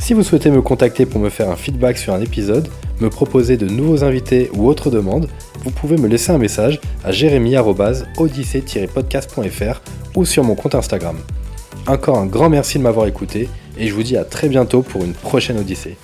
Si 0.00 0.14
vous 0.14 0.22
souhaitez 0.22 0.50
me 0.50 0.62
contacter 0.62 1.04
pour 1.06 1.20
me 1.20 1.28
faire 1.28 1.50
un 1.50 1.56
feedback 1.56 1.98
sur 1.98 2.14
un 2.14 2.20
épisode, 2.20 2.68
me 3.00 3.10
proposer 3.10 3.56
de 3.56 3.66
nouveaux 3.66 4.04
invités 4.04 4.50
ou 4.54 4.68
autres 4.68 4.90
demandes, 4.90 5.28
vous 5.64 5.70
pouvez 5.70 5.96
me 5.96 6.08
laisser 6.08 6.32
un 6.32 6.38
message 6.38 6.80
à 7.04 7.12
jérémy-odyssée-podcast.fr 7.12 9.80
ou 10.16 10.24
sur 10.24 10.44
mon 10.44 10.54
compte 10.54 10.74
Instagram. 10.74 11.18
Encore 11.86 12.16
un 12.18 12.26
grand 12.26 12.48
merci 12.48 12.78
de 12.78 12.82
m'avoir 12.82 13.06
écouté 13.06 13.50
et 13.76 13.86
je 13.86 13.94
vous 13.94 14.02
dis 14.02 14.16
à 14.16 14.24
très 14.24 14.48
bientôt 14.48 14.80
pour 14.82 15.04
une 15.04 15.12
prochaine 15.12 15.58
Odyssée. 15.58 15.96